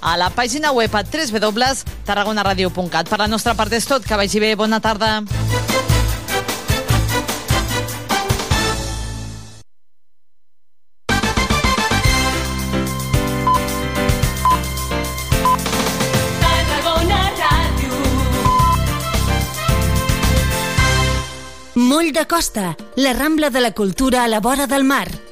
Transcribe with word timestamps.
a 0.00 0.16
la 0.16 0.30
pàgina 0.30 0.72
web 0.72 0.94
a 0.94 1.02
www.tarragonaradio.cat. 1.02 3.08
Per 3.08 3.18
la 3.18 3.30
nostra 3.30 3.54
part 3.54 3.72
és 3.72 3.86
tot. 3.86 4.06
Que 4.06 4.16
vagi 4.16 4.40
bé. 4.42 4.54
Bona 4.56 4.80
tarda. 4.80 5.22
Moll 21.74 22.12
de 22.12 22.26
Costa, 22.26 22.76
la 22.96 23.12
Rambla 23.12 23.50
de 23.50 23.60
la 23.60 23.72
Cultura 23.72 24.24
a 24.24 24.28
la 24.28 24.40
vora 24.40 24.66
del 24.66 24.84
mar. 24.84 25.31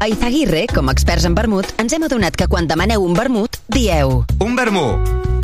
A 0.00 0.06
Izaguirre, 0.06 0.68
com 0.70 0.86
a 0.86 0.92
experts 0.94 1.24
en 1.26 1.34
vermut, 1.34 1.72
ens 1.82 1.90
hem 1.90 2.04
adonat 2.06 2.36
que 2.38 2.46
quan 2.46 2.68
demaneu 2.70 3.02
un 3.02 3.16
vermut, 3.18 3.58
dieu... 3.74 4.22
Un 4.38 4.54
vermú, 4.54 4.94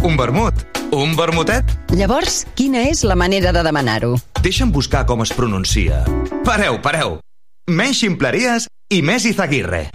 un 0.06 0.14
vermut, 0.14 0.62
un 0.95 1.16
vermutet? 1.18 1.72
Llavors, 1.90 2.45
quina 2.54 2.84
és 2.86 3.02
la 3.02 3.16
manera 3.18 3.50
de 3.50 3.64
demanar-ho? 3.66 4.14
Deixa'm 4.46 4.70
buscar 4.70 5.02
com 5.10 5.26
es 5.26 5.34
pronuncia. 5.34 6.04
Pareu, 6.46 6.78
pareu. 6.78 7.18
Menys 7.66 8.04
ximpleries 8.04 8.68
i 8.95 9.02
més 9.02 9.26
Izaguirre. 9.26 9.88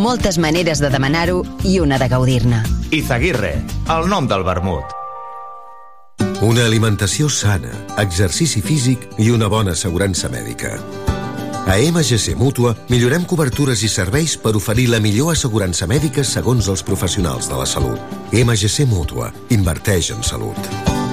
Moltes 0.00 0.40
maneres 0.40 0.80
de 0.80 0.88
demanar-ho 0.88 1.42
i 1.60 1.76
una 1.84 2.00
de 2.00 2.08
gaudir-ne. 2.08 2.64
Izaguirre, 2.88 3.58
el 3.92 4.08
nom 4.08 4.30
del 4.32 4.48
vermut. 4.48 4.96
Una 6.40 6.64
alimentació 6.64 7.28
sana, 7.28 7.72
exercici 8.00 8.64
físic 8.64 9.04
i 9.20 9.28
una 9.28 9.52
bona 9.52 9.76
assegurança 9.76 10.32
mèdica. 10.32 10.78
A 11.66 11.78
MGC 11.80 12.34
Mútua 12.36 12.74
millorem 12.92 13.22
cobertures 13.24 13.80
i 13.86 13.88
serveis 13.88 14.34
per 14.36 14.52
oferir 14.58 14.84
la 14.92 15.00
millor 15.00 15.32
assegurança 15.32 15.88
mèdica 15.88 16.20
segons 16.20 16.68
els 16.68 16.84
professionals 16.84 17.48
de 17.48 17.56
la 17.56 17.64
salut. 17.64 18.16
MGC 18.36 18.84
Mútua. 18.90 19.32
Inverteix 19.48 20.12
en 20.12 20.20
salut. 20.22 21.03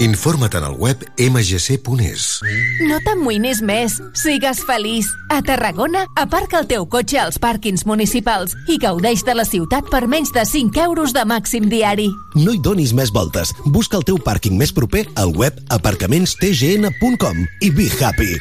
Informa't 0.00 0.54
en 0.54 0.64
el 0.64 0.72
web 0.72 0.98
mgc.es. 1.16 2.40
No 2.88 2.98
t'amoïnis 3.04 3.60
més. 3.62 4.00
Sigues 4.18 4.64
feliç. 4.66 5.06
A 5.30 5.38
Tarragona, 5.46 6.04
aparca 6.18 6.58
el 6.58 6.66
teu 6.66 6.86
cotxe 6.90 7.20
als 7.22 7.38
pàrquings 7.38 7.86
municipals 7.86 8.56
i 8.66 8.78
gaudeix 8.82 9.22
de 9.24 9.36
la 9.38 9.46
ciutat 9.46 9.86
per 9.92 10.04
menys 10.10 10.34
de 10.34 10.42
5 10.50 10.82
euros 10.82 11.14
de 11.14 11.22
màxim 11.24 11.68
diari. 11.70 12.08
No 12.34 12.52
hi 12.52 12.58
donis 12.58 12.92
més 12.92 13.14
voltes. 13.14 13.54
Busca 13.70 14.00
el 14.00 14.06
teu 14.08 14.18
pàrquing 14.18 14.58
més 14.58 14.74
proper 14.74 15.06
al 15.14 15.30
web 15.36 15.62
aparcamentstgn.com 15.70 17.44
i 17.62 17.70
be 17.70 17.86
happy. 18.00 18.34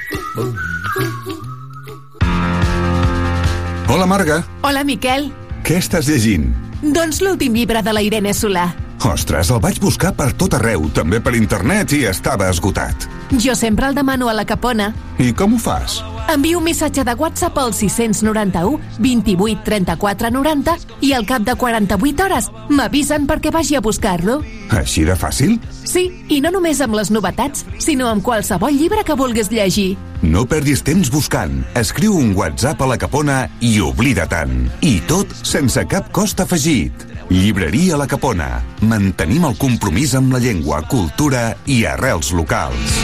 Hola, 3.93 4.07
Marga. 4.09 4.41
Hola, 4.63 4.81
Miquel. 4.83 5.29
Què 5.63 5.77
estàs 5.77 6.09
llegint? 6.09 6.49
Doncs 6.81 7.21
l'últim 7.21 7.53
llibre 7.53 7.85
de 7.85 7.93
la 7.93 8.01
Irene 8.01 8.33
Solà. 8.33 8.71
Ostres, 9.03 9.49
el 9.51 9.59
vaig 9.59 9.81
buscar 9.83 10.13
per 10.15 10.29
tot 10.39 10.53
arreu, 10.55 10.85
també 10.95 11.19
per 11.19 11.33
internet, 11.35 11.91
i 11.91 12.05
estava 12.07 12.47
esgotat. 12.47 13.07
Jo 13.43 13.55
sempre 13.55 13.89
el 13.89 13.95
demano 13.97 14.29
a 14.29 14.33
la 14.37 14.45
Capona. 14.47 14.93
I 15.19 15.33
com 15.35 15.55
ho 15.55 15.59
fas? 15.59 15.99
Envio 16.31 16.59
un 16.61 16.63
missatge 16.63 17.03
de 17.03 17.13
WhatsApp 17.19 17.57
al 17.59 17.73
691 17.73 18.79
28 19.03 19.63
34 19.65 20.31
90 20.31 20.77
i 21.01 21.11
al 21.13 21.25
cap 21.27 21.43
de 21.43 21.55
48 21.59 22.23
hores 22.23 22.49
m'avisen 22.69 23.27
perquè 23.27 23.51
vagi 23.51 23.75
a 23.75 23.83
buscar-lo. 23.83 24.39
Així 24.71 25.03
de 25.03 25.17
fàcil? 25.19 25.57
Sí, 25.83 26.07
i 26.31 26.39
no 26.41 26.53
només 26.55 26.79
amb 26.81 26.95
les 26.95 27.11
novetats, 27.11 27.65
sinó 27.83 28.07
amb 28.07 28.23
qualsevol 28.23 28.71
llibre 28.71 29.03
que 29.03 29.19
vulguis 29.19 29.51
llegir. 29.51 29.97
No 30.23 30.45
perdis 30.47 30.81
temps 30.87 31.11
buscant. 31.11 31.65
Escriu 31.75 32.15
un 32.15 32.31
WhatsApp 32.37 32.81
a 32.81 32.87
la 32.87 32.97
Capona 32.97 33.43
i 33.59 33.75
oblida 33.83 34.29
tant. 34.31 34.69
I 34.79 35.01
tot 35.11 35.27
sense 35.43 35.83
cap 35.91 36.07
cost 36.15 36.39
afegit. 36.39 37.11
Llibreria 37.29 37.97
La 37.97 38.07
Capona. 38.07 38.49
Mantenim 38.81 39.45
el 39.49 39.57
compromís 39.61 40.13
amb 40.19 40.33
la 40.35 40.41
llengua, 40.43 40.81
cultura 40.91 41.45
i 41.65 41.83
arrels 41.89 42.31
locals. 42.35 42.97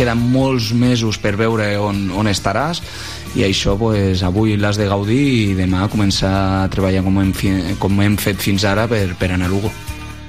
queden 0.00 0.20
molts 0.32 0.70
mesos 0.72 1.18
per 1.20 1.34
veure 1.36 1.74
on, 1.76 2.06
on 2.16 2.28
estaràs 2.30 2.80
i 3.36 3.44
això 3.44 3.74
pues, 3.78 4.22
avui 4.24 4.54
l'has 4.56 4.78
de 4.80 4.86
gaudir 4.88 5.20
i 5.20 5.42
demà 5.58 5.84
començar 5.92 6.30
a 6.64 6.70
treballar 6.72 7.02
com 7.04 7.18
hem, 7.20 7.34
fi- 7.36 7.74
com 7.78 8.00
hem 8.00 8.16
fet 8.18 8.40
fins 8.40 8.64
ara 8.64 8.86
per, 8.90 9.10
per 9.20 9.28
anar 9.34 9.50
a 9.50 9.52
Lugo. 9.52 9.68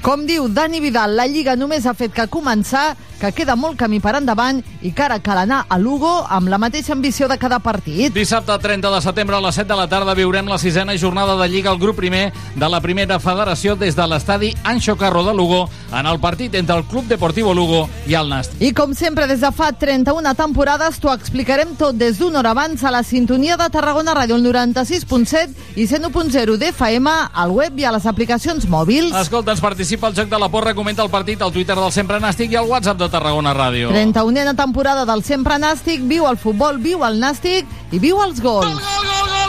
Com 0.04 0.26
diu 0.28 0.50
Dani 0.52 0.82
Vidal, 0.84 1.16
la 1.16 1.24
Lliga 1.30 1.56
només 1.56 1.86
ha 1.88 1.94
fet 1.96 2.12
que 2.14 2.28
començar, 2.28 2.92
que 3.22 3.30
queda 3.38 3.54
molt 3.56 3.78
camí 3.78 4.00
per 4.02 4.16
endavant 4.18 4.64
i 4.82 4.90
que 4.98 5.04
ara 5.06 5.20
cal 5.22 5.44
anar 5.44 5.60
a 5.70 5.78
Lugo 5.78 6.10
amb 6.26 6.50
la 6.50 6.58
mateixa 6.58 6.96
ambició 6.96 7.28
de 7.30 7.38
cada 7.38 7.60
partit. 7.62 8.10
Dissabte 8.16 8.56
30 8.58 8.90
de 8.90 9.02
setembre 9.06 9.38
a 9.38 9.42
les 9.46 9.60
7 9.62 9.70
de 9.70 9.78
la 9.78 9.86
tarda 9.88 10.16
viurem 10.18 10.50
la 10.50 10.58
sisena 10.58 10.96
jornada 10.98 11.36
de 11.38 11.48
Lliga 11.48 11.70
al 11.70 11.78
grup 11.78 12.00
primer 12.02 12.32
de 12.56 12.70
la 12.70 12.82
primera 12.82 13.20
federació 13.22 13.76
des 13.78 13.96
de 13.96 14.08
l'estadi 14.10 14.56
Anxo 14.64 14.98
Carro 14.98 15.22
de 15.24 15.36
Lugo 15.38 15.68
en 15.94 16.10
el 16.10 16.20
partit 16.20 16.56
entre 16.56 16.78
el 16.80 16.86
Club 16.90 17.06
Deportivo 17.06 17.54
Lugo 17.54 17.84
i 18.08 18.16
el 18.18 18.30
Nast. 18.30 18.56
I 18.60 18.72
com 18.74 18.96
sempre, 18.98 19.28
des 19.30 19.44
de 19.44 19.52
fa 19.54 19.70
31 19.72 20.34
temporades, 20.40 20.98
t'ho 20.98 21.14
explicarem 21.14 21.76
tot 21.78 22.00
des 22.00 22.18
d'una 22.18 22.42
hora 22.42 22.56
abans 22.56 22.82
a 22.84 22.92
la 22.92 23.04
sintonia 23.06 23.58
de 23.60 23.70
Tarragona 23.70 24.16
Ràdio, 24.18 24.40
el 24.40 24.48
96.7 24.48 25.78
i 25.78 25.86
101.0 25.86 26.58
d'FM, 26.58 27.14
al 27.34 27.54
web 27.54 27.78
i 27.78 27.86
a 27.86 27.94
les 27.94 28.10
aplicacions 28.10 28.66
mòbils. 28.66 29.14
Escolta, 29.22 29.54
ens 29.54 29.62
participa 29.62 30.10
al 30.10 30.18
Joc 30.18 30.32
de 30.32 30.42
la 30.42 30.50
Porra, 30.50 30.74
comenta 30.74 31.06
el 31.06 31.14
partit 31.14 31.42
al 31.42 31.54
Twitter 31.54 31.78
del 31.78 31.94
Sempre 31.94 32.18
Nàstic 32.24 32.56
i 32.56 32.58
al 32.58 32.70
WhatsApp 32.72 32.98
de 32.98 33.11
Tarragona 33.12 33.54
Ràdio. 33.54 33.92
31a 33.92 34.56
temporada 34.56 35.06
del 35.06 35.24
Sempre 35.28 35.60
Nàstic, 35.62 36.02
viu 36.08 36.26
el 36.30 36.40
futbol, 36.40 36.80
viu 36.82 37.04
el 37.08 37.20
Nàstic 37.22 37.68
i 37.92 38.00
viu 38.00 38.24
els 38.24 38.42
gols. 38.42 38.72
Tarragona 38.72 39.41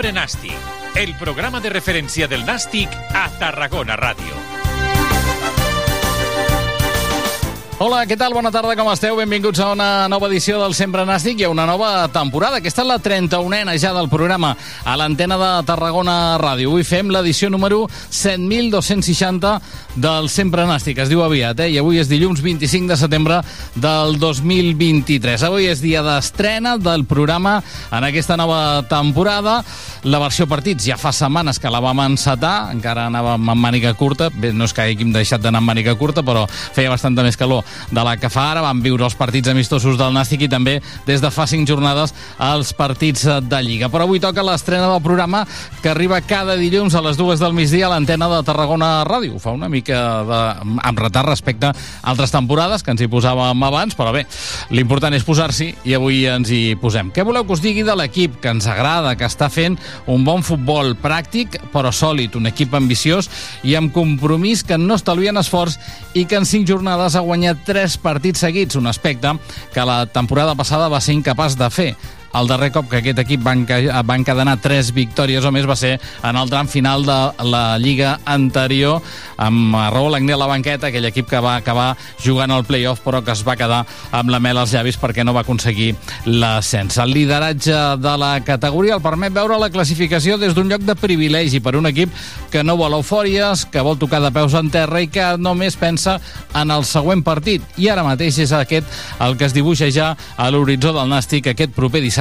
Sempre 0.00 0.18
Nàstic, 0.18 0.68
el 0.96 1.10
programa 1.20 1.60
de 1.60 1.68
referència 1.74 2.24
del 2.32 2.46
Nàstic 2.48 2.96
a 3.12 3.26
Tarragona 3.36 4.00
Ràdio. 4.00 4.59
Hola, 7.80 8.02
què 8.04 8.12
tal? 8.20 8.34
Bona 8.36 8.50
tarda, 8.52 8.74
com 8.76 8.90
esteu? 8.92 9.14
Benvinguts 9.16 9.62
a 9.64 9.70
una 9.72 10.04
nova 10.12 10.28
edició 10.28 10.58
del 10.60 10.74
Sempre 10.76 11.00
Nàstic 11.08 11.38
i 11.40 11.46
a 11.46 11.48
una 11.48 11.64
nova 11.64 12.10
temporada. 12.12 12.58
Aquesta 12.60 12.82
és 12.82 12.88
la 12.90 12.98
31a 13.00 13.72
ja 13.80 13.94
del 13.96 14.10
programa 14.12 14.50
a 14.84 14.96
l'antena 15.00 15.38
de 15.40 15.48
Tarragona 15.64 16.36
Ràdio. 16.36 16.68
Avui 16.68 16.84
fem 16.84 17.08
l'edició 17.08 17.48
número 17.48 17.86
7.260 18.12 19.54
del 19.96 20.28
Sempre 20.28 20.66
Nàstic. 20.68 21.00
Es 21.00 21.08
diu 21.08 21.22
aviat, 21.24 21.62
eh? 21.64 21.70
I 21.72 21.78
avui 21.80 22.02
és 22.02 22.10
dilluns 22.10 22.42
25 22.44 22.92
de 22.92 22.98
setembre 23.00 23.40
del 23.72 24.18
2023. 24.20 25.46
Avui 25.48 25.70
és 25.72 25.80
dia 25.80 26.04
d'estrena 26.04 26.76
del 26.76 27.06
programa 27.08 27.62
en 27.88 28.08
aquesta 28.10 28.36
nova 28.36 28.82
temporada. 28.92 29.62
La 30.04 30.20
versió 30.20 30.44
partits 30.44 30.84
ja 30.84 31.00
fa 31.00 31.14
setmanes 31.16 31.56
que 31.56 31.72
la 31.72 31.80
vam 31.80 32.04
encetar, 32.04 32.74
encara 32.76 33.08
anàvem 33.08 33.48
amb 33.56 33.64
màniga 33.64 33.96
curta. 33.96 34.28
Bé, 34.28 34.52
no 34.52 34.68
és 34.68 34.76
que 34.76 34.84
hàgim 34.84 35.16
deixat 35.16 35.40
d'anar 35.40 35.64
amb 35.64 35.72
màniga 35.72 35.96
curta, 35.96 36.20
però 36.20 36.44
feia 36.76 36.92
bastanta 36.92 37.24
més 37.24 37.40
calor 37.40 37.64
de 37.90 38.04
la 38.04 38.16
que 38.20 38.30
fa 38.32 38.50
ara. 38.52 38.64
Van 38.64 38.82
viure 38.82 39.04
els 39.04 39.16
partits 39.18 39.50
amistosos 39.52 39.98
del 39.98 40.14
Nàstic 40.14 40.46
i 40.46 40.50
també 40.50 40.78
des 41.06 41.22
de 41.22 41.30
fa 41.30 41.46
cinc 41.50 41.68
jornades 41.68 42.14
els 42.50 42.72
partits 42.76 43.26
de 43.26 43.62
Lliga. 43.62 43.90
Però 43.92 44.06
avui 44.06 44.20
toca 44.22 44.44
l'estrena 44.46 44.88
del 44.90 45.02
programa 45.02 45.44
que 45.82 45.90
arriba 45.92 46.20
cada 46.20 46.56
dilluns 46.56 46.94
a 46.94 47.04
les 47.04 47.16
dues 47.16 47.40
del 47.40 47.54
migdia 47.56 47.86
a 47.88 47.92
l'antena 47.94 48.28
de 48.30 48.42
Tarragona 48.46 49.04
Ràdio. 49.08 49.38
Fa 49.42 49.54
una 49.56 49.68
mica 49.68 50.00
de, 50.26 50.40
amb 50.82 51.02
retard 51.02 51.28
respecte 51.28 51.70
a 51.70 51.74
altres 52.10 52.32
temporades 52.34 52.82
que 52.82 52.94
ens 52.94 53.02
hi 53.02 53.10
posàvem 53.10 53.64
abans, 53.66 53.96
però 53.98 54.12
bé, 54.14 54.26
l'important 54.74 55.14
és 55.16 55.26
posar-s'hi 55.26 55.70
i 55.88 55.96
avui 55.96 56.24
ens 56.30 56.50
hi 56.52 56.76
posem. 56.80 57.12
Què 57.14 57.24
voleu 57.26 57.46
que 57.46 57.56
us 57.56 57.64
digui 57.64 57.84
de 57.86 57.96
l'equip 57.96 58.40
que 58.42 58.52
ens 58.52 58.66
agrada, 58.70 59.16
que 59.18 59.28
està 59.28 59.50
fent 59.52 59.78
un 60.10 60.24
bon 60.26 60.44
futbol 60.46 60.94
pràctic 61.00 61.58
però 61.72 61.92
sòlid, 61.94 62.36
un 62.38 62.50
equip 62.50 62.74
ambiciós 62.76 63.28
i 63.66 63.76
amb 63.78 63.92
compromís 63.94 64.64
que 64.66 64.78
no 64.78 64.96
estalvien 64.98 65.38
esforç 65.40 65.78
i 66.14 66.26
que 66.26 66.38
en 66.40 66.48
cinc 66.48 66.68
jornades 66.68 67.16
ha 67.16 67.24
guanyat 67.24 67.59
tres 67.66 67.96
partits 68.00 68.42
seguits, 68.46 68.78
un 68.78 68.86
aspecte 68.90 69.34
que 69.74 69.84
la 69.86 70.04
temporada 70.06 70.54
passada 70.58 70.88
va 70.92 71.00
ser 71.00 71.18
incapaç 71.18 71.58
de 71.60 71.70
fer. 71.70 71.90
El 72.32 72.46
darrer 72.46 72.70
cop 72.70 72.86
que 72.88 73.00
aquest 73.00 73.18
equip 73.18 73.40
va, 73.42 73.52
enca- 73.58 74.02
va 74.06 74.14
encadenar 74.14 74.60
tres 74.62 74.92
victòries 74.94 75.42
o 75.44 75.50
més 75.50 75.64
va 75.66 75.74
ser 75.74 75.96
en 76.22 76.36
el 76.38 76.50
tram 76.52 76.68
final 76.70 77.02
de 77.02 77.16
la 77.50 77.62
Lliga 77.82 78.20
anterior 78.24 79.00
amb 79.36 79.74
Raúl 79.90 80.14
Agné 80.14 80.36
a 80.36 80.38
la 80.38 80.46
banqueta, 80.46 80.86
aquell 80.92 81.08
equip 81.08 81.26
que 81.26 81.40
va 81.42 81.56
acabar 81.58 81.96
jugant 82.22 82.52
al 82.54 82.62
playoff 82.68 83.00
però 83.02 83.18
que 83.26 83.32
es 83.34 83.42
va 83.42 83.56
quedar 83.58 83.80
amb 84.14 84.30
la 84.30 84.38
mel 84.38 84.60
als 84.62 84.70
llavis 84.76 84.98
perquè 85.00 85.24
no 85.26 85.34
va 85.34 85.40
aconseguir 85.42 85.96
l'ascens. 86.26 87.00
El 87.02 87.10
lideratge 87.16 87.74
de 87.98 88.14
la 88.22 88.30
categoria 88.46 88.94
el 88.94 89.02
permet 89.02 89.34
veure 89.34 89.58
la 89.58 89.70
classificació 89.74 90.38
des 90.38 90.54
d'un 90.54 90.70
lloc 90.70 90.86
de 90.86 90.94
privilegi 90.94 91.58
per 91.58 91.74
un 91.80 91.90
equip 91.90 92.14
que 92.52 92.62
no 92.62 92.76
vol 92.78 92.94
eufòries, 93.00 93.64
que 93.72 93.82
vol 93.82 93.98
tocar 93.98 94.20
de 94.22 94.30
peus 94.30 94.54
en 94.54 94.70
terra 94.70 95.02
i 95.02 95.08
que 95.10 95.32
només 95.38 95.74
pensa 95.80 96.20
en 96.54 96.70
el 96.70 96.84
següent 96.86 97.24
partit. 97.26 97.66
I 97.82 97.88
ara 97.90 98.06
mateix 98.06 98.38
és 98.46 98.52
aquest 98.54 98.86
el 99.18 99.34
que 99.36 99.50
es 99.50 99.56
dibuixa 99.56 99.90
ja 99.90 100.12
a 100.36 100.50
l'horitzó 100.54 100.94
del 100.94 101.10
Nàstic 101.10 101.50
aquest 101.56 101.74
proper 101.74 101.98
dissabte 102.04 102.19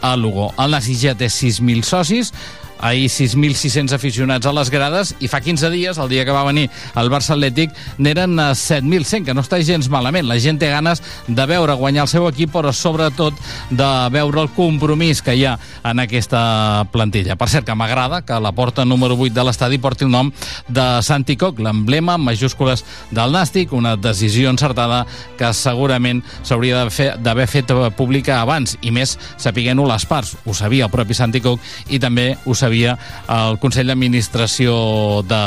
a 0.00 0.14
Lugo. 0.16 0.50
El 0.62 0.74
Nàstic 0.76 1.00
ja 1.02 1.14
té 1.18 1.28
6.000 1.32 1.86
socis, 1.86 2.32
ahir 2.80 3.08
6.600 3.08 3.92
aficionats 3.96 4.46
a 4.46 4.52
les 4.52 4.70
grades 4.70 5.14
i 5.20 5.28
fa 5.28 5.40
15 5.40 5.70
dies, 5.72 5.98
el 5.98 6.08
dia 6.10 6.24
que 6.24 6.34
va 6.34 6.44
venir 6.44 6.68
el 6.96 7.10
Barça 7.10 7.34
Atlètic, 7.36 7.72
n'eren 7.98 8.38
eh, 8.38 8.50
7.100, 8.52 9.24
que 9.24 9.34
no 9.34 9.40
està 9.44 9.60
gens 9.64 9.88
malament. 9.92 10.26
La 10.28 10.38
gent 10.42 10.58
té 10.60 10.68
ganes 10.70 11.02
de 11.26 11.46
veure 11.48 11.74
guanyar 11.80 12.04
el 12.04 12.10
seu 12.12 12.26
equip, 12.28 12.52
però 12.52 12.72
sobretot 12.76 13.34
de 13.70 13.88
veure 14.12 14.42
el 14.44 14.50
compromís 14.56 15.22
que 15.24 15.34
hi 15.36 15.44
ha 15.48 15.56
en 15.84 16.00
aquesta 16.04 16.84
plantilla. 16.92 17.36
Per 17.40 17.48
cert, 17.48 17.66
que 17.66 17.74
m'agrada 17.74 18.20
que 18.26 18.36
la 18.40 18.52
porta 18.52 18.84
número 18.84 19.16
8 19.16 19.32
de 19.34 19.44
l'estadi 19.48 19.78
porti 19.78 20.04
el 20.04 20.10
nom 20.12 20.30
de 20.68 20.86
Santi 21.02 21.36
Coc, 21.40 21.58
l'emblema 21.64 22.14
en 22.18 22.24
majúscules 22.28 22.84
del 23.10 23.32
Nàstic, 23.32 23.72
una 23.72 23.96
decisió 23.96 24.50
encertada 24.52 25.04
que 25.38 25.52
segurament 25.56 26.22
s'hauria 26.42 26.76
d'haver 26.82 26.92
fe- 26.92 27.14
d'haver 27.18 27.46
fet 27.48 27.70
eh, 27.72 27.90
pública 27.96 28.40
abans, 28.42 28.76
i 28.82 28.90
més 28.92 29.16
sapiguent-ho 29.40 29.86
les 29.88 30.04
parts. 30.06 30.36
Ho 30.44 30.54
sabia 30.54 30.84
el 30.86 30.92
propi 30.92 31.14
Santi 31.16 31.40
Coc 31.40 31.60
i 31.88 31.98
també 32.02 32.34
ho 32.44 32.54
sabia 32.54 32.65
el 32.70 33.58
Consell 33.62 33.90
d'Administració 33.90 34.76
de, 35.26 35.42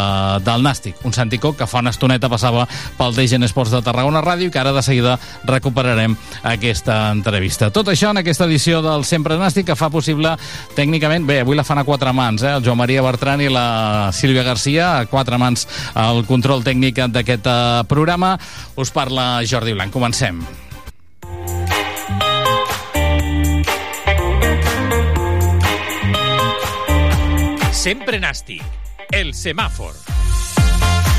del 0.46 0.64
Nàstic. 0.66 1.02
Un 1.08 1.16
Santi 1.16 1.40
Coc 1.42 1.58
que 1.60 1.68
fa 1.70 1.82
una 1.84 1.94
estoneta 1.94 2.30
passava 2.32 2.66
pel 2.98 3.16
DGN 3.18 3.48
Esports 3.48 3.74
de 3.74 3.82
Tarragona 3.86 4.24
Ràdio 4.26 4.50
i 4.50 4.54
que 4.54 4.62
ara 4.62 4.74
de 4.76 4.84
seguida 4.86 5.18
recuperarem 5.48 6.16
aquesta 6.44 7.10
entrevista. 7.12 7.72
Tot 7.74 7.92
això 7.92 8.14
en 8.14 8.22
aquesta 8.22 8.48
edició 8.50 8.84
del 8.86 9.06
Sempre 9.08 9.38
Nàstic 9.40 9.70
que 9.70 9.78
fa 9.80 9.92
possible 9.94 10.36
tècnicament, 10.78 11.28
bé, 11.28 11.42
avui 11.44 11.58
la 11.58 11.68
fan 11.68 11.82
a 11.82 11.88
quatre 11.88 12.14
mans, 12.16 12.44
eh? 12.44 12.56
el 12.58 12.66
Joan 12.66 12.80
Maria 12.82 13.04
Bertran 13.06 13.44
i 13.44 13.52
la 13.52 14.10
Sílvia 14.16 14.46
Garcia, 14.48 14.96
a 15.00 15.06
quatre 15.12 15.38
mans 15.42 15.68
el 16.00 16.26
control 16.30 16.64
tècnic 16.66 17.04
d'aquest 17.10 17.50
eh, 17.50 17.60
programa. 17.90 18.36
Us 18.80 18.94
parla 18.96 19.40
Jordi 19.48 19.76
Blanc. 19.76 19.94
Comencem. 19.94 20.44
Sempre 27.90 28.20
nàstic. 28.22 28.62
El 29.18 29.32
semàfor. 29.34 29.96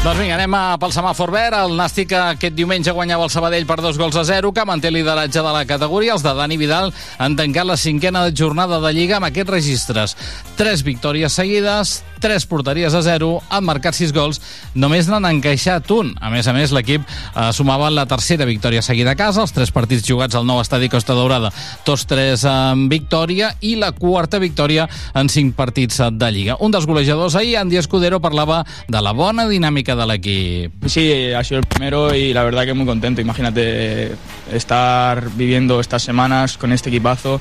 Doncs 0.04 0.20
vinga, 0.20 0.36
anem 0.36 0.54
a 0.54 0.76
pel 0.78 0.92
semàfor 0.94 1.32
verd. 1.34 1.56
El 1.58 1.72
Nàstic 1.74 2.12
aquest 2.14 2.54
diumenge 2.54 2.94
guanyava 2.94 3.26
el 3.26 3.32
Sabadell 3.34 3.66
per 3.66 3.80
dos 3.82 3.98
gols 3.98 4.14
a 4.14 4.22
zero, 4.28 4.52
que 4.54 4.62
manté 4.68 4.92
lideratge 4.94 5.42
de 5.42 5.54
la 5.56 5.64
categoria. 5.66 6.14
Els 6.14 6.22
de 6.22 6.30
Dani 6.38 6.60
Vidal 6.60 6.92
han 7.18 7.34
tancat 7.34 7.66
la 7.66 7.76
cinquena 7.76 8.22
jornada 8.30 8.78
de 8.84 8.92
Lliga 8.94 9.18
amb 9.18 9.26
aquests 9.32 9.50
registres. 9.50 10.14
Tres 10.60 10.84
victòries 10.86 11.34
seguides, 11.34 12.04
tres 12.20 12.46
porteries 12.46 12.94
a 12.94 13.02
zero, 13.02 13.40
han 13.50 13.64
marcat 13.66 13.96
sis 13.96 14.12
gols, 14.14 14.40
només 14.74 15.08
n'han 15.10 15.26
encaixat 15.30 15.90
un. 15.96 16.12
A 16.20 16.30
més 16.32 16.46
a 16.46 16.54
més, 16.56 16.74
l'equip 16.76 17.02
eh, 17.02 17.50
sumava 17.56 17.90
la 17.90 18.06
tercera 18.10 18.46
victòria 18.48 18.82
seguida 18.84 19.14
a 19.14 19.18
casa, 19.18 19.42
els 19.42 19.54
tres 19.56 19.72
partits 19.74 20.06
jugats 20.06 20.36
al 20.38 20.46
nou 20.46 20.60
estadi 20.62 20.90
Costa 20.92 21.16
Daurada, 21.16 21.50
tots 21.84 22.06
tres 22.10 22.44
en 22.48 22.88
victòria, 22.92 23.54
i 23.60 23.74
la 23.80 23.92
quarta 23.96 24.38
victòria 24.38 24.86
en 25.14 25.32
cinc 25.32 25.56
partits 25.58 26.02
de 26.12 26.30
Lliga. 26.30 26.56
Un 26.60 26.70
dels 26.74 26.86
golejadors 26.86 27.36
ahir, 27.36 27.56
Andy 27.58 27.80
Escudero, 27.80 28.20
parlava 28.20 28.62
de 28.88 29.02
la 29.02 29.12
bona 29.16 29.48
dinàmica 29.48 29.96
de 29.96 30.06
l'equip. 30.06 30.86
Sí, 30.86 31.32
ha 31.32 31.42
sido 31.44 31.60
el 31.60 31.66
primero 31.66 32.14
y 32.14 32.32
la 32.32 32.44
verdad 32.44 32.64
que 32.64 32.74
muy 32.74 32.86
contento. 32.86 33.20
Imagínate 33.20 34.12
estar 34.52 35.30
viviendo 35.36 35.80
estas 35.80 36.02
semanas 36.02 36.58
con 36.58 36.72
este 36.72 36.90
equipazo. 36.90 37.40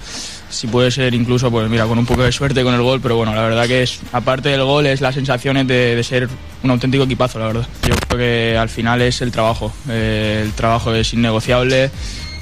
Si 0.50 0.66
puede 0.68 0.90
ser 0.90 1.13
incluso, 1.13 1.51
pues 1.51 1.69
mira, 1.69 1.86
con 1.86 2.00
un 2.00 2.06
poco 2.06 2.24
de 2.24 2.31
suerte 2.31 2.63
con 2.63 2.74
el 2.74 2.81
gol, 2.81 3.00
pero 3.01 3.16
bueno, 3.16 3.36
la 3.36 3.44
verdad 3.44 3.68
que 3.68 3.84
es, 3.84 4.00
aparte 4.12 4.50
del 4.50 4.63
gol, 4.63 4.88
es 4.88 5.00
las 5.00 5.13
sensaciones 5.13 5.68
de, 5.68 5.96
de 5.96 6.04
ser 6.04 6.28
un 6.63 6.72
auténtico 6.72 7.04
equipazo, 7.04 7.38
la 7.38 7.48
verdad. 7.48 7.68
Yo 7.88 7.94
creo 8.07 8.18
que 8.18 8.57
al 8.57 8.68
final 8.68 9.01
es 9.01 9.22
el 9.22 9.31
trabajo. 9.31 9.72
Eh, 9.90 10.42
el 10.44 10.54
trabajo 10.54 10.94
es 10.94 11.13
innegociable. 11.13 11.92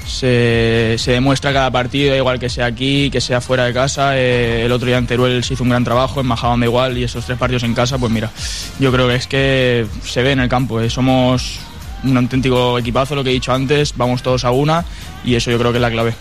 Se, 0.06 0.96
se 0.96 1.12
demuestra 1.12 1.52
cada 1.52 1.70
partido, 1.70 2.16
igual 2.16 2.38
que 2.38 2.48
sea 2.48 2.64
aquí, 2.64 3.10
que 3.10 3.20
sea 3.20 3.42
fuera 3.42 3.66
de 3.66 3.74
casa. 3.74 4.18
Eh, 4.18 4.64
el 4.64 4.72
otro 4.72 4.86
día 4.86 4.96
en 4.96 5.06
Teruel 5.06 5.44
se 5.44 5.52
hizo 5.52 5.62
un 5.62 5.68
gran 5.68 5.84
trabajo, 5.84 6.20
en 6.22 6.26
Majadahonda 6.26 6.64
igual, 6.64 6.96
y 6.96 7.04
esos 7.04 7.26
tres 7.26 7.36
partidos 7.36 7.62
en 7.64 7.74
casa, 7.74 7.98
pues 7.98 8.10
mira, 8.10 8.30
yo 8.78 8.90
creo 8.90 9.06
que 9.06 9.16
es 9.16 9.26
que 9.26 9.86
se 10.02 10.22
ve 10.22 10.32
en 10.32 10.40
el 10.40 10.48
campo. 10.48 10.80
eh, 10.80 10.88
somos 10.88 11.60
un 12.04 12.16
auténtico 12.16 12.78
equipazo, 12.78 13.14
lo 13.14 13.22
que 13.22 13.30
he 13.30 13.34
dicho 13.34 13.52
antes, 13.52 13.92
vamos 13.96 14.22
todos 14.22 14.46
a 14.46 14.50
una, 14.50 14.82
y 15.26 15.34
eso 15.34 15.50
yo 15.50 15.58
creo 15.58 15.72
que 15.72 15.78
es 15.78 15.82
la 15.82 15.90
clave. 15.90 16.14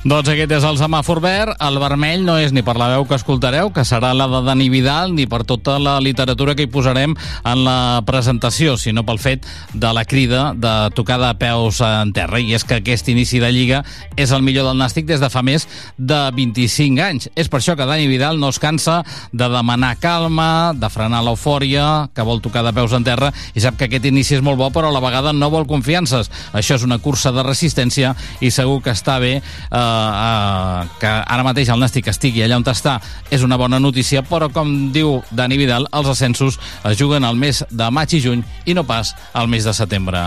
Doncs 0.00 0.30
aquest 0.32 0.48
és 0.56 0.64
el 0.64 0.78
semàfor 0.80 1.18
verd. 1.20 1.58
El 1.60 1.74
vermell 1.76 2.22
no 2.24 2.38
és 2.40 2.54
ni 2.56 2.62
per 2.64 2.72
la 2.80 2.86
veu 2.88 3.02
que 3.04 3.18
escoltareu, 3.18 3.68
que 3.68 3.82
serà 3.84 4.14
la 4.16 4.24
de 4.32 4.38
Dani 4.46 4.70
Vidal, 4.72 5.10
ni 5.12 5.26
per 5.28 5.42
tota 5.44 5.74
la 5.76 5.98
literatura 6.00 6.54
que 6.56 6.64
hi 6.64 6.70
posarem 6.72 7.12
en 7.12 7.64
la 7.66 8.00
presentació, 8.08 8.78
sinó 8.80 9.04
pel 9.04 9.20
fet 9.20 9.44
de 9.74 9.90
la 9.92 10.06
crida 10.08 10.54
de 10.56 10.72
tocar 10.96 11.18
de 11.20 11.28
peus 11.36 11.82
en 11.84 12.14
terra. 12.16 12.40
I 12.40 12.56
és 12.56 12.64
que 12.64 12.78
aquest 12.80 13.10
inici 13.12 13.42
de 13.44 13.50
Lliga 13.52 13.82
és 14.16 14.32
el 14.32 14.40
millor 14.40 14.70
del 14.70 14.80
Nàstic 14.80 15.04
des 15.04 15.20
de 15.20 15.28
fa 15.28 15.42
més 15.44 15.68
de 15.98 16.22
25 16.32 17.04
anys. 17.04 17.28
És 17.36 17.52
per 17.52 17.60
això 17.60 17.76
que 17.76 17.84
Dani 17.84 18.08
Vidal 18.08 18.40
no 18.40 18.48
es 18.48 18.62
cansa 18.62 19.02
de 19.36 19.50
demanar 19.52 19.98
calma, 20.00 20.72
de 20.72 20.88
frenar 20.88 21.20
l'eufòria, 21.28 22.08
que 22.16 22.24
vol 22.24 22.40
tocar 22.40 22.64
de 22.64 22.72
peus 22.72 22.96
en 22.96 23.04
terra, 23.04 23.34
i 23.52 23.60
sap 23.60 23.76
que 23.76 23.90
aquest 23.90 24.08
inici 24.08 24.38
és 24.40 24.48
molt 24.48 24.56
bo, 24.64 24.72
però 24.72 24.88
a 24.88 24.96
la 24.96 25.04
vegada 25.04 25.36
no 25.36 25.52
vol 25.52 25.68
confiances. 25.68 26.32
Això 26.56 26.80
és 26.80 26.88
una 26.88 27.02
cursa 27.04 27.36
de 27.36 27.44
resistència 27.44 28.16
i 28.40 28.48
segur 28.48 28.80
que 28.80 28.96
està 28.96 29.20
bé 29.20 29.36
eh, 29.44 29.89
eh, 29.90 30.88
que 31.00 31.10
ara 31.10 31.46
mateix 31.46 31.70
el 31.72 31.80
Nàstic 31.82 32.10
estigui 32.12 32.44
allà 32.44 32.58
on 32.60 32.66
està 32.70 32.98
és 33.30 33.42
una 33.46 33.58
bona 33.60 33.80
notícia, 33.80 34.22
però 34.22 34.50
com 34.52 34.90
diu 34.94 35.20
Dani 35.30 35.58
Vidal, 35.60 35.88
els 35.92 36.08
ascensos 36.08 36.58
es 36.84 36.98
juguen 36.98 37.24
al 37.24 37.36
mes 37.36 37.64
de 37.70 37.90
maig 37.90 38.14
i 38.14 38.22
juny 38.22 38.44
i 38.66 38.74
no 38.74 38.84
pas 38.84 39.14
al 39.32 39.48
mes 39.48 39.64
de 39.64 39.74
setembre. 39.74 40.20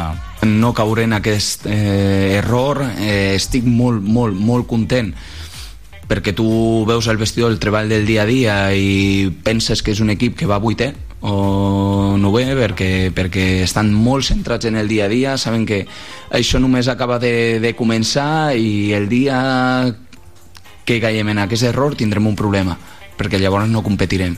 no 0.44 0.74
cauré 0.74 1.04
en 1.04 1.14
aquest 1.14 1.66
eh, 1.66 2.40
error 2.40 2.84
eh, 2.84 3.36
estic 3.36 3.64
molt, 3.64 4.04
molt, 4.04 4.36
molt 4.36 4.68
content 4.68 5.14
perquè 6.08 6.34
tu 6.36 6.84
veus 6.86 7.08
el 7.08 7.18
vestidor 7.18 7.52
el 7.52 7.60
treball 7.60 7.90
del 7.90 8.06
dia 8.06 8.24
a 8.24 8.26
dia 8.26 8.56
i 8.76 9.32
penses 9.44 9.82
que 9.82 9.96
és 9.96 10.02
un 10.04 10.12
equip 10.12 10.36
que 10.38 10.50
va 10.50 10.60
vuitè 10.60 10.92
o 11.24 12.18
no 12.20 12.32
ve 12.36 12.44
perquè, 12.52 13.12
perquè 13.16 13.64
estan 13.64 13.94
molt 13.96 14.28
centrats 14.28 14.68
en 14.68 14.76
el 14.76 14.90
dia 14.92 15.06
a 15.06 15.12
dia 15.12 15.38
saben 15.40 15.66
que 15.66 15.86
això 16.30 16.60
només 16.60 16.90
acaba 16.92 17.16
de, 17.20 17.60
de 17.64 17.72
començar 17.80 18.58
i 18.60 18.92
el 18.92 19.08
dia 19.08 19.38
que 20.84 21.00
caiem 21.00 21.32
en 21.32 21.40
aquest 21.46 21.64
error 21.72 21.96
tindrem 21.96 22.28
un 22.28 22.36
problema 22.36 22.76
perquè 23.16 23.40
llavors 23.40 23.72
no 23.72 23.86
competirem 23.86 24.36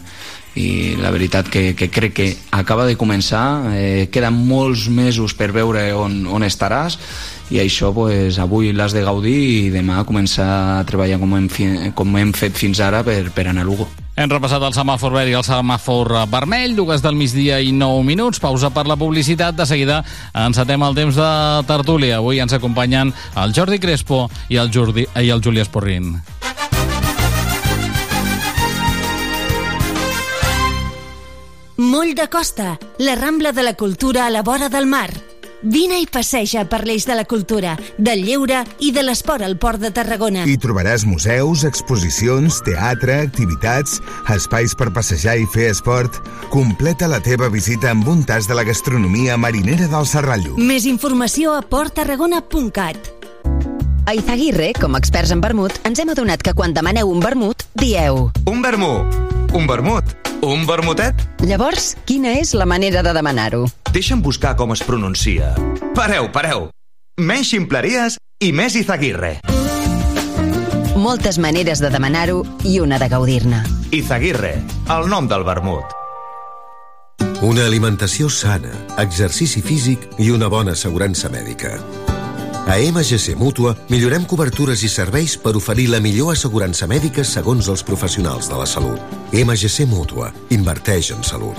i 0.56 0.96
la 1.02 1.12
veritat 1.12 1.50
que, 1.52 1.74
que 1.76 1.90
crec 1.92 2.14
que 2.16 2.28
acaba 2.56 2.86
de 2.88 2.96
començar 2.96 3.74
eh, 3.76 4.08
queden 4.12 4.38
molts 4.48 4.88
mesos 4.88 5.34
per 5.36 5.52
veure 5.52 5.90
on, 6.00 6.22
on 6.32 6.44
estaràs 6.48 6.96
i 7.52 7.60
això 7.62 7.92
pues, 7.94 8.40
avui 8.42 8.72
l'has 8.74 8.96
de 8.96 9.04
gaudir 9.06 9.36
i 9.36 9.70
demà 9.70 10.00
començar 10.08 10.80
a 10.80 10.86
treballar 10.88 11.20
com 11.22 11.36
hem, 11.38 11.50
fi- 11.52 11.92
com 11.94 12.16
hem 12.18 12.32
fet 12.34 12.56
fins 12.58 12.80
ara 12.82 13.04
per, 13.06 13.20
per 13.36 13.50
anar 13.52 13.62
a 13.68 13.70
Lugo 13.70 13.86
Hem 14.16 14.32
repassat 14.32 14.64
el 14.64 14.72
semàfor 14.72 15.12
verd 15.12 15.28
i 15.28 15.34
el 15.36 15.44
semàfor 15.44 16.14
vermell, 16.32 16.72
dues 16.78 17.02
del 17.04 17.18
migdia 17.20 17.58
i 17.60 17.74
9 17.76 18.06
minuts, 18.08 18.40
pausa 18.40 18.70
per 18.72 18.86
la 18.88 18.96
publicitat, 18.96 19.58
de 19.60 19.66
seguida 19.68 19.98
encetem 20.32 20.86
el 20.88 20.96
temps 20.96 21.18
de 21.20 21.28
tertúlia. 21.68 22.22
Avui 22.22 22.40
ens 22.40 22.56
acompanyen 22.56 23.12
el 23.44 23.52
Jordi 23.52 23.76
Crespo 23.84 24.30
i 24.48 24.56
el, 24.56 24.72
Jordi, 24.72 25.04
i 25.20 25.34
el 25.36 25.44
Juli 25.44 25.60
Esporrin. 25.60 26.14
Moll 31.78 32.16
de 32.16 32.30
Costa, 32.30 32.80
la 33.00 33.16
Rambla 33.16 33.52
de 33.52 33.62
la 33.62 33.74
Cultura 33.74 34.26
a 34.26 34.30
la 34.30 34.44
vora 34.44 34.70
del 34.70 34.86
mar. 34.86 35.10
Vine 35.62 35.98
i 36.00 36.06
passeja 36.08 36.64
per 36.72 36.86
l'eix 36.88 37.04
de 37.04 37.18
la 37.20 37.26
cultura, 37.28 37.74
del 37.98 38.22
lleure 38.24 38.62
i 38.80 38.94
de 38.96 39.04
l'esport 39.04 39.44
al 39.44 39.58
Port 39.60 39.84
de 39.84 39.92
Tarragona. 39.92 40.46
Hi 40.48 40.56
trobaràs 40.56 41.04
museus, 41.04 41.66
exposicions, 41.68 42.62
teatre, 42.64 43.18
activitats, 43.28 44.00
espais 44.32 44.72
per 44.80 44.94
passejar 44.96 45.36
i 45.36 45.50
fer 45.52 45.68
esport. 45.74 46.22
Completa 46.54 47.12
la 47.12 47.20
teva 47.20 47.52
visita 47.52 47.92
amb 47.92 48.08
un 48.08 48.24
tas 48.24 48.48
de 48.48 48.56
la 48.56 48.64
gastronomia 48.64 49.36
marinera 49.36 49.92
del 49.92 50.08
Serrallo. 50.08 50.56
Més 50.56 50.88
informació 50.88 51.58
a 51.60 51.62
porttarragona.cat. 51.62 53.12
A 54.06 54.14
Izaguirre, 54.16 54.72
com 54.80 54.96
a 54.96 55.04
experts 55.04 55.36
en 55.36 55.44
vermut, 55.44 55.76
ens 55.84 56.00
hem 56.00 56.16
adonat 56.16 56.40
que 56.46 56.56
quan 56.56 56.72
demaneu 56.72 57.12
un 57.12 57.20
vermut, 57.20 57.68
dieu... 57.76 58.30
Un 58.46 58.62
vermú, 58.64 59.02
un 59.56 59.68
vermut, 59.68 60.04
un 60.44 60.66
vermutet. 60.68 61.16
Llavors, 61.48 61.96
quina 62.06 62.34
és 62.42 62.52
la 62.54 62.68
manera 62.68 63.02
de 63.06 63.14
demanar-ho? 63.16 63.64
Deixa'm 63.96 64.22
buscar 64.22 64.56
com 64.60 64.74
es 64.76 64.84
pronuncia. 64.84 65.54
Pareu, 65.96 66.28
pareu. 66.32 66.68
Menys 67.16 67.54
ximpleries 67.54 68.18
i 68.44 68.52
més 68.52 68.76
Izaguirre. 68.76 69.38
Moltes 71.00 71.40
maneres 71.40 71.80
de 71.80 71.92
demanar-ho 71.94 72.44
i 72.68 72.82
una 72.84 73.00
de 73.00 73.08
gaudir-ne. 73.08 73.64
Izaguirre, 73.96 74.58
el 74.92 75.08
nom 75.08 75.30
del 75.32 75.48
vermut. 75.48 75.96
Una 77.46 77.64
alimentació 77.64 78.28
sana, 78.28 78.74
exercici 79.00 79.64
físic 79.64 80.04
i 80.20 80.32
una 80.36 80.52
bona 80.52 80.76
assegurança 80.76 81.32
mèdica. 81.32 81.78
A 82.66 82.80
MGC 82.82 83.36
Mútua 83.38 83.76
millorem 83.94 84.26
cobertures 84.26 84.82
i 84.84 84.90
serveis 84.90 85.36
per 85.38 85.54
oferir 85.56 85.86
la 85.92 86.02
millor 86.02 86.34
assegurança 86.34 86.90
mèdica 86.90 87.24
segons 87.24 87.70
els 87.70 87.86
professionals 87.86 88.50
de 88.50 88.58
la 88.58 88.66
salut. 88.66 89.25
MGC 89.36 89.84
Mútua. 89.92 90.30
Inverteix 90.50 91.10
en 91.12 91.24
salut. 91.24 91.58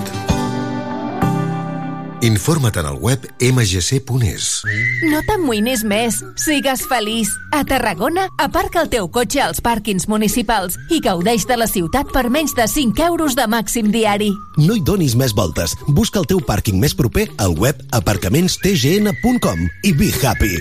Informa't 2.25 2.79
en 2.81 2.87
el 2.89 2.95
web 2.97 3.27
mgc.es. 3.37 4.47
No 5.11 5.19
t'amoïnis 5.27 5.83
més. 5.85 6.17
Sigues 6.41 6.81
feliç. 6.89 7.29
A 7.53 7.61
Tarragona, 7.69 8.23
aparca 8.41 8.81
el 8.81 8.89
teu 8.89 9.05
cotxe 9.13 9.43
als 9.45 9.61
pàrquings 9.61 10.07
municipals 10.09 10.79
i 10.89 10.97
gaudeix 11.05 11.45
de 11.45 11.59
la 11.61 11.67
ciutat 11.69 12.09
per 12.09 12.25
menys 12.33 12.55
de 12.57 12.65
5 12.65 13.05
euros 13.05 13.37
de 13.37 13.45
màxim 13.45 13.93
diari. 13.93 14.31
No 14.57 14.73
hi 14.73 14.81
donis 14.81 15.13
més 15.13 15.37
voltes. 15.37 15.77
Busca 15.85 16.17
el 16.23 16.25
teu 16.33 16.41
pàrquing 16.41 16.81
més 16.81 16.97
proper 16.97 17.27
al 17.37 17.53
web 17.61 17.85
aparcamentstgn.com 17.93 19.63
i 19.85 19.93
be 19.93 20.09
happy. 20.25 20.57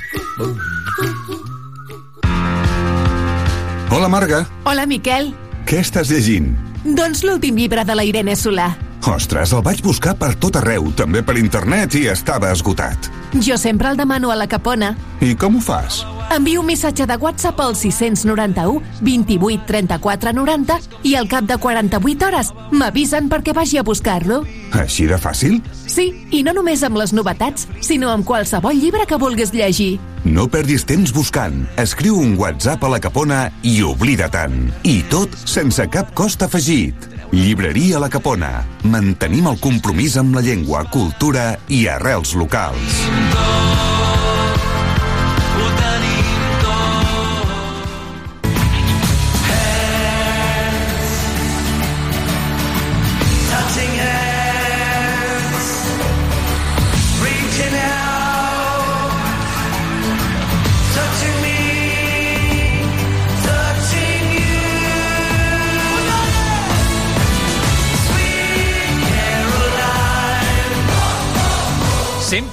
Hola, 3.88 4.12
Marga. 4.12 4.44
Hola, 4.68 4.84
Miquel. 4.84 5.32
Què 5.66 5.80
estàs 5.82 6.12
llegint? 6.14 6.52
Doncs 6.86 7.24
l'últim 7.26 7.56
llibre 7.58 7.82
de 7.82 7.94
la 7.98 8.04
Irene 8.06 8.36
Solà. 8.38 8.68
Ostres, 9.10 9.50
el 9.50 9.64
vaig 9.66 9.80
buscar 9.82 10.12
per 10.18 10.32
tot 10.38 10.54
arreu, 10.60 10.92
també 10.94 11.24
per 11.26 11.34
internet, 11.40 11.96
i 11.98 12.04
estava 12.10 12.52
esgotat. 12.54 13.08
Jo 13.42 13.58
sempre 13.58 13.90
el 13.90 13.98
demano 13.98 14.30
a 14.30 14.36
la 14.38 14.46
Capona. 14.46 14.92
I 15.18 15.34
com 15.34 15.58
ho 15.58 15.62
fas? 15.62 16.04
Envio 16.36 16.62
un 16.62 16.70
missatge 16.70 17.06
de 17.06 17.16
WhatsApp 17.18 17.58
al 17.64 17.74
691 17.74 18.80
28 19.02 19.66
34 19.66 20.32
90 20.38 20.78
i 21.02 21.14
al 21.18 21.26
cap 21.30 21.46
de 21.50 21.58
48 21.58 22.26
hores 22.26 22.52
m'avisen 22.70 23.26
perquè 23.30 23.54
vagi 23.54 23.78
a 23.78 23.86
buscar-lo. 23.86 24.44
Així 24.70 25.10
de 25.10 25.18
fàcil? 25.18 25.58
Sí, 25.86 26.12
i 26.30 26.44
no 26.46 26.54
només 26.54 26.86
amb 26.86 26.98
les 27.02 27.14
novetats, 27.14 27.66
sinó 27.82 28.14
amb 28.14 28.26
qualsevol 28.26 28.78
llibre 28.78 29.06
que 29.06 29.18
vulguis 29.18 29.54
llegir. 29.54 29.96
No 30.26 30.48
perdis 30.50 30.82
temps 30.82 31.12
buscant. 31.14 31.60
Escriu 31.78 32.16
un 32.18 32.32
WhatsApp 32.40 32.82
a 32.82 32.88
la 32.90 32.98
Capona 33.02 33.44
i 33.62 33.76
oblida 33.86 34.26
tant. 34.32 34.56
I 34.82 34.98
tot 35.12 35.36
sense 35.46 35.86
cap 35.92 36.10
cost 36.18 36.42
afegit. 36.42 37.06
Llibreria 37.30 38.00
La 38.02 38.10
Capona. 38.10 38.50
Mantenim 38.90 39.46
el 39.52 39.60
compromís 39.62 40.18
amb 40.18 40.34
la 40.34 40.42
llengua, 40.42 40.82
cultura 40.90 41.52
i 41.70 41.84
arrels 41.92 42.34
locals. 42.38 43.55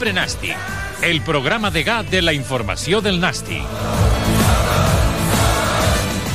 Sempre 0.04 0.20
Nàstic, 0.20 0.58
el 1.02 1.22
programa 1.24 1.70
de 1.72 1.82
GAT 1.88 2.10
de 2.12 2.20
la 2.22 2.34
informació 2.36 3.00
del 3.00 3.22
Nàstic. 3.22 3.64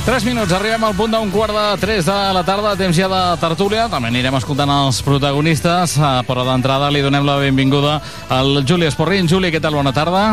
3 0.07 0.23
minuts, 0.25 0.55
arribem 0.57 0.87
al 0.87 0.95
punt 0.97 1.13
d'un 1.13 1.29
quart 1.29 1.53
de 1.53 1.65
3 1.77 2.07
de 2.07 2.15
la 2.33 2.41
tarda, 2.47 2.71
temps 2.79 2.97
ja 2.97 3.05
de 3.11 3.19
tertúlia. 3.37 3.83
També 3.91 4.09
anirem 4.09 4.39
escoltant 4.39 4.73
els 4.73 5.03
protagonistes, 5.05 5.93
eh, 5.99 6.09
però 6.25 6.47
d'entrada 6.47 6.87
li 6.89 7.03
donem 7.05 7.27
la 7.29 7.35
benvinguda 7.37 7.99
al 8.39 8.63
Juli 8.65 8.87
Esporrin. 8.89 9.29
Juli, 9.29 9.51
què 9.53 9.61
tal? 9.61 9.77
Bona 9.77 9.93
tarda. 9.93 10.23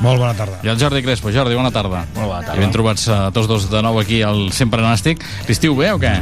Molt 0.00 0.18
bona 0.18 0.34
tarda. 0.34 0.58
I 0.66 0.74
el 0.74 0.82
Jordi 0.82 1.04
Crespo. 1.06 1.30
Jordi, 1.30 1.54
bona 1.54 1.70
tarda. 1.70 2.02
Molt 2.16 2.26
bona 2.26 2.42
tarda. 2.42 2.58
I 2.58 2.64
ben 2.64 2.74
trobats 2.74 3.06
uh, 3.06 3.20
tots 3.30 3.46
dos 3.46 3.68
de 3.70 3.84
nou 3.86 4.02
aquí 4.02 4.18
al 4.26 4.48
Sempre 4.50 4.82
Nàstic. 4.82 5.22
L'estiu 5.46 5.78
bé 5.78 5.92
o 5.94 6.02
què? 6.02 6.16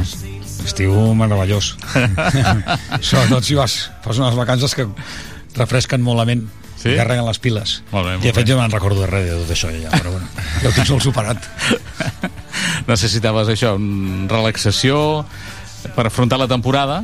Estiu 0.69 0.93
meravellós. 1.17 1.73
Sobretot 3.01 3.41
si 3.41 3.57
vas, 3.57 3.81
fas 4.05 4.21
unes 4.21 4.37
vacances 4.37 4.77
que 4.77 4.85
refresquen 5.57 6.05
molt 6.05 6.21
la 6.21 6.29
ment 6.29 6.45
Sí? 6.79 6.93
i 6.93 6.95
carreguen 6.95 7.25
les 7.27 7.39
piles. 7.43 7.75
Molt 7.91 8.07
bé, 8.07 8.15
molt 8.15 8.23
I 8.23 8.29
de 8.29 8.33
fet 8.37 8.45
bé. 8.45 8.51
jo 8.53 8.57
me'n 8.59 8.71
recordo 8.71 9.03
de 9.03 9.07
res 9.11 9.25
de 9.27 9.37
tot 9.41 9.53
això 9.55 9.71
ja, 9.75 9.91
però 9.91 10.13
bueno, 10.15 10.27
ja 10.63 10.69
ho 10.69 10.75
tinc 10.77 10.91
molt 10.93 11.03
superat. 11.03 11.49
Necessitaves 12.91 13.51
això, 13.51 13.73
relaxació 14.31 15.25
per 15.95 16.07
afrontar 16.07 16.39
la 16.39 16.47
temporada. 16.47 17.01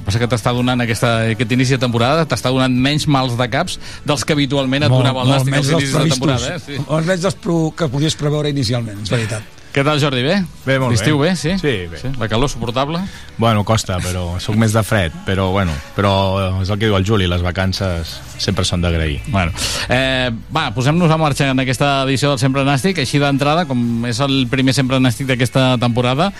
El 0.00 0.04
que 0.04 0.06
passa 0.06 0.20
que 0.22 0.28
t'està 0.32 0.52
donant 0.56 0.80
aquesta, 0.80 1.10
aquest 1.34 1.50
inici 1.52 1.74
de 1.76 1.78
temporada, 1.82 2.24
t'està 2.26 2.48
donant 2.54 2.72
menys 2.72 3.04
mals 3.06 3.34
de 3.36 3.46
caps 3.52 3.76
dels 4.08 4.24
que 4.24 4.32
habitualment 4.32 4.86
et 4.86 4.90
donava 4.90 5.26
el 5.26 5.34
Nàstic 5.34 5.58
als 5.58 5.68
inicis 5.74 5.92
de 5.92 6.06
temporada. 6.14 6.54
Eh? 6.54 6.60
Sí. 6.64 6.78
Molt 6.86 7.10
menys 7.10 7.26
dels 7.26 7.36
que 7.76 7.88
podies 7.92 8.16
preveure 8.16 8.48
inicialment, 8.48 9.02
és 9.04 9.12
veritat. 9.12 9.59
Què 9.70 9.84
tal, 9.86 10.00
Jordi? 10.02 10.24
Bé? 10.26 10.40
Bé, 10.64 10.78
molt 10.82 10.90
bé. 10.90 10.96
L'estiu 10.96 11.18
bé, 11.20 11.30
sí? 11.38 11.52
Sí, 11.60 11.74
bé. 11.86 11.98
sí? 12.00 12.08
La 12.18 12.26
calor 12.28 12.50
suportable? 12.50 12.98
Bueno, 13.38 13.62
costa, 13.64 14.00
però 14.02 14.24
sóc 14.42 14.56
més 14.58 14.74
de 14.74 14.82
fred, 14.82 15.14
però 15.28 15.46
bueno, 15.54 15.76
però 15.94 16.10
és 16.58 16.72
el 16.72 16.80
que 16.80 16.88
diu 16.88 16.96
el 16.98 17.06
Juli, 17.06 17.28
les 17.30 17.44
vacances 17.46 18.16
sempre 18.42 18.66
són 18.66 18.82
d'agrair. 18.82 19.20
Bueno, 19.30 19.54
eh, 19.86 20.26
va, 20.50 20.72
posem-nos 20.74 21.14
a 21.14 21.20
marxa 21.22 21.52
en 21.54 21.62
aquesta 21.62 22.00
edició 22.02 22.32
del 22.32 22.42
Sempre 22.42 22.66
Nàstic, 22.66 22.98
així 22.98 23.22
d'entrada, 23.22 23.68
com 23.70 24.08
és 24.10 24.18
el 24.26 24.48
primer 24.50 24.74
Sempre 24.74 24.98
Nàstic 24.98 25.30
d'aquesta 25.30 25.76
temporada, 25.78 26.32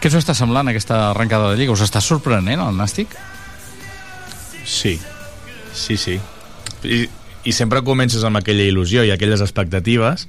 què 0.00 0.08
us 0.08 0.16
està 0.16 0.32
semblant 0.32 0.70
aquesta 0.70 1.10
arrencada 1.10 1.50
de 1.50 1.58
Lliga? 1.58 1.74
Us 1.74 1.82
està 1.84 2.00
sorprenent 2.00 2.62
el 2.62 2.78
Nàstic? 2.78 3.18
Sí, 4.64 4.94
sí, 5.74 5.98
sí. 5.98 6.20
I, 6.86 7.02
i 7.44 7.52
sempre 7.52 7.82
comences 7.84 8.22
amb 8.24 8.38
aquella 8.40 8.64
il·lusió 8.64 9.02
i 9.04 9.10
aquelles 9.10 9.42
expectatives. 9.44 10.28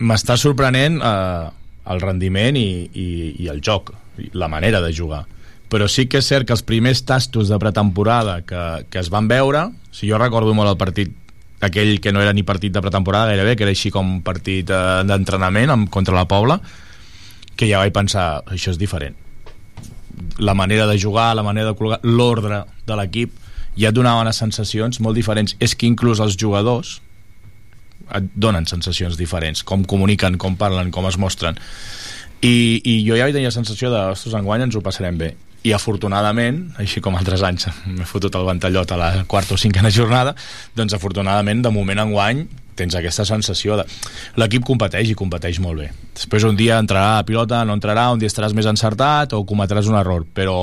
M'està 0.00 0.36
sorprenent 0.40 0.98
eh, 0.98 1.50
el 1.92 2.00
rendiment 2.02 2.56
i, 2.58 2.68
i, 2.92 3.08
i 3.44 3.48
el 3.52 3.60
joc, 3.64 3.92
la 4.32 4.48
manera 4.48 4.80
de 4.82 4.92
jugar. 4.94 5.24
Però 5.70 5.88
sí 5.90 6.06
que 6.06 6.20
és 6.20 6.28
cert 6.28 6.46
que 6.46 6.54
els 6.54 6.64
primers 6.66 7.02
tastos 7.06 7.50
de 7.50 7.58
pretemporada 7.58 8.40
que, 8.46 8.62
que 8.90 9.00
es 9.00 9.10
van 9.10 9.28
veure, 9.30 9.68
si 9.94 10.10
jo 10.10 10.20
recordo 10.20 10.54
molt 10.54 10.74
el 10.74 10.80
partit 10.80 11.14
aquell 11.64 11.96
que 12.02 12.12
no 12.12 12.20
era 12.20 12.34
ni 12.36 12.42
partit 12.44 12.74
de 12.74 12.82
pretemporada 12.84 13.30
gairebé, 13.32 13.56
que 13.56 13.64
era 13.64 13.72
així 13.72 13.90
com 13.94 14.18
partit 14.22 14.70
eh, 14.70 15.02
d'entrenament 15.08 15.88
contra 15.90 16.16
la 16.16 16.28
Pobla, 16.30 16.58
que 17.54 17.70
ja 17.70 17.80
vaig 17.82 17.94
pensar, 17.94 18.42
això 18.50 18.74
és 18.74 18.80
diferent 18.80 19.14
la 20.38 20.54
manera 20.54 20.86
de 20.86 20.98
jugar, 20.98 21.34
la 21.34 21.42
manera 21.42 21.72
de 21.72 21.76
col·locar, 21.78 22.00
l'ordre 22.02 22.64
de 22.86 22.96
l'equip, 22.98 23.34
ja 23.78 23.90
et 23.90 23.96
donaven 23.96 24.30
sensacions 24.32 25.00
molt 25.00 25.16
diferents. 25.18 25.56
És 25.60 25.74
que 25.74 25.86
inclús 25.86 26.20
els 26.22 26.36
jugadors 26.40 27.00
et 28.12 28.28
donen 28.34 28.66
sensacions 28.70 29.16
diferents, 29.20 29.64
com 29.66 29.84
comuniquen, 29.88 30.38
com 30.40 30.58
parlen, 30.60 30.92
com 30.94 31.08
es 31.08 31.18
mostren. 31.20 31.58
I, 32.44 32.80
i 32.84 32.98
jo 33.06 33.16
ja 33.16 33.30
tenir 33.32 33.48
la 33.48 33.54
sensació 33.54 33.90
de, 33.92 34.00
ostres, 34.12 34.34
enguany 34.36 34.66
ens 34.66 34.76
ho 34.76 34.82
passarem 34.84 35.16
bé. 35.20 35.32
I 35.64 35.72
afortunadament, 35.72 36.58
així 36.82 37.00
com 37.00 37.16
altres 37.16 37.40
anys 37.46 37.70
m'he 37.94 38.08
fotut 38.08 38.34
el 38.36 38.44
ventallot 38.50 38.92
a 38.92 39.00
la 39.00 39.10
quarta 39.30 39.56
o 39.56 39.60
cinquena 39.60 39.92
jornada, 39.94 40.34
doncs 40.76 40.96
afortunadament, 40.98 41.64
de 41.64 41.72
moment 41.72 42.04
enguany, 42.04 42.44
tens 42.76 42.96
aquesta 42.98 43.24
sensació 43.24 43.78
de... 43.80 43.86
L'equip 44.40 44.66
competeix 44.66 45.12
i 45.12 45.16
competeix 45.18 45.60
molt 45.62 45.80
bé. 45.80 45.88
Després 46.12 46.44
un 46.44 46.58
dia 46.58 46.80
entrarà 46.82 47.20
a 47.20 47.24
pilota, 47.26 47.62
no 47.64 47.78
entrarà, 47.78 48.10
un 48.12 48.20
dia 48.20 48.28
estaràs 48.28 48.54
més 48.56 48.68
encertat 48.68 49.32
o 49.32 49.44
cometràs 49.48 49.88
un 49.88 49.96
error, 50.00 50.26
però 50.26 50.58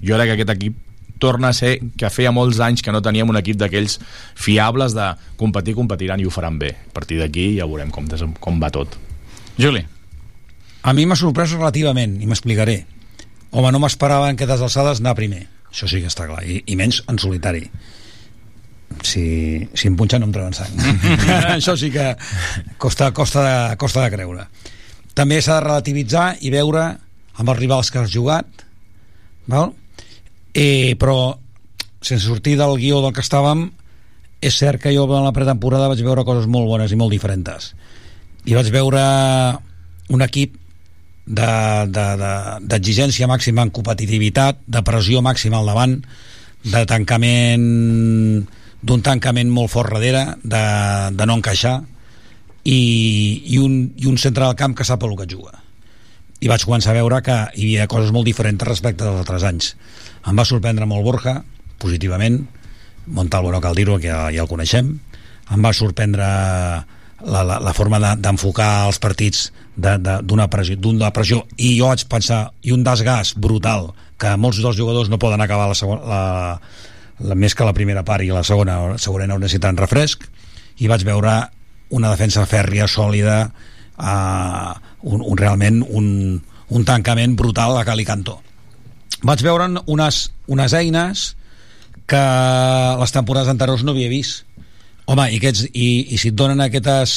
jo 0.00 0.16
crec 0.16 0.30
que 0.30 0.38
aquest 0.38 0.54
equip 0.56 0.85
torna 1.18 1.50
a 1.50 1.56
ser 1.56 1.78
que 1.98 2.10
feia 2.12 2.32
molts 2.34 2.60
anys 2.60 2.84
que 2.84 2.92
no 2.94 3.02
teníem 3.04 3.30
un 3.32 3.38
equip 3.40 3.58
d'aquells 3.60 3.98
fiables 4.34 4.94
de 4.96 5.10
competir, 5.40 5.76
competiran 5.78 6.20
i 6.20 6.28
ho 6.28 6.32
faran 6.34 6.58
bé. 6.60 6.74
A 6.90 6.94
partir 6.96 7.20
d'aquí 7.20 7.54
ja 7.58 7.68
veurem 7.68 7.90
com, 7.94 8.08
com 8.40 8.62
va 8.62 8.70
tot. 8.74 8.98
Juli. 9.58 9.84
A 10.86 10.92
mi 10.94 11.06
m'ha 11.06 11.18
sorprès 11.18 11.56
relativament, 11.56 12.20
i 12.22 12.28
m'explicaré. 12.30 12.84
Home, 13.50 13.72
no 13.72 13.80
m'esperava 13.82 14.28
en 14.30 14.36
aquestes 14.36 14.62
alçades 14.62 15.00
anar 15.02 15.16
primer. 15.18 15.46
Això 15.72 15.88
sí 15.90 16.00
que 16.02 16.10
està 16.10 16.28
clar, 16.28 16.44
i, 16.46 16.60
i 16.66 16.76
menys 16.78 17.02
en 17.10 17.18
solitari. 17.18 17.66
si, 19.02 19.66
si 19.74 19.88
em 19.88 19.96
punxa 19.98 20.18
no 20.18 20.28
em 20.28 20.32
treuen 20.34 20.54
sang 20.54 20.72
això 21.56 21.74
sí 21.78 21.90
que 21.92 22.12
costa, 22.78 23.10
costa, 23.12 23.42
de, 23.42 23.76
costa 23.80 24.04
de 24.04 24.12
creure 24.14 24.46
també 25.18 25.40
s'ha 25.42 25.58
de 25.58 25.64
relativitzar 25.66 26.26
i 26.40 26.52
veure 26.54 26.84
amb 27.36 27.50
els 27.50 27.58
rivals 27.58 27.90
que 27.90 28.00
has 28.00 28.12
jugat 28.12 28.64
val? 29.50 29.74
Eh, 30.56 30.96
però 30.96 31.36
sense 32.00 32.24
sortir 32.24 32.54
del 32.56 32.78
guió 32.80 33.02
del 33.04 33.12
que 33.12 33.20
estàvem 33.20 33.66
és 34.40 34.56
cert 34.56 34.80
que 34.80 34.92
jo 34.94 35.04
en 35.04 35.26
la 35.26 35.34
pretemporada 35.36 35.90
vaig 35.90 36.00
veure 36.06 36.24
coses 36.24 36.46
molt 36.48 36.70
bones 36.70 36.92
i 36.92 36.96
molt 36.96 37.12
diferents. 37.12 37.74
I 38.48 38.56
vaig 38.56 38.70
veure 38.72 39.02
un 40.14 40.24
equip 40.24 40.54
d'exigència 41.26 41.90
de, 41.90 42.06
de, 42.22 42.30
d'exigència 42.70 43.28
màxima 43.28 43.66
en 43.66 43.74
competitivitat, 43.74 44.62
de 44.64 44.82
pressió 44.86 45.20
màxima 45.20 45.58
al 45.58 45.68
davant, 45.68 45.98
de 46.64 46.84
tancament 46.88 47.68
d'un 48.86 49.02
tancament 49.02 49.50
molt 49.50 49.72
fort 49.74 49.92
darrere, 49.92 50.24
de, 50.40 50.64
de 51.18 51.26
no 51.26 51.36
encaixar 51.40 51.80
i, 52.62 52.80
i, 53.44 53.58
un, 53.58 53.78
i 53.98 54.08
un 54.08 54.16
centre 54.16 54.46
del 54.46 54.56
camp 54.56 54.76
que 54.78 54.86
sap 54.86 55.04
el 55.04 55.16
que 55.18 55.28
juga 55.34 55.65
i 56.40 56.50
vaig 56.50 56.64
començar 56.66 56.92
a 56.92 56.98
veure 56.98 57.22
que 57.24 57.36
hi 57.54 57.70
havia 57.70 57.88
coses 57.88 58.12
molt 58.12 58.26
diferents 58.28 58.64
respecte 58.68 59.04
dels 59.04 59.22
altres 59.24 59.44
anys. 59.46 59.72
Em 60.26 60.36
va 60.36 60.44
sorprendre 60.44 60.86
molt 60.86 61.04
Borja 61.06 61.40
positivament 61.80 62.42
Montalvo 63.06 63.52
no 63.52 63.60
cal 63.62 63.76
dir-ho 63.78 63.98
que 64.02 64.08
ja, 64.10 64.26
ja 64.34 64.42
el 64.42 64.50
coneixem. 64.50 64.88
Em 65.54 65.62
va 65.62 65.70
sorprendre 65.76 66.26
la, 66.26 67.42
la, 67.46 67.58
la 67.62 67.74
forma 67.74 68.00
de- 68.02 68.16
d'enfocar 68.18 68.70
de, 68.82 68.88
els 68.90 68.98
partits 68.98 69.44
d'una 69.76 69.98
de, 70.02 70.16
d'una 70.26 70.48
pressió, 70.50 70.76
d'una 70.76 71.12
pressió. 71.14 71.44
I 71.56 71.76
jo 71.78 71.92
vaig 71.92 72.02
pensar, 72.10 72.40
i 72.66 72.74
un 72.74 72.82
desgast 72.86 73.38
brutal 73.38 73.92
que 74.18 74.34
molts 74.40 74.58
dels 74.62 74.76
jugadors 74.78 75.10
no 75.12 75.20
poden 75.22 75.40
acabar 75.44 75.68
la, 75.70 75.78
segona, 75.78 76.02
la, 76.02 76.22
la, 77.30 77.38
més 77.38 77.54
que 77.54 77.68
la 77.68 77.76
primera 77.76 78.02
part 78.04 78.26
i 78.26 78.32
la 78.34 78.42
segona 78.44 78.96
segurament 78.98 79.38
necessiten 79.38 79.78
refresc. 79.78 80.26
I 80.82 80.90
vaig 80.90 81.06
veure 81.06 81.38
una 81.94 82.10
defensa 82.10 82.42
fèrria, 82.50 82.88
sòlida 82.90 83.38
uh, 83.46 84.72
un, 85.06 85.22
un, 85.22 85.38
realment 85.38 85.80
un, 85.86 86.08
un 86.68 86.84
tancament 86.84 87.36
brutal 87.38 87.78
a 87.78 87.86
Cali 87.86 88.04
Cantó 88.08 88.40
vaig 89.26 89.42
veure 89.44 89.68
unes, 89.86 90.20
unes 90.46 90.74
eines 90.76 91.26
que 92.06 92.22
les 93.00 93.14
temporades 93.14 93.48
anteriors 93.50 93.82
no 93.82 93.94
havia 93.94 94.10
vist. 94.10 94.44
Home, 95.06 95.26
i, 95.30 95.38
aquests, 95.40 95.66
i, 95.72 95.88
i 96.14 96.18
si 96.18 96.30
et 96.30 96.38
donen 96.38 96.62
aquestes 96.62 97.16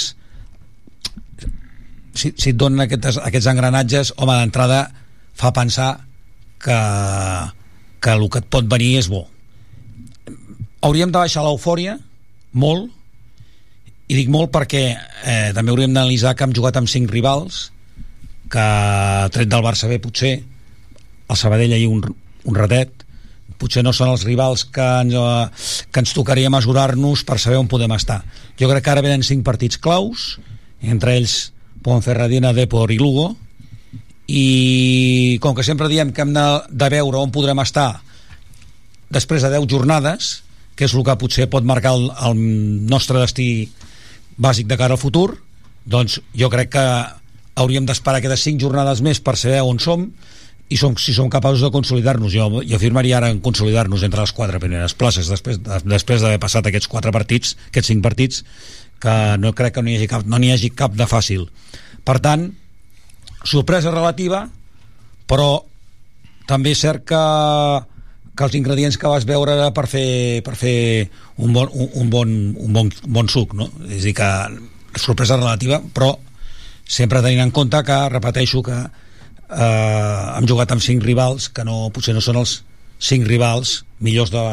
si, 2.13 2.31
si 2.33 2.51
et 2.51 2.57
donen 2.57 2.85
aquestes, 2.85 3.17
aquests 3.21 3.49
engranatges 3.49 4.13
home, 4.17 4.35
d'entrada 4.37 4.83
fa 5.37 5.51
pensar 5.55 5.91
que, 6.61 6.77
que 8.01 8.13
el 8.13 8.29
que 8.29 8.43
et 8.43 8.49
pot 8.51 8.67
venir 8.69 8.95
és 8.99 9.09
bo. 9.09 9.25
Hauríem 10.85 11.11
de 11.11 11.19
baixar 11.19 11.43
l'eufòria 11.45 11.97
molt 12.53 12.89
i 14.09 14.17
dic 14.17 14.29
molt 14.33 14.51
perquè 14.53 14.83
eh, 14.93 15.49
també 15.53 15.73
hauríem 15.73 15.93
d'analitzar 15.93 16.35
que 16.35 16.45
hem 16.45 16.55
jugat 16.55 16.79
amb 16.79 16.89
cinc 16.89 17.11
rivals 17.13 17.67
que 18.51 18.69
tret 19.33 19.49
del 19.49 19.65
Barça 19.65 19.89
B 19.89 19.99
potser 20.01 20.39
el 21.29 21.37
Sabadell 21.37 21.75
ahir 21.75 21.89
un, 21.89 22.01
un 22.43 22.57
ratet. 22.57 23.05
Potser 23.59 23.83
no 23.83 23.91
són 23.93 24.13
els 24.13 24.23
rivals 24.27 24.63
que 24.71 24.85
ens, 25.03 25.13
eh, 25.13 25.85
que 25.91 26.03
ens 26.03 26.15
tocaria 26.15 26.51
mesurar-nos 26.53 27.25
per 27.27 27.39
saber 27.39 27.59
on 27.59 27.69
podem 27.71 27.93
estar. 27.97 28.21
Jo 28.59 28.69
crec 28.71 28.85
que 28.85 28.93
ara 28.93 29.05
venen 29.05 29.25
cinc 29.25 29.45
partits 29.45 29.77
claus 29.77 30.39
entre 30.81 31.17
ells 31.19 31.51
Ponferradina, 31.83 32.53
Depor 32.53 32.91
i 32.91 32.99
Lugo 32.99 33.33
i 34.29 35.39
com 35.41 35.55
que 35.57 35.65
sempre 35.65 35.89
diem 35.89 36.11
que 36.13 36.21
hem 36.21 36.33
de, 36.35 36.45
de 36.69 36.89
veure 36.91 37.17
on 37.17 37.31
podrem 37.33 37.59
estar 37.63 38.01
després 39.09 39.41
de 39.41 39.51
10 39.55 39.65
jornades 39.71 40.29
que 40.77 40.85
és 40.85 40.93
el 40.93 41.03
que 41.03 41.17
potser 41.19 41.49
pot 41.51 41.65
marcar 41.65 41.95
el, 41.97 42.09
el 42.29 42.43
nostre 42.91 43.19
destí 43.23 43.69
bàsic 44.37 44.69
de 44.69 44.77
cara 44.79 44.95
al 44.95 45.01
futur 45.01 45.33
doncs 45.89 46.19
jo 46.37 46.51
crec 46.53 46.75
que 46.75 46.85
hauríem 47.59 47.87
d'esperar 47.87 48.19
aquestes 48.19 48.47
5 48.47 48.63
jornades 48.63 49.03
més 49.05 49.21
per 49.23 49.35
saber 49.39 49.61
on 49.65 49.79
som 49.83 50.07
i 50.69 50.77
som, 50.77 50.93
si 51.01 51.15
som 51.17 51.29
capaços 51.33 51.63
de 51.65 51.71
consolidar-nos 51.73 52.33
jo, 52.33 52.45
jo 52.61 52.77
afirmaria 52.77 53.17
ara 53.17 53.31
en 53.33 53.41
consolidar-nos 53.41 54.03
entre 54.05 54.21
les 54.21 54.33
quatre 54.37 54.61
primeres 54.61 54.93
places 54.93 55.29
després 55.31 55.57
de, 55.65 55.79
després 55.89 56.21
d'haver 56.21 56.39
passat 56.41 56.69
aquests 56.69 56.89
quatre 56.91 57.13
partits 57.15 57.55
aquests 57.71 57.89
cinc 57.89 58.05
partits 58.05 58.43
que 59.01 59.15
no 59.41 59.53
crec 59.57 59.75
que 59.75 59.81
no 59.81 59.89
n'hi 59.89 59.97
hagi, 59.97 60.09
cap, 60.11 60.25
no 60.29 60.37
n'hi 60.37 60.53
hagi 60.53 60.69
cap 60.69 60.93
de 60.93 61.09
fàcil 61.09 61.47
per 62.05 62.19
tant 62.21 62.45
sorpresa 63.43 63.93
relativa 63.95 64.45
però 65.29 65.49
també 66.49 66.75
és 66.75 66.85
cert 66.85 67.05
que, 67.09 67.23
que 68.37 68.45
els 68.45 68.57
ingredients 68.61 68.97
que 68.97 69.09
vas 69.09 69.25
veure 69.25 69.71
per 69.73 69.87
fer, 69.89 70.41
per 70.45 70.53
fer 70.57 70.77
un, 71.37 71.53
bon, 71.53 71.69
un, 71.73 71.89
un, 72.03 72.09
bon, 72.13 72.39
un, 72.53 72.73
bon, 72.77 72.93
bon 73.07 73.29
suc 73.29 73.57
no? 73.57 73.71
és 73.89 74.03
a 74.03 74.05
dir 74.05 74.17
que 74.21 74.31
sorpresa 75.01 75.37
relativa 75.41 75.81
però 75.93 76.13
sempre 76.89 77.21
tenint 77.21 77.45
en 77.45 77.53
compte 77.53 77.79
que 77.85 77.97
repeteixo 78.09 78.63
que 78.65 78.77
eh, 78.79 80.23
hem 80.35 80.49
jugat 80.49 80.73
amb 80.73 80.83
cinc 80.83 81.05
rivals 81.05 81.49
que 81.53 81.65
no, 81.67 81.87
potser 81.93 82.15
no 82.17 82.23
són 82.25 82.41
els 82.41 82.59
cinc 82.99 83.29
rivals 83.29 83.83
millors 83.99 84.31
de, 84.31 84.43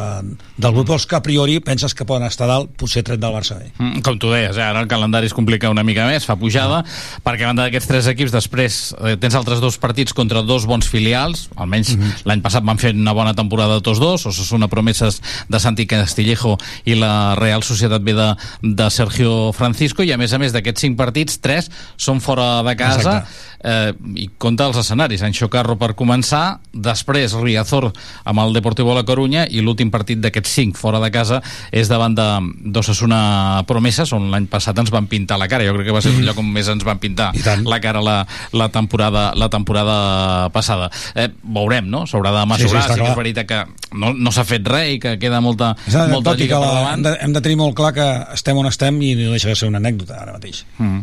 del 0.59 0.75
grup 0.75 0.91
els 0.95 1.07
que 1.07 1.17
a 1.19 1.23
priori 1.23 1.59
penses 1.65 1.95
que 1.95 2.07
poden 2.09 2.27
estar 2.27 2.49
dalt 2.51 2.73
potser 2.79 3.05
tret 3.07 3.21
del 3.23 3.35
Barça 3.35 3.59
B. 3.61 3.69
Mm, 3.79 4.03
Com 4.07 4.19
tu 4.19 4.31
deies, 4.33 4.57
eh? 4.59 4.65
ara 4.65 4.83
el 4.83 4.91
calendari 4.91 5.31
es 5.31 5.35
complica 5.37 5.71
una 5.71 5.85
mica 5.87 6.07
més, 6.09 6.27
fa 6.27 6.37
pujada, 6.39 6.83
perquè 7.25 7.47
a 7.47 7.53
banda 7.53 7.67
d'aquests 7.67 7.91
tres 7.91 8.11
equips, 8.13 8.35
després 8.35 8.79
eh, 8.99 9.15
tens 9.23 9.39
altres 9.39 9.63
dos 9.63 9.79
partits 9.83 10.15
contra 10.17 10.43
dos 10.47 10.67
bons 10.67 10.89
filials, 10.91 11.47
almenys 11.57 11.95
l'any 12.27 12.43
passat 12.45 12.67
van 12.67 12.81
fer 12.83 12.95
una 12.97 13.15
bona 13.17 13.35
temporada 13.39 13.81
tots 13.81 14.03
dos, 14.03 14.27
Osasuna 14.27 14.69
Promeses 14.73 15.21
de 15.49 15.61
Santi 15.63 15.87
Castillejo 15.87 16.57
i 16.85 16.99
la 16.99 17.35
Real 17.39 17.63
Societat 17.67 18.03
B 18.03 18.17
de, 18.17 18.31
de 18.63 18.91
Sergio 18.91 19.53
Francisco, 19.57 20.03
i 20.03 20.13
a 20.13 20.19
més 20.21 20.35
a 20.35 20.43
més 20.43 20.55
d'aquests 20.55 20.87
cinc 20.89 20.99
partits, 20.99 21.39
tres 21.43 21.71
són 21.97 22.21
fora 22.25 22.63
de 22.67 22.75
casa, 22.79 23.21
eh, 23.63 23.93
i 24.17 24.29
compta 24.39 24.67
els 24.71 24.81
escenaris, 24.83 25.23
Anxo 25.27 25.49
Carro 25.53 25.77
per 25.79 25.95
començar, 25.99 26.59
després 26.73 27.35
Riazor 27.39 27.91
amb 28.25 28.43
el 28.45 28.57
Deportivo 28.57 28.95
La 28.97 29.05
Corunya 29.37 29.47
i 29.53 29.61
l'últim 29.61 29.91
partit 29.93 30.21
d'aquests 30.23 30.53
cinc 30.57 30.77
fora 30.81 30.99
de 31.03 31.11
casa 31.13 31.41
és 31.75 31.89
davant 31.91 32.15
de 32.17 32.25
d'Osasuna 32.73 33.63
Promeses, 33.69 34.13
on 34.17 34.31
l'any 34.33 34.47
passat 34.51 34.79
ens 34.81 34.91
van 34.95 35.07
pintar 35.11 35.39
la 35.39 35.49
cara. 35.49 35.65
Jo 35.67 35.75
crec 35.77 35.87
que 35.91 35.95
va 35.95 36.01
ser 36.03 36.13
el 36.15 36.25
lloc 36.25 36.39
on 36.41 36.49
més 36.53 36.69
ens 36.73 36.85
van 36.87 36.99
pintar 37.03 37.33
la 37.67 37.79
cara 37.81 38.01
la, 38.03 38.17
la, 38.53 38.69
temporada, 38.73 39.33
la 39.37 39.49
temporada 39.53 40.49
passada. 40.55 40.89
Eh, 41.15 41.29
veurem, 41.43 41.89
no? 41.91 42.05
S'haurà 42.07 42.33
de 42.33 42.45
Sí, 42.47 42.63
sí, 42.63 42.65
mesurar. 42.65 42.83
està 42.83 42.95
Sí, 42.95 43.01
sí, 43.01 43.05
que 43.05 43.11
és 43.11 43.17
veritat 43.17 43.47
que 43.51 43.61
no, 43.99 44.13
no 44.15 44.33
s'ha 44.33 44.45
fet 44.49 44.67
res 44.69 44.95
i 44.95 44.99
que 45.03 45.17
queda 45.19 45.41
molta, 45.45 45.75
És 45.87 45.95
molta 46.11 46.35
lliga 46.37 46.59
per 46.61 46.67
la, 46.67 46.73
davant. 46.81 46.95
hem, 46.97 47.03
de, 47.07 47.15
hem 47.27 47.33
de 47.37 47.43
tenir 47.45 47.57
molt 47.61 47.77
clar 47.77 47.93
que 47.97 48.07
estem 48.37 48.57
on 48.57 48.67
estem 48.71 49.01
i 49.03 49.15
no 49.19 49.33
deixa 49.35 49.49
de 49.53 49.57
ser 49.59 49.69
una 49.69 49.79
anècdota 49.83 50.21
ara 50.23 50.33
mateix 50.37 50.65
Mm. 50.79 51.01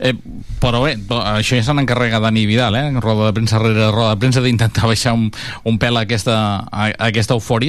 Eh, 0.00 0.14
però 0.62 0.80
bé, 0.82 0.94
això 1.36 1.54
ja 1.58 1.62
se 1.62 1.74
n'encarrega 1.76 2.18
Dani 2.22 2.46
Vidal, 2.48 2.74
eh? 2.74 2.90
roda 3.02 3.26
de 3.28 3.32
premsa 3.36 3.58
rere 3.60 3.90
roda 3.92 4.14
de 4.14 4.20
premsa 4.22 4.40
d'intentar 4.40 4.86
baixar 4.88 5.12
un, 5.14 5.28
un 5.68 5.78
pèl 5.78 5.98
a 5.98 6.04
aquesta, 6.06 6.34
a, 6.72 6.86
a 6.88 7.08
aquesta 7.10 7.34
eufòria. 7.36 7.67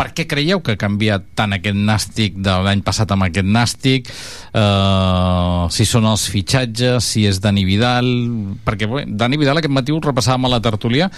Per 0.00 0.06
què 0.16 0.26
creieu 0.28 0.62
que 0.64 0.76
ha 0.76 0.80
canviat 0.80 1.26
tant 1.36 1.56
aquest 1.56 1.76
nàstic 1.76 2.38
de 2.40 2.54
l'any 2.64 2.84
passat 2.86 3.10
amb 3.12 3.26
aquest 3.26 3.48
nàstic? 3.48 4.10
Eh, 4.52 5.64
si 5.74 5.88
són 5.88 6.08
els 6.10 6.28
fitxatges, 6.32 7.04
si 7.04 7.26
és 7.28 7.40
Dani 7.42 7.66
Vidal... 7.68 8.08
Perquè 8.66 8.88
bé, 8.90 9.04
Dani 9.08 9.40
Vidal 9.40 9.60
aquest 9.60 9.74
matí 9.74 9.92
ho 9.92 10.00
repassàvem 10.04 10.48
a 10.48 10.54
la 10.54 10.62
tertúlia. 10.64 11.10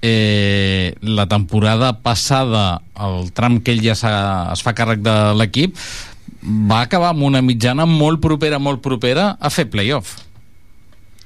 Eh, 0.00 0.94
la 1.02 1.26
temporada 1.28 1.92
passada 2.00 2.80
el 3.00 3.30
tram 3.36 3.60
que 3.60 3.74
ell 3.74 3.84
ja 3.84 3.96
es 3.96 4.64
fa 4.64 4.76
càrrec 4.76 5.04
de 5.04 5.18
l'equip 5.36 5.76
va 6.40 6.80
acabar 6.86 7.12
amb 7.12 7.26
una 7.28 7.42
mitjana 7.44 7.84
molt 7.84 8.20
propera, 8.24 8.58
molt 8.58 8.80
propera 8.80 9.34
a 9.36 9.52
fer 9.52 9.68
playoff 9.68 10.29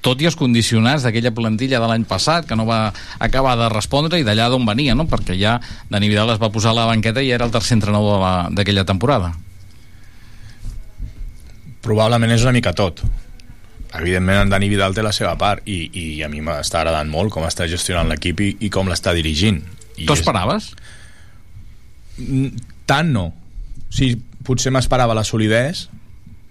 tot 0.04 0.20
i 0.20 0.28
els 0.28 0.36
condicionats 0.36 1.06
d'aquella 1.06 1.32
plantilla 1.34 1.80
de 1.80 1.88
l'any 1.88 2.04
passat 2.08 2.46
que 2.48 2.56
no 2.58 2.66
va 2.68 2.92
acabar 3.24 3.56
de 3.56 3.70
respondre 3.72 4.20
i 4.20 4.26
d'allà 4.26 4.50
d'on 4.52 4.66
venia, 4.68 4.94
no? 4.94 5.08
perquè 5.08 5.36
ja 5.40 5.56
Dani 5.88 6.10
Vidal 6.12 6.34
es 6.34 6.42
va 6.42 6.52
posar 6.52 6.74
a 6.74 6.80
la 6.82 6.88
banqueta 6.90 7.24
i 7.24 7.32
era 7.32 7.48
el 7.48 7.54
tercer 7.54 7.78
entrenador 7.78 8.22
d'aquella 8.52 8.84
temporada 8.84 9.32
probablement 11.84 12.32
és 12.36 12.44
una 12.44 12.54
mica 12.56 12.74
tot 12.76 13.00
evidentment 13.94 14.44
en 14.44 14.52
Dani 14.52 14.68
Vidal 14.68 14.94
té 14.96 15.04
la 15.06 15.14
seva 15.14 15.36
part 15.40 15.64
i, 15.70 15.88
i 15.88 16.06
a 16.24 16.28
mi 16.28 16.42
m'està 16.44 16.82
agradant 16.82 17.10
molt 17.10 17.32
com 17.32 17.46
està 17.48 17.68
gestionant 17.70 18.10
l'equip 18.10 18.44
i, 18.44 18.50
i 18.66 18.72
com 18.72 18.90
l'està 18.90 19.14
dirigint 19.16 19.62
Tu 19.94 20.10
esperaves? 20.10 20.72
Mm, 22.18 22.48
tant 22.90 23.12
no 23.14 23.28
o 23.30 23.94
sigui, 23.94 24.18
potser 24.44 24.72
m'esperava 24.74 25.16
la 25.16 25.24
solidesa 25.24 25.88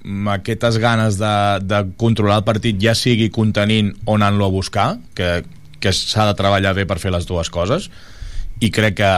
aquestes 0.03 0.77
ganes 0.83 1.17
de, 1.17 1.35
de 1.63 1.83
controlar 1.97 2.41
el 2.41 2.47
partit 2.47 2.79
ja 2.81 2.95
sigui 2.95 3.29
contenint 3.31 3.93
o 4.05 4.17
anant-lo 4.17 4.49
a 4.49 4.53
buscar 4.53 4.87
que, 5.15 5.43
que 5.79 5.93
s'ha 5.95 6.27
de 6.27 6.35
treballar 6.39 6.73
bé 6.75 6.85
per 6.89 6.99
fer 6.99 7.13
les 7.13 7.27
dues 7.29 7.49
coses. 7.53 7.89
I 8.59 8.69
crec 8.71 8.99
que 8.99 9.13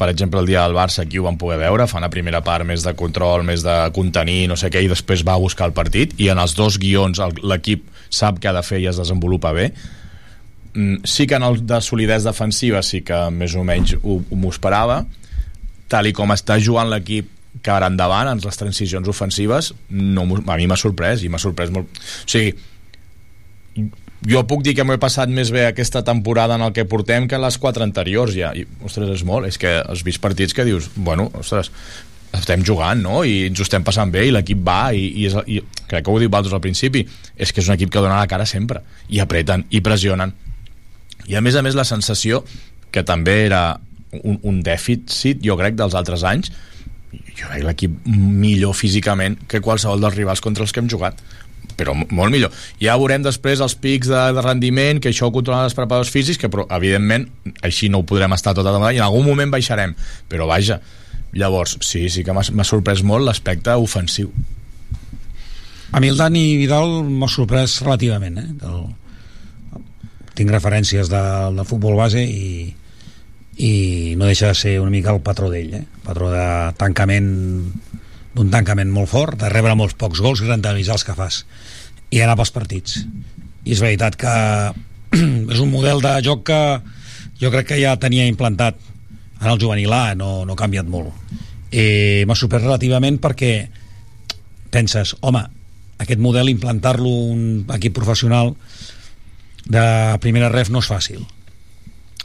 per 0.00 0.08
exemple 0.08 0.40
el 0.40 0.48
dia 0.48 0.62
del 0.64 0.76
Barça 0.76 1.02
aquí 1.02 1.18
ho 1.20 1.26
vam 1.26 1.36
poder 1.36 1.58
veure 1.60 1.84
fa 1.90 1.98
una 2.00 2.08
primera 2.08 2.40
part 2.40 2.64
més 2.64 2.86
de 2.86 2.94
control 2.96 3.44
més 3.44 3.60
de 3.66 3.74
contenir, 3.92 4.46
no 4.48 4.56
sé 4.56 4.70
què, 4.72 4.80
i 4.80 4.88
després 4.88 5.26
va 5.28 5.34
a 5.36 5.42
buscar 5.42 5.68
el 5.68 5.74
partit 5.76 6.14
i 6.16 6.30
en 6.32 6.40
els 6.40 6.54
dos 6.56 6.78
guions 6.80 7.20
l'equip 7.42 7.84
sap 8.08 8.38
què 8.40 8.48
ha 8.48 8.56
de 8.56 8.64
fer 8.64 8.80
i 8.80 8.88
es 8.90 9.00
desenvolupa 9.02 9.52
bé. 9.52 9.72
Mm, 10.72 11.02
sí 11.04 11.26
que 11.26 11.36
en 11.36 11.44
el 11.44 11.60
de 11.66 11.80
solidesa 11.82 12.30
defensiva 12.30 12.82
sí 12.86 13.02
que 13.02 13.18
més 13.34 13.54
o 13.58 13.66
menys 13.66 13.98
ho, 14.00 14.20
ho 14.22 14.48
esperava. 14.48 15.02
Tal 15.90 16.06
i 16.06 16.14
com 16.14 16.30
està 16.32 16.56
jugant 16.62 16.88
l'equip 16.88 17.28
que 17.62 17.72
ara 17.72 17.88
endavant 17.90 18.30
en 18.30 18.40
les 18.44 18.60
transicions 18.60 19.08
ofensives 19.10 19.72
no, 19.90 20.26
a 20.46 20.56
mi 20.56 20.68
m'ha 20.70 20.78
sorprès 20.80 21.24
i 21.24 21.30
m'ha 21.32 21.40
sorprès 21.42 21.72
molt. 21.74 21.90
O 21.90 22.30
sigui 22.30 22.54
jo 24.28 24.42
puc 24.44 24.62
dir 24.64 24.74
que 24.76 24.84
m'ho 24.84 24.94
he 24.96 25.00
passat 25.00 25.32
més 25.32 25.50
bé 25.52 25.64
aquesta 25.66 26.02
temporada 26.04 26.58
en 26.58 26.66
el 26.66 26.74
que 26.76 26.84
portem 26.88 27.26
que 27.28 27.40
les 27.40 27.56
quatre 27.58 27.84
anteriors 27.86 28.34
ja, 28.36 28.52
i, 28.56 28.66
ostres, 28.84 29.08
és 29.16 29.24
molt, 29.24 29.48
és 29.48 29.58
que 29.60 29.78
has 29.80 30.04
vist 30.04 30.20
partits 30.20 30.56
que 30.56 30.66
dius, 30.68 30.90
bueno, 30.96 31.30
ostres 31.40 31.72
estem 32.36 32.62
jugant, 32.66 33.00
no? 33.02 33.22
I 33.26 33.48
ens 33.48 33.58
ho 33.58 33.66
estem 33.66 33.84
passant 33.86 34.12
bé 34.12 34.26
i 34.28 34.34
l'equip 34.34 34.60
va 34.66 34.92
i, 34.94 35.06
i, 35.22 35.26
és, 35.26 35.36
i 35.50 35.86
crec 35.90 36.04
que 36.06 36.12
ho 36.12 36.20
diu 36.22 36.30
Valdos 36.30 36.54
al 36.54 36.62
principi, 36.62 37.02
és 37.34 37.50
que 37.50 37.62
és 37.62 37.70
un 37.70 37.74
equip 37.74 37.90
que 37.90 38.02
dona 38.02 38.20
la 38.20 38.30
cara 38.30 38.46
sempre, 38.46 38.84
i 39.08 39.22
apreten 39.24 39.64
i 39.70 39.80
pressionen. 39.82 40.34
I 41.26 41.36
a 41.38 41.42
més 41.42 41.56
a 41.56 41.64
més 41.66 41.78
la 41.78 41.88
sensació 41.88 42.44
que 42.92 43.02
també 43.06 43.40
era 43.48 43.64
un, 44.22 44.38
un 44.46 44.60
dèficit, 44.66 45.40
jo 45.42 45.56
crec, 45.58 45.76
dels 45.78 45.96
altres 45.98 46.22
anys 46.26 46.52
jo 47.12 47.48
veig 47.50 47.64
l'equip 47.66 47.94
millor 48.06 48.74
físicament 48.78 49.38
que 49.50 49.60
qualsevol 49.64 50.00
dels 50.02 50.16
rivals 50.18 50.42
contra 50.44 50.62
els 50.66 50.72
que 50.72 50.82
hem 50.82 50.90
jugat 50.90 51.18
però 51.80 51.94
mo- 51.96 52.06
molt 52.12 52.32
millor. 52.32 52.52
Ja 52.82 52.96
veurem 53.00 53.22
després 53.24 53.60
els 53.64 53.74
pics 53.78 54.08
de, 54.10 54.20
de 54.36 54.42
rendiment, 54.44 54.98
que 55.00 55.08
això 55.12 55.28
ho 55.28 55.32
controlen 55.32 55.64
els 55.64 55.76
preparadors 55.76 56.10
físics, 56.12 56.36
que 56.40 56.50
però, 56.52 56.66
evidentment 56.76 57.28
així 57.64 57.88
no 57.88 58.02
ho 58.02 58.04
podrem 58.08 58.34
estar 58.36 58.52
tota 58.52 58.68
la 58.68 58.74
temporada 58.76 58.96
i 58.96 59.00
en 59.00 59.06
algun 59.06 59.24
moment 59.24 59.52
baixarem, 59.54 59.94
però 60.28 60.48
vaja 60.50 60.80
llavors, 61.32 61.76
sí, 61.86 62.08
sí 62.12 62.24
que 62.26 62.34
m'ha 62.34 62.66
sorprès 62.66 63.04
molt 63.06 63.24
l'aspecte 63.24 63.76
ofensiu 63.78 64.32
A 65.92 66.00
mi 66.02 66.08
el 66.10 66.18
Dani 66.18 66.56
Vidal 66.58 67.00
m'ha 67.06 67.28
sorprès 67.30 67.80
relativament, 67.82 68.36
eh? 68.38 68.48
Del... 68.60 68.84
Tinc 70.38 70.52
referències 70.52 71.08
de, 71.10 71.22
de 71.56 71.64
futbol 71.66 71.96
base 71.98 72.22
i, 72.22 72.74
i 73.60 74.16
no 74.16 74.24
deixa 74.24 74.48
de 74.48 74.56
ser 74.56 74.78
una 74.80 74.92
mica 74.92 75.12
el 75.12 75.20
patró 75.20 75.50
d'ell, 75.52 75.74
eh? 75.76 75.84
Patró 76.04 76.30
de 76.32 76.44
tancament 76.80 77.28
d'un 78.32 78.48
tancament 78.52 78.88
molt 78.94 79.10
fort, 79.10 79.36
de 79.36 79.50
rebre 79.52 79.74
molts 79.76 79.96
pocs 80.00 80.22
gols 80.24 80.40
i 80.40 80.48
rentabilitzar 80.48 80.96
els 80.96 81.04
que 81.04 81.16
fas. 81.18 81.42
I 82.08 82.22
anar 82.24 82.38
pels 82.38 82.54
partits. 82.54 83.02
I 83.66 83.74
és 83.74 83.82
veritat 83.82 84.16
que 84.16 84.32
és 85.52 85.60
un 85.60 85.68
model 85.72 86.00
de 86.00 86.14
joc 86.24 86.46
que 86.48 86.60
jo 87.42 87.50
crec 87.52 87.68
que 87.72 87.80
ja 87.82 87.98
tenia 88.00 88.28
implantat 88.30 88.78
en 89.40 89.50
el 89.50 89.60
juvenil 89.60 89.92
A, 89.92 90.14
no, 90.16 90.46
no 90.48 90.56
ha 90.56 90.60
canviat 90.60 90.88
molt. 90.88 91.12
Eh, 91.70 92.24
m'ha 92.28 92.36
sorprès 92.38 92.64
relativament 92.64 93.18
perquè 93.20 93.52
penses, 94.72 95.12
home, 95.20 95.42
aquest 96.00 96.22
model 96.22 96.48
implantar-lo 96.48 97.12
un 97.34 97.44
equip 97.76 97.92
professional 97.98 98.54
de 99.68 99.84
primera 100.24 100.48
ref 100.48 100.72
no 100.72 100.80
és 100.80 100.88
fàcil 100.88 101.26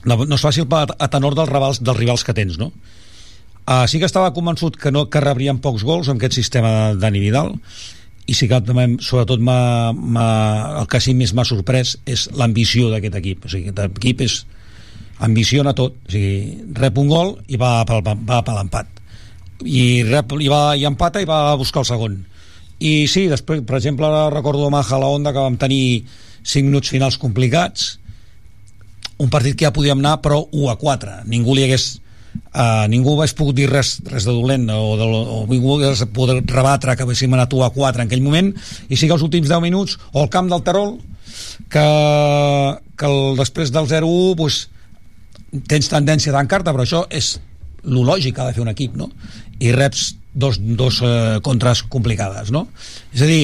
no, 0.06 0.18
no 0.26 0.36
és 0.38 0.44
fàcil 0.46 0.68
a, 0.72 0.86
a 0.86 1.08
tenor 1.12 1.36
dels 1.38 1.50
rivals, 1.52 1.82
dels 1.84 1.98
rivals 2.00 2.24
que 2.24 2.34
tens 2.38 2.58
no? 2.62 2.72
Uh, 3.66 3.88
sí 3.90 3.98
que 3.98 4.06
estava 4.06 4.30
convençut 4.34 4.76
que 4.78 4.92
no 4.94 5.08
que 5.10 5.22
rebrien 5.24 5.58
pocs 5.58 5.82
gols 5.88 6.10
amb 6.12 6.20
aquest 6.22 6.36
sistema 6.38 6.70
de 6.94 7.00
Dani 7.02 7.20
Vidal 7.24 7.56
i 8.30 8.34
sí 8.38 8.46
que 8.50 8.60
també, 8.62 8.86
sobretot 9.02 9.42
m'ha- 9.42 9.94
m'ha- 9.94 10.82
el 10.82 10.88
que 10.90 11.00
sí 11.02 11.16
més 11.18 11.34
m'ha 11.34 11.46
sorprès 11.46 11.96
és 12.06 12.28
l'ambició 12.34 12.90
d'aquest 12.90 13.18
equip. 13.20 13.46
O 13.46 13.50
sigui, 13.50 13.70
aquest 13.74 13.98
equip 14.00 14.22
és 14.26 14.38
ambiciona 15.26 15.74
tot. 15.78 15.94
O 16.08 16.12
sigui, 16.14 16.64
rep 16.74 16.98
un 17.02 17.10
gol 17.10 17.36
i 17.48 17.58
va 17.62 17.84
pel, 17.86 18.02
va 18.06 18.40
per 18.46 18.56
l'empat. 18.58 18.88
I, 19.66 20.04
rep, 20.10 20.34
i, 20.42 20.50
va, 20.52 20.76
i 20.78 20.86
empata 20.90 21.22
i 21.22 21.28
va 21.30 21.52
a 21.52 21.58
buscar 21.60 21.84
el 21.86 21.90
segon. 21.90 22.18
I 22.82 23.06
sí, 23.08 23.28
després, 23.32 23.62
per 23.66 23.78
exemple 23.78 24.10
recordo 24.34 24.66
a 24.68 24.74
Maja 24.74 24.98
la 25.00 25.08
Onda 25.08 25.32
que 25.34 25.40
vam 25.46 25.56
tenir 25.62 26.04
5 26.44 26.66
minuts 26.68 26.90
finals 26.92 27.18
complicats 27.22 27.96
un 29.18 29.30
partit 29.32 29.56
que 29.56 29.68
ja 29.68 29.74
podíem 29.76 30.02
anar 30.02 30.20
però 30.24 30.42
1 30.52 30.72
a 30.72 30.76
4 30.80 31.22
ningú 31.32 31.56
li 31.56 31.66
hagués 31.66 31.88
uh, 32.54 32.86
ningú 32.92 33.16
hagués 33.16 33.36
pogut 33.38 33.56
dir 33.58 33.70
res, 33.72 33.98
res 34.06 34.28
de 34.28 34.34
dolent 34.34 34.68
o, 34.74 34.96
de, 35.00 35.08
o 35.08 35.42
ningú 35.50 35.78
hagués 35.78 36.06
pogut 36.14 36.52
rebatre 36.52 36.96
que 36.96 37.06
haguéssim 37.06 37.34
anat 37.34 37.54
1 37.54 37.68
a 37.68 37.72
4 37.76 38.04
en 38.04 38.10
aquell 38.10 38.24
moment 38.26 38.52
i 38.90 38.96
sí 38.98 39.08
que 39.08 39.16
els 39.16 39.26
últims 39.26 39.52
10 39.52 39.64
minuts 39.64 39.98
o 40.12 40.24
el 40.24 40.32
camp 40.34 40.52
del 40.52 40.64
Terol 40.68 40.98
que, 41.72 41.86
que 42.98 43.10
el, 43.10 43.20
després 43.40 43.72
del 43.76 43.88
0-1 43.92 44.36
pues, 44.40 44.66
tens 45.70 45.90
tendència 45.92 46.34
a 46.34 46.38
tancar-te 46.40 46.74
però 46.74 46.86
això 46.86 47.06
és 47.10 47.36
lo 47.86 48.04
lògic 48.08 48.36
que 48.36 48.44
ha 48.44 48.50
de 48.50 48.58
fer 48.58 48.64
un 48.66 48.72
equip 48.74 48.96
no? 48.98 49.10
i 49.62 49.72
reps 49.76 50.16
dos, 50.34 50.60
dos 50.60 51.00
eh, 51.06 51.38
contres 51.46 51.86
complicades 51.88 52.52
no? 52.52 52.68
és 53.14 53.24
a 53.24 53.30
dir 53.30 53.44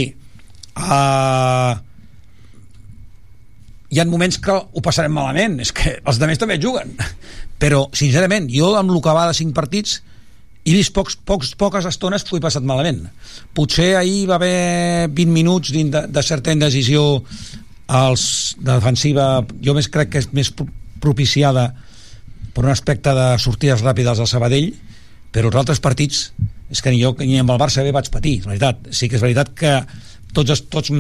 uh, 0.76 1.78
hi 3.92 4.00
ha 4.00 4.06
moments 4.08 4.38
que 4.40 4.54
ho 4.56 4.82
passarem 4.84 5.12
malament 5.14 5.60
és 5.64 5.74
que 5.76 5.98
els 6.00 6.20
altres 6.22 6.40
també 6.40 6.56
juguen. 6.62 6.94
Però 7.60 7.86
sincerament 7.94 8.48
jo 8.52 8.72
amb 8.80 8.94
el 8.94 9.02
que 9.04 9.14
va 9.16 9.28
de 9.30 9.36
5 9.38 9.54
partits 9.58 10.00
he 10.64 10.76
vist 10.78 10.94
pocs, 10.94 11.16
pocs, 11.26 11.56
poques 11.58 11.86
estones 11.90 12.24
que 12.24 12.36
ho 12.36 12.38
he 12.40 12.44
passat 12.44 12.64
malament. 12.64 13.04
Potser 13.58 13.96
ahir 13.98 14.28
va 14.30 14.38
haver 14.38 15.10
20 15.10 15.34
minuts 15.34 15.72
de, 15.74 15.84
de 16.08 16.24
certa 16.24 16.54
indecisió 16.54 17.24
als, 17.88 18.56
de 18.60 18.72
defensiva 18.72 19.26
jo 19.62 19.74
més 19.76 19.90
crec 19.92 20.14
que 20.14 20.22
és 20.24 20.30
més 20.32 20.52
pro- 20.56 20.70
propiciada 21.02 21.72
per 22.54 22.64
un 22.64 22.72
aspecte 22.72 23.12
de 23.18 23.28
sortides 23.42 23.82
ràpides 23.84 24.20
al 24.22 24.30
Sabadell 24.30 24.70
però 25.32 25.50
els 25.50 25.58
altres 25.60 25.82
partits 25.84 26.30
és 26.72 26.80
que 26.84 26.92
ni 26.94 27.02
jo 27.02 27.12
ni 27.20 27.40
amb 27.42 27.52
el 27.52 27.60
Barça 27.60 27.84
bé 27.84 27.92
vaig 27.92 28.08
patir 28.14 28.38
la 28.46 28.54
veritat, 28.54 28.92
sí 28.96 29.10
que 29.10 29.18
és 29.18 29.24
veritat 29.24 29.52
que 29.58 29.74
tots, 30.36 30.64
tots 30.72 30.92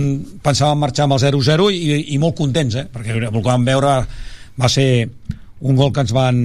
pensàvem 0.43 0.83
marxar 0.83 1.07
amb 1.07 1.17
el 1.17 1.23
0-0 1.23 1.71
i, 1.73 1.97
i 2.15 2.19
molt 2.21 2.37
contents 2.37 2.77
eh? 2.79 2.85
perquè 2.91 3.17
el 3.17 3.27
que 3.31 3.47
vam 3.47 3.65
veure 3.67 3.97
va 4.59 4.69
ser 4.71 4.87
un 5.61 5.77
gol 5.77 5.91
que 5.93 6.03
ens 6.05 6.13
van 6.15 6.39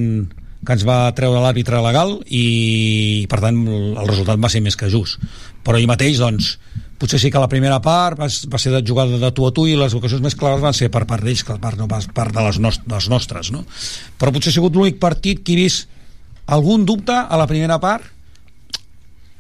que 0.67 0.75
ens 0.75 0.87
va 0.87 1.13
treure 1.15 1.43
l'àrbitre 1.43 1.81
legal 1.85 2.17
i 2.27 3.27
per 3.31 3.41
tant 3.45 3.61
el 3.69 4.09
resultat 4.09 4.41
va 4.43 4.51
ser 4.53 4.63
més 4.65 4.79
que 4.79 4.91
just 4.93 5.21
però 5.67 5.79
ahir 5.79 5.91
mateix 5.91 6.21
doncs 6.23 6.57
potser 6.97 7.21
sí 7.21 7.31
que 7.31 7.43
la 7.43 7.51
primera 7.51 7.79
part 7.85 8.19
va, 8.19 8.29
va 8.29 8.61
ser 8.61 8.73
de 8.73 8.83
jugada 8.87 9.21
de 9.21 9.31
tu 9.37 9.47
a 9.47 9.53
tu 9.55 9.67
i 9.69 9.77
les 9.79 9.95
ocasions 9.95 10.25
més 10.25 10.37
clares 10.39 10.65
van 10.65 10.77
ser 10.77 10.89
per 10.93 11.05
part 11.09 11.25
d'ells 11.25 11.45
que 11.45 11.59
per 11.61 11.75
no 11.77 11.89
part 11.91 12.35
de 12.35 12.47
les, 12.49 12.61
nost 12.63 12.87
dels 12.89 13.11
nostres 13.13 13.53
no? 13.55 13.65
però 14.19 14.33
potser 14.35 14.53
ha 14.53 14.59
sigut 14.59 14.77
l'únic 14.77 15.01
partit 15.03 15.45
que 15.45 15.55
he 15.55 15.63
vist 15.67 15.91
algun 16.47 16.87
dubte 16.89 17.15
a 17.15 17.39
la 17.39 17.49
primera 17.51 17.79
part 17.83 18.16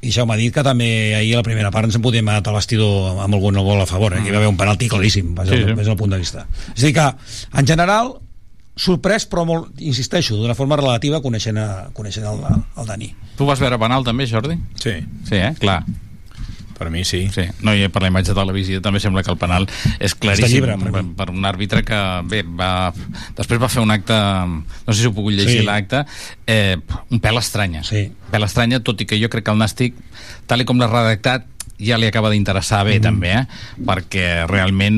i 0.07 0.13
això 0.13 0.27
m'ha 0.29 0.39
dit 0.39 0.55
que 0.55 0.65
també 0.67 0.89
ahir 1.19 1.35
a 1.35 1.43
la 1.43 1.47
primera 1.47 1.73
part 1.75 1.91
ens 1.91 1.99
en 1.99 2.05
podíem 2.05 2.29
anar 2.31 2.45
a 2.47 2.55
l'estidor 2.55 3.19
amb 3.25 3.35
algun 3.35 3.59
gol 3.59 3.83
a 3.83 3.89
favor, 3.91 4.15
eh? 4.15 4.23
que 4.23 4.31
hi 4.31 4.37
va 4.37 4.41
haver 4.43 4.53
un 4.53 4.61
penalti 4.61 4.89
claríssim 4.93 5.35
des, 5.35 5.51
sí. 5.51 5.65
sí. 5.65 5.75
des 5.75 5.91
del 5.91 5.99
punt 5.99 6.15
de 6.15 6.23
vista 6.23 6.47
és 6.75 6.85
a 6.85 6.87
dir 6.87 6.95
que, 6.97 7.11
en 7.59 7.69
general 7.75 8.15
sorprès 8.77 9.27
però 9.29 9.47
molt, 9.49 9.71
insisteixo, 9.81 10.37
d'una 10.39 10.55
forma 10.55 10.79
relativa 10.79 11.23
coneixent, 11.25 11.59
a, 11.59 11.89
coneixent 11.97 12.29
el, 12.29 12.43
el 12.77 12.89
Dani 12.89 13.13
Tu 13.37 13.45
vas 13.45 13.61
veure 13.61 13.77
penal 13.81 14.05
també, 14.05 14.25
Jordi? 14.29 14.57
Sí. 14.81 14.97
Sí, 15.29 15.37
eh? 15.37 15.53
Clar. 15.61 15.83
Per 16.77 16.91
mi 16.93 17.05
sí. 17.09 17.25
sí. 17.33 17.47
No, 17.65 17.73
i 17.73 17.89
per 17.93 18.03
la 18.05 18.11
imatge 18.13 18.35
de 18.35 18.39
televisió 18.39 18.83
també 18.85 19.01
sembla 19.01 19.25
que 19.25 19.33
el 19.33 19.41
penal 19.41 19.69
és 19.97 20.15
claríssim 20.15 20.53
llibre, 20.59 20.77
per 20.81 21.05
per, 21.17 21.31
un 21.33 21.49
àrbitre 21.49 21.83
que, 21.87 22.01
bé, 22.29 22.43
va, 22.45 22.93
després 23.39 23.63
va 23.63 23.71
fer 23.73 23.85
un 23.85 23.95
acte, 23.95 24.17
no 24.17 24.93
sé 24.93 25.01
si 25.01 25.09
ho 25.09 25.15
puc 25.17 25.31
llegir 25.33 25.63
Sí. 25.63 25.65
l'acte, 25.65 26.05
eh, 26.47 26.77
un 27.11 27.21
pèl 27.23 27.41
estranya. 27.41 27.83
Sí. 27.87 28.07
Un 28.13 28.33
pèl 28.35 28.45
estranya, 28.45 28.83
tot 28.85 29.01
i 29.01 29.07
que 29.09 29.17
jo 29.21 29.33
crec 29.33 29.47
que 29.47 29.55
el 29.55 29.63
Nàstic, 29.63 29.97
tal 30.47 30.61
i 30.61 30.69
com 30.69 30.81
l'ha 30.83 30.91
redactat, 30.91 31.47
ja 31.79 31.99
li 32.01 32.09
acaba 32.09 32.31
d'interessar 32.33 32.83
bé, 32.87 32.97
mm. 32.99 33.05
també, 33.05 33.33
eh? 33.37 33.45
perquè 33.87 34.27
realment 34.49 34.97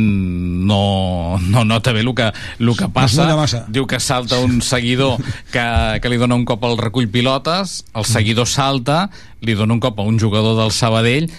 no, 0.68 1.38
no 1.50 1.64
nota 1.66 1.92
bé 1.94 2.04
el 2.04 2.12
que, 2.14 2.30
el 2.58 2.72
que 2.78 2.88
passa. 2.94 3.64
Diu 3.68 3.86
que 3.90 4.00
salta 4.00 4.38
un 4.42 4.60
seguidor 4.62 5.18
que, 5.52 5.66
que 6.02 6.12
li 6.12 6.20
dona 6.20 6.38
un 6.38 6.46
cop 6.48 6.64
al 6.68 6.78
recull 6.78 7.10
pilotes, 7.10 7.82
el 7.94 8.06
seguidor 8.08 8.48
salta, 8.50 9.08
li 9.42 9.58
dona 9.58 9.74
un 9.74 9.82
cop 9.82 9.98
a 9.98 10.06
un 10.06 10.18
jugador 10.22 10.58
del 10.60 10.74
Sabadell 10.74 11.30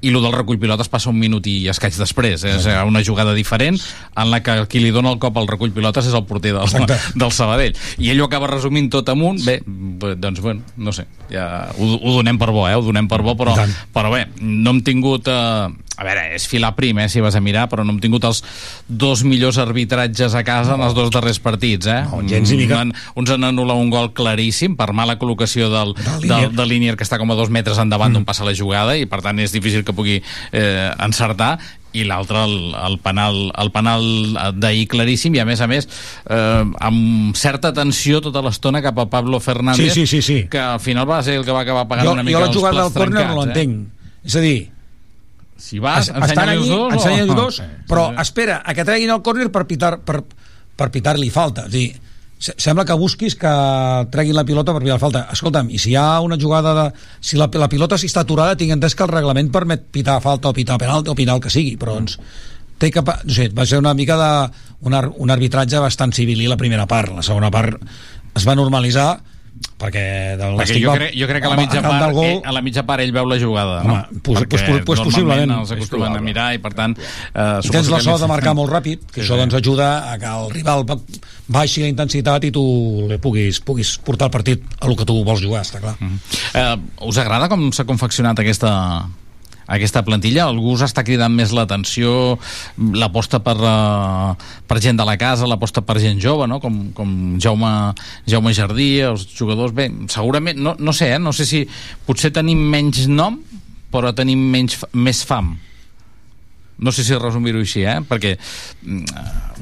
i 0.00 0.12
el 0.12 0.20
del 0.20 0.34
recull 0.34 0.58
pilotes 0.60 0.90
passa 0.92 1.10
un 1.10 1.18
minut 1.18 1.46
i 1.48 1.56
escaig 1.72 1.96
després 1.96 2.44
eh? 2.44 2.56
és 2.58 2.68
una 2.86 3.02
jugada 3.04 3.34
diferent 3.36 3.78
en 3.78 4.30
la 4.32 4.42
que 4.44 4.58
qui 4.70 4.82
li 4.82 4.92
dona 4.94 5.12
el 5.14 5.20
cop 5.22 5.38
al 5.40 5.48
recull 5.48 5.72
pilotes 5.74 6.10
és 6.10 6.16
el 6.16 6.26
porter 6.28 6.54
del, 6.56 6.88
del 7.22 7.32
Sabadell 7.32 7.76
i 7.98 8.12
ell 8.12 8.22
ho 8.22 8.28
acaba 8.28 8.50
resumint 8.50 8.90
tot 8.92 9.08
amunt 9.12 9.40
bé, 9.46 9.60
bé, 9.64 10.14
doncs 10.20 10.42
bueno, 10.44 10.64
no 10.76 10.92
sé 10.92 11.06
ja 11.32 11.66
ho, 11.76 11.90
ho 11.96 12.16
donem 12.18 12.38
per 12.38 12.52
bo, 12.52 12.66
eh? 12.68 12.76
ho 12.76 12.84
donem 12.84 13.08
per 13.08 13.22
bo 13.24 13.36
però, 13.38 13.56
però 13.92 14.12
bé, 14.12 14.26
no 14.40 14.74
hem 14.74 14.82
tingut 14.86 15.30
eh, 15.32 15.85
a 15.96 16.04
veure, 16.04 16.26
és 16.36 16.44
filar 16.48 16.74
prim, 16.76 16.98
eh, 17.00 17.08
si 17.08 17.22
vas 17.24 17.34
a 17.38 17.40
mirar 17.40 17.66
però 17.72 17.84
no 17.84 17.94
hem 17.94 18.00
tingut 18.04 18.24
els 18.28 18.42
dos 18.86 19.22
millors 19.24 19.56
arbitratges 19.62 20.34
a 20.36 20.42
casa 20.44 20.74
en 20.76 20.82
els 20.84 20.92
dos 20.96 21.08
darrers 21.14 21.38
partits 21.40 21.86
eh? 21.88 22.02
No, 22.10 22.20
gens 22.28 22.50
ni 22.52 22.58
mica. 22.64 22.82
Un- 22.84 22.92
uns 23.16 23.30
han 23.32 23.46
anul·lat 23.48 23.80
un 23.80 23.88
gol 23.90 24.12
claríssim 24.12 24.76
per 24.76 24.92
mala 24.92 25.16
col·locació 25.18 25.70
del, 25.72 25.94
del, 25.96 26.20
Línier. 26.26 26.50
del 26.52 26.68
Línier 26.68 26.96
que 27.00 27.04
està 27.06 27.16
com 27.18 27.32
a 27.32 27.38
dos 27.38 27.48
metres 27.48 27.78
endavant 27.80 28.10
mm. 28.12 28.20
d'on 28.20 28.28
passa 28.28 28.44
la 28.44 28.54
jugada 28.54 28.96
i 29.00 29.06
per 29.08 29.22
tant 29.24 29.40
és 29.40 29.52
difícil 29.56 29.84
que 29.88 29.96
pugui 29.96 30.20
eh, 30.52 30.90
encertar 31.00 31.56
i 31.96 32.02
l'altre 32.04 32.42
el, 32.44 32.74
el 32.76 32.98
penal, 33.00 33.38
el 33.56 33.70
penal 33.72 34.04
d'ahir 34.60 34.84
claríssim 34.92 35.32
i 35.38 35.40
a 35.40 35.46
més 35.48 35.62
a 35.64 35.66
més 35.70 35.88
eh, 36.28 36.64
amb 36.84 37.32
certa 37.40 37.72
tensió 37.72 38.20
tota 38.20 38.42
l'estona 38.44 38.82
cap 38.84 38.98
a 39.00 39.06
Pablo 39.08 39.40
Fernández 39.40 39.94
Sí, 39.94 40.04
sí, 40.04 40.06
sí, 40.06 40.20
sí. 40.20 40.38
que 40.52 40.60
al 40.60 40.80
final 40.80 41.08
va 41.08 41.22
ser 41.24 41.38
el 41.40 41.44
que 41.48 41.56
va 41.56 41.62
acabar 41.64 41.86
pagant 41.88 42.04
jo, 42.10 42.12
una 42.18 42.20
jo 42.20 42.28
mica 42.28 42.40
la 42.44 42.50
els 42.50 42.56
jugada 42.58 42.82
del 42.84 42.92
córner 42.92 43.24
no 43.24 43.32
trencats, 43.32 43.46
l'entenc 43.46 44.26
és 44.28 44.36
a 44.36 44.44
dir 44.44 44.58
si 45.56 45.78
vas, 45.78 46.08
es- 46.08 46.14
ensenya 46.14 46.26
estan 46.26 46.48
els 46.50 46.60
allí, 46.62 46.68
dos 46.70 46.92
ensenya 46.94 47.22
els 47.22 47.30
Ah, 47.32 47.34
dos 47.34 47.56
sí. 47.56 47.62
però 47.88 48.08
espera 48.20 48.62
a 48.64 48.74
que 48.74 48.84
treguin 48.84 49.10
el 49.10 49.22
córner 49.22 49.50
per 49.52 49.66
pitar 49.66 49.98
per, 50.04 50.22
per 50.76 50.90
pitar-li 50.92 51.30
falta 51.30 51.64
és 51.66 51.72
dir, 51.72 51.86
se- 52.38 52.54
sembla 52.60 52.84
que 52.84 52.92
busquis 52.92 53.34
que 53.34 53.52
treguin 54.12 54.36
la 54.36 54.44
pilota 54.44 54.74
per 54.76 54.82
pillar 54.82 54.98
falta. 55.00 55.26
Escolta'm, 55.32 55.70
i 55.72 55.78
si 55.80 55.90
hi 55.94 55.96
ha 55.96 56.20
una 56.20 56.36
jugada 56.36 56.74
de... 56.74 56.84
Si 57.20 57.36
la, 57.40 57.48
la 57.54 57.68
pilota 57.72 57.96
si 57.96 58.06
està 58.10 58.20
aturada, 58.26 58.56
tinc 58.60 58.74
entès 58.74 58.94
que 58.94 59.02
el 59.06 59.08
reglament 59.08 59.48
permet 59.50 59.86
pitar 59.90 60.18
falta 60.20 60.50
o 60.50 60.52
pitar 60.52 60.76
penal 60.78 61.00
o 61.08 61.14
pitar 61.16 61.36
el 61.38 61.40
que 61.40 61.48
sigui, 61.50 61.78
però 61.80 61.94
doncs 61.96 62.18
té 62.78 62.90
que, 62.92 63.00
no 63.00 63.32
sé, 63.32 63.48
va 63.56 63.64
ser 63.64 63.78
una 63.80 63.94
mica 63.96 64.18
de 64.20 64.30
un, 64.84 64.92
un 65.16 65.30
arbitratge 65.32 65.78
bastant 65.80 66.12
civil 66.12 66.42
la 66.50 66.58
primera 66.60 66.84
part, 66.86 67.08
la 67.16 67.22
segona 67.24 67.48
part 67.50 67.80
es 68.36 68.44
va 68.46 68.54
normalitzar 68.54 69.22
perquè 69.76 70.36
del 70.40 70.54
Perquè 70.56 70.78
jo 70.80 70.92
crec, 70.96 71.10
jo 71.20 71.26
crec 71.28 71.42
que 71.44 71.48
a 71.48 71.52
la 71.52 71.56
mitja 71.60 71.82
part, 71.84 72.00
del 72.04 72.12
gol... 72.16 72.40
a 72.44 72.52
la 72.56 72.62
mitja 72.64 72.82
part 72.88 73.02
ell 73.04 73.12
veu 73.12 73.26
la 73.28 73.36
jugada, 73.40 73.80
Home, 73.82 73.94
no? 73.94 74.20
pues- 74.22 74.38
Perquè 74.40 74.48
pues- 74.48 74.62
pues 74.62 74.98
normalment 75.00 75.04
possiblement. 75.04 75.52
els 75.60 75.72
acostumen 75.76 76.16
a 76.16 76.20
mirar 76.24 76.46
i 76.54 76.58
per 76.64 76.72
tant... 76.74 76.96
Eh, 76.98 77.60
I 77.62 77.70
tens 77.74 77.90
la 77.92 78.00
sort 78.00 78.20
de 78.24 78.28
marcar 78.30 78.54
molt 78.56 78.72
ràpid, 78.72 79.04
Sí, 79.04 79.12
que 79.12 79.20
això 79.22 79.34
sí. 79.36 79.40
doncs 79.42 79.54
ajuda 79.60 79.90
a 80.12 80.16
que 80.18 80.26
el 80.32 80.50
rival 80.54 80.84
ba- 80.88 80.96
baixi 81.48 81.82
la 81.84 81.88
intensitat 81.92 82.44
i 82.48 82.50
tu 82.50 82.64
li 83.10 83.18
puguis, 83.18 83.60
puguis 83.60 83.98
portar 83.98 84.28
el 84.30 84.34
partit 84.38 84.64
a 84.80 84.88
lo 84.88 84.96
que 84.96 85.04
tu 85.04 85.20
vols 85.24 85.42
jugar, 85.44 85.62
està 85.62 85.80
clar. 85.84 85.96
Eh, 86.00 86.76
us 87.04 87.18
agrada 87.18 87.48
com 87.52 87.68
s'ha 87.72 87.84
confeccionat 87.84 88.38
aquesta 88.40 88.72
aquesta 89.66 90.02
plantilla, 90.06 90.46
algú 90.46 90.74
us 90.76 90.84
està 90.86 91.02
cridant 91.06 91.32
més 91.34 91.52
l'atenció, 91.54 92.36
l'aposta 92.94 93.40
per, 93.42 93.56
uh, 93.58 94.34
per 94.66 94.78
gent 94.82 94.98
de 94.98 95.06
la 95.08 95.16
casa, 95.18 95.48
l'aposta 95.50 95.82
per 95.82 95.98
gent 96.02 96.20
jove, 96.22 96.46
no? 96.46 96.60
com, 96.62 96.92
com 96.96 97.10
Jaume, 97.42 97.72
Jaume 98.30 98.54
Jardí, 98.54 98.90
els 99.06 99.26
jugadors, 99.34 99.74
bé, 99.74 99.90
segurament, 100.12 100.60
no, 100.62 100.76
no 100.78 100.94
sé, 100.96 101.10
eh? 101.16 101.22
no 101.22 101.34
sé 101.34 101.48
si 101.48 101.64
potser 102.06 102.32
tenim 102.34 102.62
menys 102.70 103.06
nom, 103.10 103.40
però 103.92 104.14
tenim 104.14 104.42
menys, 104.52 104.78
més 104.94 105.24
fam. 105.26 105.56
No 106.78 106.92
sé 106.92 107.04
si 107.06 107.16
resumir-ho 107.16 107.62
així, 107.64 107.86
eh? 107.88 108.02
perquè 108.04 108.34
mm, 108.36 109.04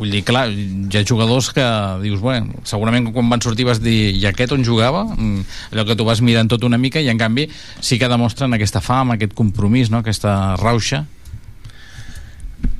vull 0.00 0.10
dir, 0.10 0.24
clar, 0.26 0.48
hi 0.50 0.96
ha 0.98 1.04
jugadors 1.06 1.52
que 1.54 1.62
dius, 2.02 2.18
bueno, 2.18 2.56
segurament 2.66 3.06
quan 3.14 3.28
van 3.30 3.42
sortir 3.44 3.68
vas 3.68 3.78
dir, 3.78 4.10
i 4.18 4.24
aquest 4.26 4.50
on 4.56 4.64
jugava? 4.66 5.04
Mm, 5.14 5.44
allò 5.72 5.84
que 5.86 5.94
tu 6.00 6.04
vas 6.08 6.18
mirant 6.26 6.50
tot 6.50 6.64
una 6.66 6.78
mica 6.78 6.98
i 6.98 7.06
en 7.12 7.20
canvi 7.20 7.46
sí 7.78 8.00
que 8.02 8.08
demostren 8.10 8.52
aquesta 8.58 8.82
fam, 8.82 9.14
aquest 9.14 9.32
compromís, 9.38 9.92
no? 9.94 10.02
aquesta 10.02 10.56
rauxa. 10.58 11.04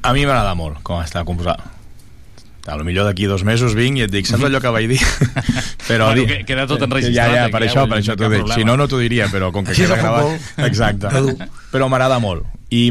A 0.04 0.12
mi 0.12 0.26
m'agrada 0.26 0.56
molt 0.58 0.82
com 0.82 0.98
està 1.00 1.22
composat. 1.24 1.62
A 2.66 2.78
lo 2.80 2.84
millor 2.88 3.04
d'aquí 3.04 3.26
dos 3.28 3.42
mesos 3.44 3.74
vinc 3.76 3.98
i 4.00 4.04
et 4.06 4.10
dic, 4.12 4.24
saps 4.26 4.42
allò 4.48 4.58
que 4.58 4.70
vaig 4.72 4.86
dir? 4.88 4.98
però 5.88 6.10
Bueno, 6.10 6.26
que- 6.30 6.42
queda 6.48 6.66
tot 6.66 6.80
Ja, 6.80 6.86
enregistrat 6.88 7.34
ja, 7.36 7.48
per 7.52 7.60
eh? 7.62 7.68
això, 7.68 7.82
Vull 7.84 7.90
per 7.92 7.98
això 8.02 8.14
t'ho 8.16 8.28
dic. 8.30 8.38
problema. 8.40 8.56
Si 8.58 8.64
no, 8.64 8.76
no 8.80 8.86
t'ho 8.88 8.98
diria, 9.02 9.28
però 9.32 9.50
com 9.52 9.66
que 9.68 9.76
queda 9.76 9.98
gravat... 10.00 10.40
Exacte. 10.64 11.12
Però 11.70 11.88
m'agrada 11.92 12.18
molt. 12.24 12.48
I 12.72 12.88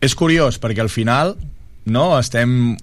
és 0.00 0.14
curiós, 0.14 0.60
perquè 0.60 0.82
al 0.84 0.92
final 0.92 1.36
no 1.86 2.18
estem 2.18 2.76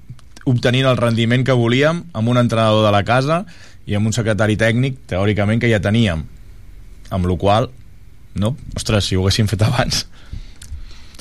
obtenint 0.49 0.88
el 0.89 0.97
rendiment 0.97 1.45
que 1.45 1.56
volíem 1.56 2.04
amb 2.13 2.30
un 2.30 2.39
entrenador 2.41 2.86
de 2.86 2.91
la 2.91 3.04
casa 3.08 3.43
i 3.86 3.95
amb 3.95 4.08
un 4.08 4.15
secretari 4.15 4.58
tècnic, 4.60 5.04
teòricament, 5.08 5.62
que 5.62 5.71
ja 5.71 5.80
teníem. 5.84 6.26
Amb 7.13 7.28
la 7.30 7.38
qual 7.38 7.69
no? 8.36 8.56
Ostres, 8.76 9.06
si 9.06 9.15
ho 9.15 9.23
haguéssim 9.23 9.47
fet 9.49 9.62
abans 9.65 10.06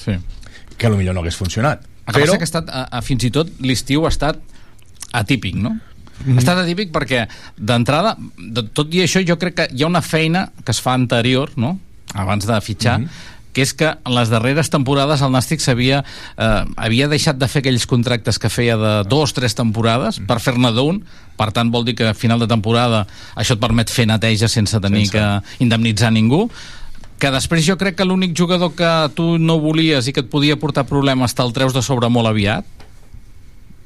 sí. 0.01 0.17
que 0.79 0.91
potser 0.91 1.15
no 1.15 1.23
hagués 1.23 1.39
funcionat. 1.39 1.87
El 2.07 2.15
que 2.15 2.25
passa 2.25 2.39
que 2.39 2.47
ha 2.47 2.51
estat, 2.51 2.71
a, 2.73 2.85
a, 2.91 3.03
fins 3.05 3.25
i 3.29 3.31
tot 3.35 3.51
l'estiu 3.63 4.07
ha 4.07 4.13
estat 4.13 4.41
atípic, 5.15 5.55
no? 5.55 5.77
Mhm. 6.23 6.37
Ha 6.37 6.43
estat 6.43 6.63
atípic 6.65 6.93
perquè 6.95 7.27
d'entrada, 7.59 8.17
de, 8.39 8.65
tot 8.75 8.93
i 8.95 9.05
això 9.05 9.23
jo 9.27 9.37
crec 9.39 9.59
que 9.61 9.69
hi 9.71 9.85
ha 9.85 9.91
una 9.91 10.03
feina 10.03 10.49
que 10.65 10.75
es 10.75 10.81
fa 10.83 10.97
anterior, 10.99 11.53
no? 11.57 11.79
abans 12.13 12.45
de 12.45 12.61
fitxar, 12.61 12.99
Mhm. 13.01 13.09
Que 13.53 13.65
és 13.65 13.73
que 13.77 13.91
en 13.93 14.15
les 14.17 14.31
darreres 14.33 14.71
temporades 14.73 15.23
el 15.23 15.33
Nàstic 15.35 15.63
s'havia 15.63 16.03
eh, 16.03 16.65
havia 16.77 17.09
deixat 17.13 17.39
de 17.41 17.49
fer 17.49 17.63
aquells 17.63 17.87
contractes 17.89 18.41
que 18.41 18.51
feia 18.53 18.79
de 18.81 18.93
dos, 19.09 19.35
tres 19.37 19.57
temporades 19.59 20.21
per 20.29 20.41
fer-ne 20.43 20.73
d'un, 20.75 21.03
per 21.37 21.51
tant 21.53 21.73
vol 21.73 21.87
dir 21.89 21.97
que 21.99 22.11
a 22.11 22.17
final 22.17 22.41
de 22.43 22.49
temporada 22.51 23.05
això 23.37 23.57
et 23.57 23.63
permet 23.63 23.91
fer 23.93 24.09
neteja 24.09 24.49
sense 24.49 24.81
tenir 24.81 25.07
Sense. 25.09 25.17
que 25.19 25.65
indemnitzar 25.65 26.13
ningú. 26.13 26.47
Que 27.23 27.31
després 27.31 27.63
jo 27.63 27.77
crec 27.79 27.95
que 27.99 28.07
l'únic 28.07 28.35
jugador 28.35 28.73
que 28.75 28.93
tu 29.15 29.37
no 29.39 29.61
volies 29.63 30.09
i 30.09 30.15
que 30.15 30.25
et 30.25 30.31
podia 30.31 30.59
portar 30.59 30.89
problemes 30.89 31.37
te'l 31.39 31.53
treus 31.55 31.75
de 31.77 31.83
sobre 31.85 32.11
molt 32.11 32.33
aviat 32.33 32.82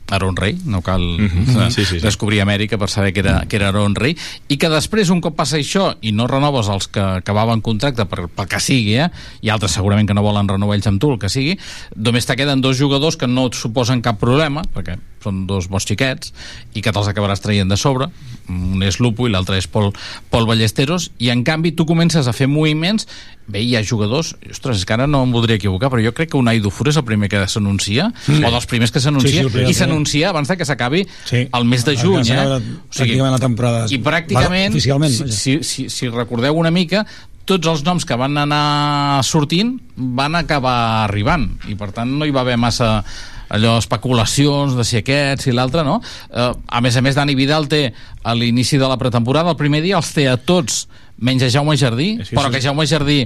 Aaron 0.09 0.37
Rey, 0.37 0.57
no 0.65 0.83
cal 0.83 1.01
Mhm. 1.03 1.57
eh, 1.67 1.71
Sí, 1.71 1.85
sí, 1.85 1.97
sí. 1.97 2.01
descobrir 2.01 2.41
Amèrica 2.41 2.79
per 2.79 2.89
saber 2.89 3.13
que 3.13 3.21
era, 3.21 3.45
que 3.49 3.57
era 3.57 3.69
Aaron 3.69 3.95
Rey 3.95 4.17
i 4.49 4.57
que 4.57 4.69
després 4.69 5.11
un 5.11 5.21
cop 5.21 5.35
passa 5.37 5.57
això 5.59 5.97
i 6.01 6.13
no 6.13 6.27
renoves 6.27 6.69
els 6.69 6.87
que 6.89 7.01
acabaven 7.01 7.61
contracte 7.61 8.07
per, 8.07 8.29
pel 8.29 8.47
que 8.49 8.61
sigui, 8.61 8.95
eh? 8.99 9.11
i 9.43 9.49
altres 9.51 9.73
segurament 9.73 10.07
que 10.07 10.15
no 10.15 10.23
volen 10.23 10.47
renovar 10.49 10.77
ells 10.77 10.87
amb 10.87 11.01
tu, 11.01 11.13
el 11.13 11.19
que 11.19 11.29
sigui 11.29 11.59
només 11.97 12.27
te 12.27 12.37
queden 12.37 12.61
dos 12.61 12.79
jugadors 12.79 13.17
que 13.17 13.27
no 13.27 13.47
et 13.47 13.55
suposen 13.55 14.01
cap 14.03 14.19
problema 14.21 14.63
perquè 14.75 14.99
són 15.27 15.45
dos 15.51 15.69
bons 15.73 15.87
xiquets 15.89 16.33
i 16.79 16.83
que 16.85 16.93
te'ls 16.95 17.11
acabaràs 17.11 17.43
traient 17.45 17.71
de 17.71 17.79
sobre 17.81 18.09
un 18.49 18.83
és 18.87 19.01
Lupo 19.03 19.27
i 19.27 19.33
l'altre 19.35 19.59
és 19.59 19.67
Pol, 19.71 19.91
Pol 20.31 20.47
Ballesteros 20.47 21.11
i 21.19 21.33
en 21.35 21.43
canvi 21.47 21.75
tu 21.77 21.87
comences 21.89 22.29
a 22.31 22.35
fer 22.37 22.47
moviments 22.51 23.09
bé, 23.47 23.61
hi 23.63 23.77
ha 23.79 23.83
jugadors, 23.87 24.33
ostres, 24.51 24.81
és 24.81 24.87
que 24.87 24.95
ara 24.97 25.07
no 25.07 25.21
em 25.23 25.31
voldria 25.35 25.55
equivocar, 25.59 25.87
però 25.93 26.03
jo 26.03 26.11
crec 26.17 26.33
que 26.33 26.39
Unai 26.39 26.59
Dufour 26.59 26.89
és 26.91 26.97
el 26.99 27.05
primer 27.07 27.29
que 27.31 27.45
s'anuncia, 27.47 28.09
Sí. 28.27 28.41
o 28.43 28.51
dels 28.51 28.67
primers 28.67 28.91
que 28.91 28.99
s'anuncia, 28.99 29.45
Sí, 29.45 29.51
sí, 29.55 29.63
i 29.71 29.75
s'anuncia 29.75 30.31
abans 30.33 30.49
de 30.51 30.57
que 30.57 30.67
s'acabi 30.67 31.05
Sí. 31.31 31.45
el 31.53 31.65
mes 31.65 31.85
de 31.87 31.95
juny, 31.97 32.27
eh? 32.27 32.35
s'acaba 32.35 32.59
pràcticament 32.91 33.31
la 33.31 33.39
temporada. 33.39 33.87
I 33.89 34.01
pràcticament, 34.03 34.73
Va, 34.73 34.75
oficialment, 34.75 35.13
si, 35.15 35.31
si, 35.31 35.57
si, 35.63 35.89
si 35.91 36.09
recordeu 36.09 36.59
una 36.59 36.73
mica, 36.75 37.07
tots 37.47 37.71
els 37.71 37.85
noms 37.87 38.05
que 38.05 38.17
van 38.19 38.35
anar 38.37 39.23
sortint 39.23 39.77
van 39.95 40.35
acabar 40.35 41.05
arribant, 41.05 41.47
i 41.71 41.79
per 41.79 41.93
tant 41.95 42.11
no 42.19 42.27
hi 42.27 42.35
va 42.35 42.43
haver 42.43 42.59
massa 42.59 43.05
allò, 43.49 43.77
especulacions 43.79 44.75
de 44.77 44.85
si 44.85 44.97
aquest, 45.01 45.43
si 45.47 45.53
l'altre, 45.53 45.85
no? 45.85 46.01
Eh, 46.31 46.53
a 46.69 46.81
més 46.81 46.97
a 46.97 47.03
més, 47.03 47.15
Dani 47.15 47.35
Vidal 47.39 47.69
té 47.69 47.93
a 48.25 48.35
l'inici 48.35 48.79
de 48.79 48.89
la 48.89 48.97
pretemporada, 48.99 49.51
el 49.51 49.57
primer 49.61 49.83
dia 49.83 49.97
els 50.01 50.13
té 50.15 50.29
a 50.29 50.37
tots 50.37 50.87
menys 51.19 51.47
a 51.47 51.49
Jaume 51.49 51.77
Jardí, 51.81 52.19
que 52.19 52.37
però 52.37 52.51
que 52.53 52.61
Jaume 52.61 52.85
Jardí 52.87 53.23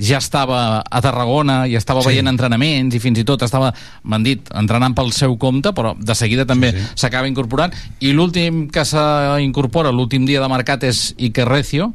ja 0.00 0.16
estava 0.16 0.80
a 0.80 1.00
Tarragona 1.04 1.66
i 1.68 1.74
estava 1.76 2.00
Sí. 2.00 2.08
veient 2.08 2.26
entrenaments 2.30 2.94
i 2.96 2.98
fins 2.98 3.18
i 3.20 3.24
tot 3.24 3.42
estava, 3.42 3.72
m'han 4.02 4.22
dit, 4.24 4.48
entrenant 4.56 4.94
pel 4.96 5.12
seu 5.12 5.36
compte, 5.36 5.68
però 5.76 5.92
de 5.98 6.14
seguida 6.14 6.46
també 6.46 6.72
s'acaba 6.96 7.28
incorporant. 7.28 7.74
I 8.00 8.12
l'últim 8.16 8.68
que 8.70 8.84
s'incorpora, 8.84 9.92
l'últim 9.92 10.24
dia 10.24 10.40
de 10.40 10.48
mercat 10.48 10.84
és 10.84 11.14
Iker 11.18 11.46
Recio, 11.46 11.92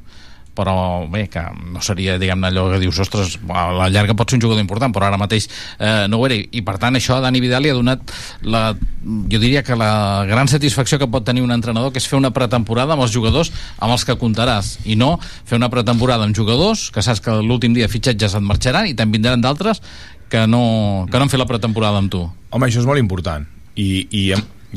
però 0.55 1.05
bé, 1.07 1.27
que 1.31 1.41
no 1.71 1.81
seria, 1.85 2.17
diguem-ne, 2.19 2.49
allò 2.49 2.65
que 2.73 2.79
dius, 2.81 2.99
ostres, 2.99 3.37
a 3.47 3.69
la 3.75 3.87
llarga 3.93 4.15
pot 4.17 4.29
ser 4.29 4.39
un 4.39 4.43
jugador 4.43 4.61
important, 4.63 4.93
però 4.95 5.07
ara 5.07 5.19
mateix 5.21 5.47
eh, 5.77 6.07
no 6.11 6.19
ho 6.19 6.25
era, 6.27 6.35
i 6.35 6.63
per 6.65 6.77
tant 6.81 6.97
això 6.99 7.15
a 7.17 7.23
Dani 7.23 7.39
Vidal 7.43 7.63
li 7.63 7.71
ha 7.71 7.77
donat 7.77 8.11
la, 8.43 8.63
jo 9.31 9.39
diria 9.39 9.63
que 9.63 9.77
la 9.79 10.25
gran 10.27 10.51
satisfacció 10.51 10.99
que 10.99 11.07
pot 11.07 11.23
tenir 11.27 11.45
un 11.45 11.55
entrenador 11.55 11.93
que 11.93 12.01
és 12.01 12.07
fer 12.09 12.19
una 12.19 12.33
pretemporada 12.35 12.97
amb 12.97 13.05
els 13.05 13.15
jugadors 13.15 13.53
amb 13.77 13.95
els 13.95 14.05
que 14.07 14.17
comptaràs, 14.19 14.77
i 14.85 14.97
no 14.99 15.15
fer 15.21 15.59
una 15.59 15.71
pretemporada 15.71 16.27
amb 16.27 16.35
jugadors 16.35 16.89
que 16.91 17.05
saps 17.05 17.23
que 17.23 17.39
l'últim 17.39 17.77
dia 17.77 17.87
de 17.87 18.01
et 18.09 18.41
marxaran 18.41 18.87
i 18.87 18.95
te'n 18.95 19.11
vindran 19.11 19.41
d'altres 19.41 19.81
que 20.29 20.45
no, 20.47 21.07
que 21.09 21.17
no 21.17 21.25
han 21.25 21.31
fet 21.31 21.39
la 21.41 21.47
pretemporada 21.49 21.97
amb 21.97 22.11
tu. 22.11 22.21
Home, 22.51 22.67
això 22.67 22.83
és 22.83 22.87
molt 22.87 22.99
important. 23.01 23.47
I, 23.75 24.05
i 24.11 24.23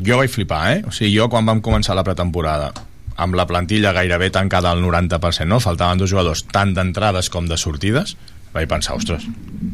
jo 0.01 0.17
vaig 0.17 0.31
flipar, 0.31 0.63
eh? 0.73 0.81
O 0.87 0.91
sigui, 0.95 1.13
jo 1.17 1.29
quan 1.29 1.45
vam 1.45 1.61
començar 1.61 1.95
la 1.95 2.03
pretemporada 2.05 2.71
amb 3.17 3.35
la 3.37 3.45
plantilla 3.49 3.93
gairebé 3.93 4.29
tancada 4.33 4.71
al 4.71 4.81
90%, 4.83 5.47
no? 5.49 5.59
Faltaven 5.63 6.01
dos 6.01 6.11
jugadors 6.11 6.45
tant 6.51 6.73
d'entrades 6.73 7.29
com 7.33 7.47
de 7.49 7.57
sortides, 7.57 8.15
vaig 8.53 8.69
pensar, 8.69 8.97
ostres, 8.97 9.25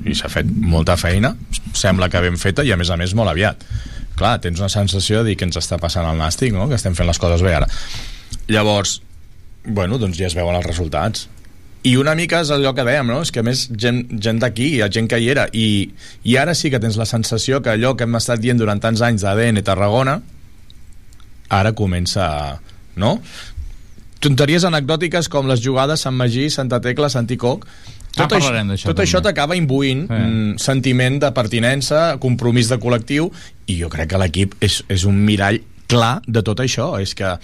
i 0.07 0.15
s'ha 0.15 0.31
fet 0.31 0.47
molta 0.49 0.95
feina, 0.99 1.33
sembla 1.75 2.09
que 2.11 2.21
ben 2.23 2.39
feta 2.39 2.63
i 2.63 2.71
a 2.71 2.77
més 2.79 2.91
a 2.91 2.97
més 2.99 3.15
molt 3.15 3.31
aviat. 3.31 3.63
Clar, 4.19 4.37
tens 4.43 4.59
una 4.59 4.71
sensació 4.71 5.21
de 5.21 5.31
dir 5.31 5.39
que 5.39 5.47
ens 5.47 5.59
està 5.59 5.79
passant 5.79 6.07
el 6.07 6.19
nàstic, 6.19 6.53
no? 6.55 6.67
Que 6.67 6.79
estem 6.79 6.95
fent 6.95 7.07
les 7.07 7.19
coses 7.19 7.43
bé 7.43 7.55
ara. 7.55 7.67
Llavors, 8.51 8.99
bueno, 9.63 9.99
doncs 9.99 10.19
ja 10.19 10.27
es 10.27 10.35
veuen 10.35 10.57
els 10.59 10.67
resultats. 10.67 11.27
I 11.87 11.93
una 11.95 12.11
mica 12.19 12.41
és 12.43 12.49
allò 12.51 12.73
que 12.75 12.83
dèiem, 12.83 13.07
no? 13.07 13.21
És 13.23 13.31
que 13.31 13.43
més 13.45 13.69
gent, 13.71 14.01
gent 14.19 14.41
d'aquí, 14.41 14.73
hi 14.75 14.81
ha 14.83 14.89
gent 14.91 15.07
que 15.07 15.19
hi 15.21 15.29
era 15.31 15.45
i, 15.55 15.67
i 16.27 16.35
ara 16.35 16.55
sí 16.57 16.71
que 16.71 16.81
tens 16.83 16.99
la 16.99 17.07
sensació 17.07 17.61
que 17.63 17.71
allò 17.71 17.93
que 17.95 18.03
hem 18.03 18.19
estat 18.19 18.43
dient 18.43 18.59
durant 18.59 18.81
tants 18.83 19.03
anys 19.05 19.23
d'ADN 19.23 19.63
Tarragona 19.63 20.17
ara 21.49 21.71
comença 21.73 22.25
a, 22.27 22.57
no? 22.99 23.15
Tonteries 24.19 24.65
anecdòtiques 24.67 25.29
com 25.31 25.47
les 25.47 25.61
jugades 25.63 26.01
Sant 26.03 26.17
Magí, 26.19 26.49
Santa 26.51 26.81
Tecla, 26.83 27.07
Sant 27.09 27.29
Icoc. 27.31 27.63
Ah, 27.65 28.25
tot, 28.25 28.33
això, 28.35 28.49
parlarem 28.49 28.73
d'això, 28.73 28.89
tot 28.89 28.99
això 28.99 29.21
t'acaba 29.23 29.55
imbuint 29.55 30.01
Sí. 30.09 30.13
mm, 30.13 30.57
sentiment 30.59 31.19
de 31.21 31.29
pertinença, 31.31 32.17
compromís 32.19 32.67
de 32.67 32.77
col·lectiu 32.81 33.29
i 33.67 33.77
jo 33.79 33.87
crec 33.89 34.09
que 34.09 34.17
l'equip 34.19 34.55
és, 34.59 34.81
és 34.89 35.05
un 35.05 35.23
mirall 35.23 35.61
clar 35.87 36.19
de 36.27 36.41
tot 36.43 36.59
això. 36.59 36.99
És 36.99 37.13
que 37.15 37.37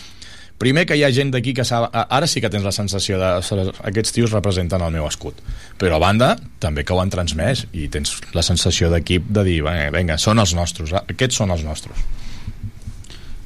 primer 0.58 0.86
que 0.86 0.98
hi 0.98 1.04
ha 1.06 1.12
gent 1.12 1.32
d'aquí 1.32 1.54
que 1.54 1.64
sap, 1.64 1.88
ara 1.94 2.28
sí 2.28 2.42
que 2.42 2.50
tens 2.50 2.64
la 2.66 2.74
sensació 2.76 3.20
de 3.20 3.30
"Ostres, 3.38 3.72
aquests 3.84 4.12
tios 4.12 4.32
representen 4.32 4.82
el 4.82 4.92
meu 4.92 5.08
escut. 5.08 5.36
Però 5.80 5.96
a 5.96 6.00
banda 6.00 6.36
també 6.60 6.84
que 6.84 6.94
ho 6.94 7.00
han 7.00 7.10
transmès 7.14 7.68
i 7.72 7.88
tens 7.88 8.18
la 8.34 8.42
sensació 8.44 8.90
d'equip 8.90 9.30
de 9.30 9.44
dir 9.44 9.62
"Vinga, 9.64 9.92
vinga, 9.96 10.18
són 10.18 10.40
els 10.40 10.54
nostres, 10.56 10.92
aquests 10.92 11.36
són 11.36 11.52
els 11.52 11.64
nostres. 11.64 11.96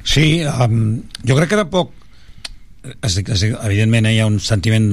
Sí, 0.02 0.42
um, 0.42 1.02
jo 1.24 1.36
crec 1.36 1.50
que 1.50 1.56
tampoc 1.60 1.92
es, 2.82 3.16
es, 3.18 3.42
evidentment 3.42 4.08
eh, 4.08 4.14
hi 4.14 4.20
ha 4.22 4.28
un 4.28 4.38
sentiment 4.40 4.92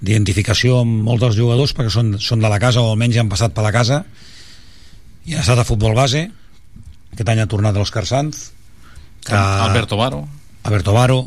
d'identificació 0.00 0.80
amb 0.82 1.02
molts 1.04 1.24
dels 1.26 1.36
jugadors 1.36 1.74
perquè 1.76 1.92
són, 1.92 2.14
són 2.22 2.40
de 2.40 2.48
la 2.48 2.60
casa 2.62 2.80
o 2.80 2.92
almenys 2.92 3.18
ja 3.18 3.24
han 3.24 3.32
passat 3.32 3.56
per 3.56 3.64
la 3.66 3.72
casa. 3.74 4.04
I 5.28 5.36
ha 5.36 5.42
estat 5.44 5.60
a 5.60 5.66
futbol 5.68 5.94
base. 5.96 6.24
Aquest 7.12 7.28
any 7.28 7.42
ha 7.42 7.50
tornat 7.50 7.76
l'Òscar 7.76 8.06
Sanz 8.08 8.48
que... 9.26 9.36
Alberto 9.36 9.98
Baro. 10.00 10.24
Alberto 10.64 10.94
Varo. 10.96 11.20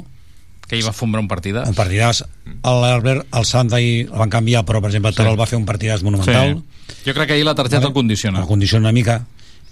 Que 0.63 0.79
hi 0.79 0.85
va 0.85 0.93
fumar 0.95 1.21
un 1.21 1.27
partidàs. 1.29 1.69
un 1.69 1.77
partidàs. 1.77 2.23
l'Albert, 2.63 3.27
el 3.35 3.45
Sant 3.45 3.69
ahir 3.75 4.07
el 4.07 4.17
van 4.17 4.31
canviar 4.33 4.63
però 4.65 4.81
per 4.81 4.89
exemple 4.89 5.11
el 5.11 5.17
Terol 5.17 5.37
va 5.37 5.45
fer 5.49 5.59
un 5.59 5.67
partidàs 5.69 6.01
monumental. 6.07 6.57
Sí. 6.57 6.97
Jo 7.05 7.13
crec 7.13 7.29
que 7.29 7.37
ahir 7.37 7.45
la 7.45 7.53
targeta 7.55 7.85
el 7.85 7.93
condiciona. 7.93 8.41
el 8.41 8.49
condiciona 8.49 8.87
una 8.87 8.95
mica. 8.95 9.21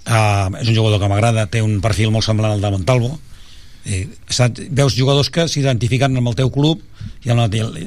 Uh, 0.01 0.49
és 0.57 0.67
un 0.67 0.75
jugador 0.75 0.99
que 0.99 1.07
m'agrada 1.10 1.45
té 1.53 1.62
un 1.62 1.77
perfil 1.81 2.10
molt 2.13 2.25
semblant 2.25 2.55
al 2.55 2.62
de 2.62 2.71
Montalvo 2.73 3.12
saps, 4.30 4.62
veus 4.70 4.94
jugadors 4.98 5.30
que 5.34 5.48
s'identifiquen 5.50 6.17
amb 6.17 6.28
el 6.32 6.36
teu 6.38 6.52
club 6.54 6.82
i 7.26 7.32
amb, 7.34 7.48
el, 7.54 7.78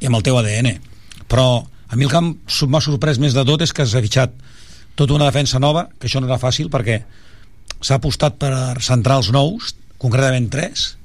i 0.00 0.06
amb 0.08 0.16
el 0.18 0.22
teu 0.26 0.38
ADN 0.40 0.72
però 1.30 1.46
a 1.88 1.96
mi 1.96 2.04
el 2.04 2.10
que 2.10 2.18
em- 2.20 2.34
m'ha 2.68 2.80
sorprès 2.82 3.18
més 3.22 3.34
de 3.36 3.44
tot 3.46 3.62
és 3.62 3.72
que 3.72 3.86
s'ha 3.86 4.02
fitxat 4.02 4.32
tota 4.98 5.14
una 5.14 5.26
defensa 5.30 5.58
nova 5.62 5.88
que 5.98 6.08
això 6.08 6.20
no 6.20 6.26
era 6.26 6.38
fàcil 6.42 6.70
perquè 6.70 7.00
s'ha 7.80 8.00
apostat 8.00 8.36
per 8.40 8.52
centrals 8.82 9.30
nous 9.34 9.74
concretament 9.98 10.50
tres 10.50 10.96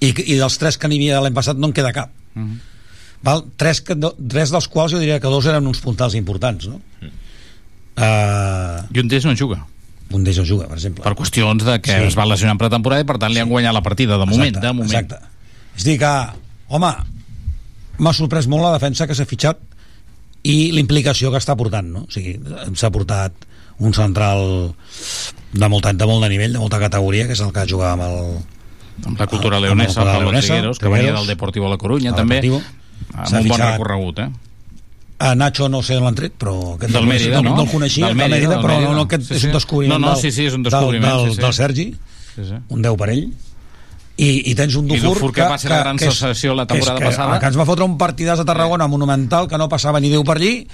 i, 0.00 0.10
i 0.12 0.36
dels 0.36 0.56
tres 0.60 0.76
que 0.78 0.88
n'hi 0.88 0.96
havia 1.00 1.20
l'any 1.24 1.34
passat 1.36 1.56
no 1.60 1.68
en 1.68 1.76
queda 1.76 1.92
cap 1.92 2.10
Mhm. 2.36 2.56
Val? 3.24 3.40
Tres, 3.56 3.80
que, 3.80 3.94
tres 4.28 4.50
dels 4.52 4.66
quals 4.68 4.92
jo 4.92 4.98
diria 5.00 5.16
que 5.18 5.30
dos 5.32 5.46
eren 5.48 5.64
uns 5.66 5.80
puntals 5.80 6.12
importants 6.14 6.66
no? 6.68 6.82
Uh, 7.96 8.84
I 8.92 9.00
un 9.00 9.08
d'ells 9.08 9.24
no 9.24 9.32
juga. 9.34 9.62
Un 10.14 10.24
d'ells 10.24 10.38
no 10.38 10.44
juga, 10.46 10.68
per 10.70 10.78
exemple 10.78 11.04
Per 11.04 11.14
qüestions 11.18 11.64
de 11.64 11.80
que 11.80 11.90
Sí. 11.90 12.06
es 12.06 12.16
va 12.18 12.26
lesionar 12.26 12.54
en 12.54 12.58
pretemporada 12.58 13.02
i 13.02 13.08
per 13.08 13.18
tant 13.18 13.32
li 13.32 13.40
han 13.40 13.48
guanyat 13.48 13.74
la 13.74 13.82
partida, 13.82 14.18
de 14.18 14.26
moment. 14.26 14.56
de 14.60 14.72
moment. 14.72 14.90
exacte. 14.92 15.18
és 15.76 15.82
a 15.82 15.88
dir 15.88 15.98
que, 15.98 16.12
home 16.68 16.92
m'ha 17.98 18.12
sorprès 18.12 18.46
molt 18.46 18.62
la 18.62 18.72
defensa 18.72 19.06
que 19.06 19.14
s'ha 19.14 19.26
fitxat 19.26 19.58
i 20.44 20.70
l'implicació 20.72 21.30
que 21.32 21.38
està 21.38 21.56
portant 21.56 21.86
no? 21.90 22.06
o 22.06 22.10
sigui, 22.10 22.38
s'ha 22.74 22.90
portat 22.90 23.32
un 23.78 23.92
central 23.92 24.74
de 25.52 25.68
molt, 25.68 25.84
de 25.86 26.06
molt 26.06 26.22
de 26.22 26.28
nivell, 26.28 26.52
de 26.52 26.58
molta 26.58 26.78
categoria 26.78 27.26
que 27.26 27.32
és 27.32 27.40
el 27.40 27.52
que 27.52 27.66
jugava 27.68 27.92
amb 27.92 28.02
el 28.02 28.44
Amb 29.04 29.18
la 29.20 29.26
cultura 29.26 29.58
amb 29.58 29.64
el 29.66 29.70
leonesa, 29.76 30.04
Pablo 30.04 30.30
Leonesa, 30.30 30.46
Trigueros, 30.54 30.78
que 30.78 30.88
venia 30.88 31.12
del 31.12 31.26
Deportivo 31.26 31.68
La 31.68 31.76
Coruña, 31.76 32.14
també, 32.16 32.38
amb 32.38 33.28
S'ha 33.28 33.40
un 33.42 33.48
bon 33.48 33.60
recorregut, 33.60 34.18
eh? 34.20 34.30
A 35.18 35.34
Nacho 35.34 35.68
no 35.72 35.82
sé 35.82 35.96
l'han 36.00 36.14
tret 36.14 36.34
però 36.36 36.74
aquest 36.74 36.92
Del 36.92 37.06
Mérida, 37.06 37.40
no, 37.40 37.54
no? 37.56 37.62
el 37.62 37.70
coneixia 37.70 38.06
Del 38.06 38.16
del 38.16 38.28
Mérida, 38.28 38.36
Mérida, 38.36 38.54
del 38.56 38.64
però 38.66 38.80
no, 38.84 38.94
no, 38.94 39.02
aquest 39.08 39.22
Sí, 39.24 39.34
és 39.38 39.44
un 39.44 39.52
descobriment 39.52 39.98
No, 40.00 40.06
no, 40.08 40.12
del- 40.14 40.22
sí, 40.22 40.32
sí, 40.32 40.44
és 40.46 40.54
un 40.54 40.62
del- 40.62 40.70
descobriment, 40.72 41.12
del, 41.16 41.28
sí, 41.30 41.34
sí. 41.36 41.40
del 41.42 41.52
Sergi 41.54 41.86
Sí, 42.36 42.44
sí. 42.44 42.54
un 42.68 42.82
10 42.82 42.96
per 43.00 43.08
ell 43.10 43.22
i, 44.18 44.28
i 44.50 44.54
tens 44.56 44.74
un 44.76 44.86
I 44.90 44.96
Dufour, 44.96 45.14
Dufour, 45.14 45.32
que 45.32 45.42
va 45.42 45.58
ser 45.58 45.70
la 45.70 45.78
gran 45.80 45.96
és- 45.96 46.02
sensació 46.08 46.54
la 46.54 46.66
que 46.66 46.74
és 46.78 46.80
temporada 46.84 47.00
que, 47.00 47.06
passada. 47.16 47.38
que 47.40 47.46
ens 47.46 47.58
va 47.58 47.66
fotre 47.68 47.84
un 47.84 47.96
partidàs 47.98 48.40
a 48.40 48.44
Tarragona 48.48 48.86
monumental 48.88 49.48
que 49.48 49.58
no 49.58 49.68
passava 49.68 50.00
ni 50.00 50.08
Déu 50.12 50.24
per 50.24 50.36
allí 50.36 50.66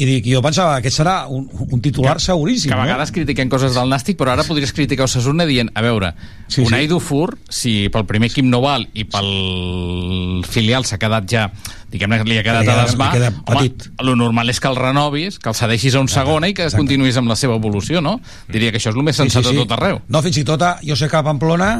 i 0.00 0.06
dic, 0.08 0.26
jo 0.32 0.40
pensava 0.42 0.78
que 0.82 0.90
serà 0.90 1.26
un, 1.28 1.44
un 1.52 1.80
titular 1.84 2.16
seguríssim 2.22 2.72
Que 2.72 2.76
a 2.78 2.80
vegades 2.80 3.12
critiquem 3.12 3.50
coses 3.52 3.74
del 3.76 3.90
Nàstic, 3.92 4.16
però 4.18 4.32
ara 4.32 4.44
podries 4.46 4.72
criticar 4.72 5.04
Osasuna 5.04 5.44
dient, 5.46 5.70
a 5.76 5.82
veure, 5.84 6.14
Sí, 6.48 6.60
sí, 6.60 6.64
Unai 6.66 6.86
sí. 6.86 6.88
Dufour, 6.90 7.36
si 7.52 7.72
pel 7.92 8.06
primer 8.08 8.30
equip 8.32 8.48
no 8.48 8.62
val 8.64 8.86
i 8.98 9.04
pel 9.08 10.42
filial 10.48 10.84
s'ha 10.88 10.98
quedat 11.00 11.28
ja, 11.30 11.46
diguem-ne 11.92 12.18
que 12.22 12.28
li 12.28 12.40
ha 12.40 12.44
quedat 12.44 12.66
Li 12.66 12.72
a 12.72 12.82
desmà, 12.82 13.10
queda 13.14 13.30
home, 13.46 13.68
el 14.02 14.12
normal 14.18 14.52
és 14.52 14.60
que 14.60 14.72
el 14.72 14.80
renovis, 14.80 15.38
que 15.38 15.52
el 15.52 15.56
cedeixis 15.56 15.96
a 15.96 16.02
un 16.04 16.10
segona 16.12 16.50
i 16.50 16.56
que 16.56 16.68
continuïs 16.74 17.20
amb 17.20 17.32
la 17.32 17.36
seva 17.38 17.56
evolució, 17.60 18.02
no? 18.04 18.18
Diria 18.48 18.72
que 18.72 18.80
això 18.80 18.92
és 18.92 18.98
el 18.98 19.06
més 19.06 19.20
sensat 19.20 19.48
a 19.48 19.56
tot 19.62 19.76
arreu. 19.78 20.02
No, 20.08 20.24
fins 20.24 20.40
i 20.40 20.44
tot 20.48 20.62
a, 20.64 20.78
jo 20.84 20.96
sé 20.98 21.08
que 21.12 21.20
a 21.20 21.24
Pamplona 21.26 21.74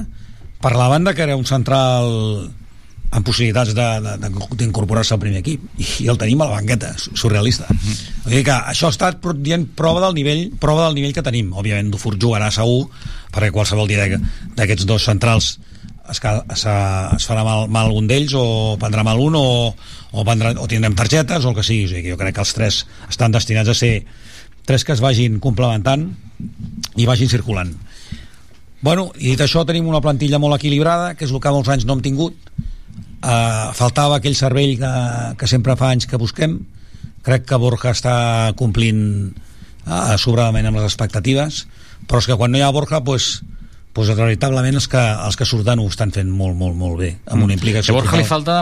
parlaven 0.63 1.05
de 1.05 1.17
que 1.17 1.25
era 1.27 1.37
un 1.37 1.49
central 1.49 2.53
amb 3.13 3.27
possibilitats 3.29 3.75
de- 3.77 4.01
de- 4.01 4.17
de- 4.23 4.57
d'incorporar-se 4.57 5.13
al 5.15 5.21
primer 5.21 5.41
equip. 5.43 5.61
I 6.01 6.07
el 6.09 6.17
tenim 6.19 6.41
a 6.41 6.47
la 6.49 6.57
banqueta, 6.57 6.95
su- 6.99 7.13
surrealista. 7.15 7.67
Vull 8.25 8.33
dir 8.39 8.45
que 8.47 8.53
això 8.57 8.87
ha 8.89 8.95
estat 8.95 9.21
dient 9.45 9.67
prova 9.77 10.01
del 10.07 10.15
nivell 10.17 10.47
prova 10.59 10.87
del 10.87 10.95
nivell 10.97 11.13
que 11.13 11.23
tenim. 11.23 11.53
Òbviament 11.53 11.91
Dufour 11.93 12.17
jugarà 12.17 12.51
segur 12.51 12.89
perquè 13.33 13.51
qualsevol 13.53 13.87
dia 13.89 13.99
d'aqu- 14.07 14.21
d'aquests 14.57 14.87
dos 14.89 15.05
centrals 15.05 15.59
es, 16.11 16.19
es, 16.51 16.65
es 16.67 17.29
farà 17.29 17.45
mal, 17.45 17.69
mal 17.69 17.93
un 17.93 18.09
d'ells 18.09 18.33
o 18.35 18.77
prendrà 18.81 19.05
mal 19.05 19.21
un 19.21 19.35
o, 19.37 19.75
o, 20.11 20.25
prendrà, 20.25 20.55
o 20.59 20.67
tindrem 20.67 20.95
targetes 20.97 21.45
o 21.45 21.51
el 21.51 21.55
que 21.55 21.63
sigui. 21.63 21.85
O 21.85 21.89
sigui, 21.89 22.03
que 22.03 22.11
jo 22.17 22.19
crec 22.19 22.35
que 22.35 22.41
els 22.41 22.55
tres 22.55 22.87
estan 23.09 23.31
destinats 23.33 23.69
a 23.69 23.75
ser 23.75 24.05
tres 24.65 24.85
que 24.85 24.93
es 24.97 25.01
vagin 25.01 25.39
complementant 25.39 26.09
i 26.97 27.05
vagin 27.07 27.29
circulant. 27.29 27.77
Bueno, 28.83 29.13
i 29.19 29.31
dit 29.31 29.41
això 29.45 29.63
tenim 29.67 29.87
una 29.87 30.01
plantilla 30.03 30.41
molt 30.43 30.57
equilibrada, 30.59 31.15
que 31.15 31.25
és 31.25 31.31
el 31.31 31.39
que 31.41 31.51
molts 31.55 31.69
anys 31.69 31.85
no 31.87 31.95
hem 31.95 32.03
tingut. 32.03 32.35
Uh, 33.23 33.71
faltava 33.79 34.17
aquell 34.19 34.35
cervell 34.35 34.75
que, 34.81 34.93
que 35.39 35.47
sempre 35.47 35.77
fa 35.79 35.93
anys 35.95 36.09
que 36.11 36.19
busquem. 36.19 36.59
Crec 37.23 37.45
que 37.47 37.59
Borja 37.63 37.93
està 37.95 38.15
complint 38.59 39.31
uh, 39.87 40.17
sobradament 40.19 40.67
amb 40.67 40.81
les 40.81 40.89
expectatives, 40.89 41.67
però 42.11 42.19
és 42.19 42.27
que 42.27 42.35
quan 42.37 42.51
no 42.51 42.59
hi 42.59 42.65
ha 42.67 42.73
Borja, 42.75 42.99
pues, 43.07 43.45
pues 43.95 44.09
veritablement 44.17 44.75
els 44.75 44.89
que, 44.91 44.99
els 44.99 45.37
que 45.39 45.47
surten 45.47 45.79
ho 45.79 45.87
estan 45.87 46.11
fent 46.11 46.33
molt, 46.35 46.57
molt, 46.59 46.75
molt 46.75 46.99
bé, 46.99 47.13
amb 47.31 47.45
una 47.47 47.55
implicació 47.55 47.95
A 47.95 48.01
Borja 48.01 48.19
li 48.19 48.27
falta, 48.27 48.57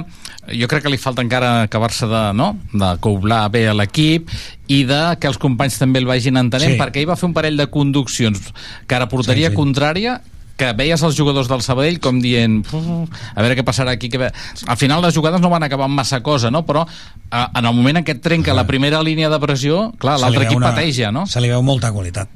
jo 0.53 0.69
crec 0.69 0.85
que 0.85 0.93
li 0.93 1.01
falta 1.01 1.25
encara 1.25 1.63
acabar-se 1.63 2.09
de, 2.11 2.23
no? 2.37 2.51
de 2.75 2.91
coblar 3.01 3.47
bé 3.55 3.63
a 3.71 3.77
l'equip 3.79 4.29
i 4.69 4.83
de 4.85 5.01
que 5.23 5.31
els 5.31 5.39
companys 5.41 5.79
també 5.81 6.03
el 6.03 6.11
vagin 6.11 6.37
entenent, 6.37 6.75
Sí. 6.75 6.81
perquè 6.83 7.01
ell 7.01 7.09
va 7.09 7.17
fer 7.17 7.31
un 7.31 7.37
parell 7.39 7.57
de 7.57 7.69
conduccions 7.73 8.53
que 8.87 8.99
ara 8.99 9.09
portaria 9.09 9.49
Sí, 9.49 9.55
sí. 9.55 9.61
contrària 9.63 10.19
que 10.61 10.71
veies 10.77 11.01
els 11.07 11.17
jugadors 11.17 11.49
del 11.49 11.63
Sabadell 11.65 11.97
com 12.05 12.21
dient 12.21 12.61
"Uf, 12.69 13.09
a 13.35 13.41
veure 13.41 13.57
què 13.57 13.65
passarà 13.65 13.95
aquí 13.97 14.11
que 14.13 14.21
ve-". 14.21 14.31
al 14.69 14.77
final 14.77 15.01
les 15.03 15.17
jugades 15.17 15.41
no 15.41 15.49
van 15.53 15.65
acabar 15.65 15.89
amb 15.89 15.97
massa 15.97 16.21
cosa 16.23 16.51
no? 16.53 16.67
però 16.69 16.85
eh, 16.87 17.47
en 17.55 17.65
el 17.65 17.73
moment 17.75 17.97
en 18.03 18.05
què 18.05 18.19
et 18.19 18.23
trenca 18.23 18.53
la 18.55 18.67
primera 18.69 19.01
línia 19.03 19.33
de 19.33 19.41
pressió 19.41 19.89
clar, 19.99 20.19
l'altre 20.21 20.45
equip 20.45 20.61
una- 20.61 20.75
pateja 20.75 21.11
no? 21.11 21.25
Se 21.27 21.41
li 21.41 21.49
veu 21.49 21.63
molta 21.65 21.91
qualitat. 21.97 22.29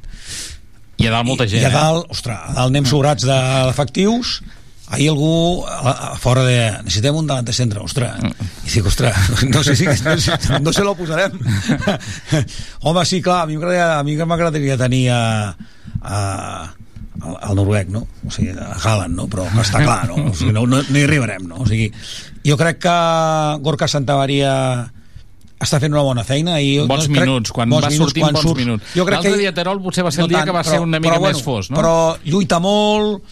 i 0.96 1.06
a 1.08 1.10
dalt 1.10 1.26
molta 1.26 1.46
gent 1.50 1.62
I 1.62 1.66
a 1.66 1.68
eh? 1.68 1.72
dalt, 1.74 2.06
ostres, 2.10 2.38
a 2.38 2.52
dalt 2.54 2.70
anem 2.72 2.84
sobrats 2.86 3.24
de- 3.26 3.40
d'efectius 3.68 4.40
ahir 4.94 5.08
algú 5.10 5.64
a, 5.66 6.12
a 6.12 6.16
fora 6.20 6.42
de 6.44 6.58
necessitem 6.84 7.16
un 7.16 7.26
davant 7.26 7.44
de 7.48 7.52
centre, 7.56 7.80
ostres 7.80 8.14
i 8.20 8.70
dic, 8.70 8.86
ostres, 8.86 9.16
no 9.48 9.62
sé 9.64 9.74
si 9.80 9.86
no 9.88 10.16
sé, 10.20 10.36
no 10.60 10.72
sé 10.76 10.84
lo 10.84 10.94
posarem 10.94 11.32
home, 12.84 13.04
sí, 13.08 13.20
clar, 13.24 13.42
a 13.42 13.46
mi 13.46 13.56
m'agradaria- 13.56 14.74
a 14.74 14.78
tenir 14.78 15.08
a, 15.10 15.56
a, 16.02 16.74
al, 17.24 17.54
noruec, 17.56 17.88
no? 17.92 18.06
O 18.26 18.30
sigui, 18.34 18.50
a 18.52 18.72
Haaland, 18.76 19.14
no? 19.16 19.26
Però 19.32 19.46
està 19.62 19.80
clar, 19.84 20.02
no? 20.10 20.18
O 20.30 20.34
sigui, 20.36 20.52
no, 20.56 20.66
no, 20.66 20.82
no 20.82 20.98
hi 20.98 21.04
arribarem, 21.06 21.46
no? 21.48 21.62
O 21.64 21.66
sigui, 21.68 21.90
jo 22.46 22.56
crec 22.60 22.78
que 22.84 22.94
Gorka 23.64 23.88
Santavaria 23.88 24.52
està 25.64 25.78
fent 25.80 25.94
una 25.94 26.02
bona 26.04 26.24
feina 26.28 26.58
i 26.60 26.74
bons 26.84 27.06
crec- 27.06 27.14
minuts, 27.22 27.52
quan 27.54 27.70
bons 27.72 27.84
va 27.86 27.88
minuts, 27.92 28.10
sortint 28.10 28.26
quan 28.26 28.34
bons 28.36 28.44
surt. 28.44 28.58
minuts 28.60 28.90
Jo 28.98 29.04
crec 29.06 29.14
l'altre 29.20 29.32
que 29.32 29.38
dia 29.46 29.52
Terol 29.56 29.78
potser 29.80 30.04
va 30.04 30.10
ser 30.12 30.24
el 30.26 30.28
dia 30.28 30.38
tant, 30.42 30.50
que 30.50 30.56
va 30.56 30.62
però- 30.64 30.74
ser 30.74 30.80
una 30.84 31.00
mica 31.00 31.14
però, 31.14 31.28
més 31.30 31.40
fos 31.46 31.70
no? 31.70 31.78
Però 31.78 31.94
lluita 32.26 32.58
molt, 32.60 33.22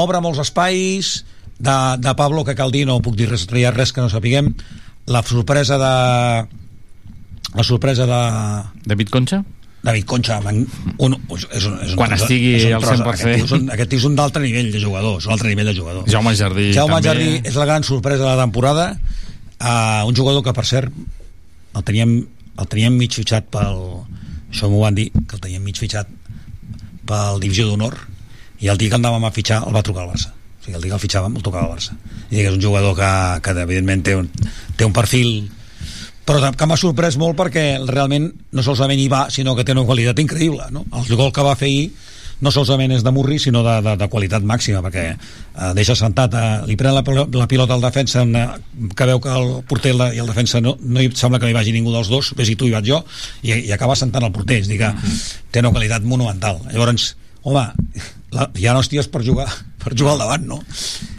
obre 0.00 0.20
molts 0.24 0.40
espais, 0.40 1.10
de, 1.58 1.76
de 2.00 2.14
Pablo, 2.16 2.44
que 2.46 2.54
cal 2.58 2.72
dir, 2.72 2.86
no 2.88 3.00
puc 3.04 3.14
dir 3.18 3.28
res, 3.28 3.44
res 3.50 3.92
que 3.92 4.00
no 4.00 4.08
sapiguem, 4.08 4.54
la 5.06 5.20
sorpresa 5.22 5.76
de... 5.78 5.92
La 7.54 7.62
sorpresa 7.66 8.06
de... 8.08 8.20
David 8.86 9.10
Concha? 9.12 9.42
David 9.82 10.04
Concha, 10.06 10.36
man, 10.44 10.60
un, 11.02 11.14
és 11.50 11.64
un, 11.66 11.72
és 11.82 11.90
un 11.90 11.96
Quan 11.98 12.12
tros- 12.12 12.22
estigui 12.22 12.52
és 12.54 12.64
un 12.68 12.74
al 12.76 12.84
tros- 12.84 13.00
100%. 13.00 13.08
Aquest 13.12 13.34
tio, 13.34 13.44
és 13.48 13.52
un, 13.56 13.64
aquest 13.74 13.90
tio 13.90 13.98
és 13.98 14.04
un 14.06 14.14
d'altre 14.18 14.42
nivell 14.44 14.68
de 14.70 14.80
jugador, 14.80 15.16
és 15.18 15.26
un 15.26 15.32
altre 15.34 15.48
nivell 15.50 15.66
de 15.66 15.74
jugador. 15.74 16.04
Jaume 16.08 16.34
Jardí 16.38 16.68
Jaume 16.76 17.00
també. 17.00 17.08
Jardí 17.08 17.48
és 17.50 17.56
la 17.58 17.66
gran 17.66 17.82
sorpresa 17.82 18.22
de 18.22 18.28
la 18.30 18.38
temporada 18.44 18.84
uh, 18.94 20.06
un 20.06 20.14
jugador 20.14 20.44
que 20.46 20.52
per 20.54 20.64
cert 20.68 20.92
el 21.74 21.82
teníem, 21.88 22.14
el 22.60 22.66
teníem 22.70 22.94
mig 23.00 23.10
fitxat 23.16 23.48
pel 23.50 23.80
això 24.52 24.68
m'ho 24.70 24.82
van 24.84 24.94
dir, 24.94 25.08
que 25.26 25.34
el 25.38 25.40
teníem 25.40 25.62
mig 25.64 25.78
fitxat 25.80 26.06
pel 27.08 27.40
divisió 27.42 27.66
d'honor 27.66 27.96
i 28.62 28.68
el 28.70 28.78
dia 28.78 28.92
que 28.92 28.98
andàvem 29.00 29.24
a 29.26 29.32
fitxar 29.34 29.62
el 29.66 29.74
va 29.74 29.82
trucar 29.82 30.04
al 30.04 30.12
Barça 30.12 30.30
o 30.30 30.62
sigui, 30.64 30.76
el 30.76 30.82
dia 30.84 30.92
que 30.92 30.98
el 31.00 31.02
fitxàvem 31.02 31.34
el 31.40 31.42
tocava 31.42 31.66
al 31.66 31.72
Barça 31.74 31.96
i 32.30 32.38
és 32.44 32.52
un 32.52 32.60
jugador 32.62 32.94
que, 32.94 33.10
que 33.42 33.56
evidentment 33.64 34.04
té 34.06 34.14
un, 34.20 34.28
té 34.78 34.86
un 34.86 34.92
perfil 34.94 35.48
però 36.26 36.52
que 36.54 36.68
m'ha 36.68 36.78
sorprès 36.78 37.18
molt 37.18 37.36
perquè 37.38 37.66
realment 37.88 38.30
no 38.52 38.62
solament 38.62 39.00
hi 39.00 39.10
va, 39.10 39.26
sinó 39.30 39.56
que 39.58 39.64
té 39.66 39.74
una 39.74 39.86
qualitat 39.88 40.18
increïble 40.22 40.70
no? 40.70 40.86
el 40.98 41.16
gol 41.16 41.32
que 41.34 41.46
va 41.46 41.58
fer 41.58 41.70
ahir 41.70 41.86
no 42.42 42.50
solament 42.50 42.90
és 42.96 43.04
de 43.06 43.12
Murri, 43.14 43.38
sinó 43.38 43.62
de, 43.62 43.76
de, 43.86 43.94
de 44.00 44.08
qualitat 44.10 44.42
màxima, 44.46 44.82
perquè 44.82 45.04
eh, 45.12 45.68
deixa 45.78 45.94
sentat, 45.98 46.34
eh, 46.34 46.56
li 46.66 46.74
pren 46.78 46.96
la, 46.96 47.04
la 47.38 47.46
pilota 47.48 47.76
al 47.76 47.84
defensa, 47.84 48.24
en, 48.26 48.34
eh, 48.34 48.88
que 48.98 49.06
veu 49.08 49.22
que 49.22 49.30
el 49.30 49.52
porter 49.70 49.94
i 49.94 50.18
el 50.18 50.26
defensa 50.26 50.60
no, 50.64 50.74
no 50.82 51.02
hi 51.02 51.12
sembla 51.14 51.38
que 51.38 51.46
no 51.46 51.52
hi 51.52 51.58
vagi 51.60 51.74
ningú 51.74 51.94
dels 51.94 52.10
dos, 52.10 52.32
ves 52.38 52.50
i 52.50 52.56
tu 52.58 52.66
i 52.66 52.74
vaig 52.74 52.88
jo, 52.90 52.98
i, 53.46 53.54
i 53.54 53.70
acaba 53.74 53.94
sentant 53.98 54.26
el 54.26 54.34
porter, 54.34 54.58
és 54.64 54.70
dir 54.70 54.80
que 54.82 54.90
té 55.54 55.62
una 55.62 55.70
qualitat 55.70 56.02
monumental. 56.02 56.58
Llavors, 56.72 57.12
home, 57.46 57.64
la, 58.34 58.50
hi 58.58 58.66
ha 58.66 58.74
hòsties 58.74 59.10
per 59.12 59.22
jugar, 59.22 59.46
per 59.82 59.94
jugar 59.94 60.16
al 60.16 60.26
davant, 60.26 60.50
no? 60.56 60.60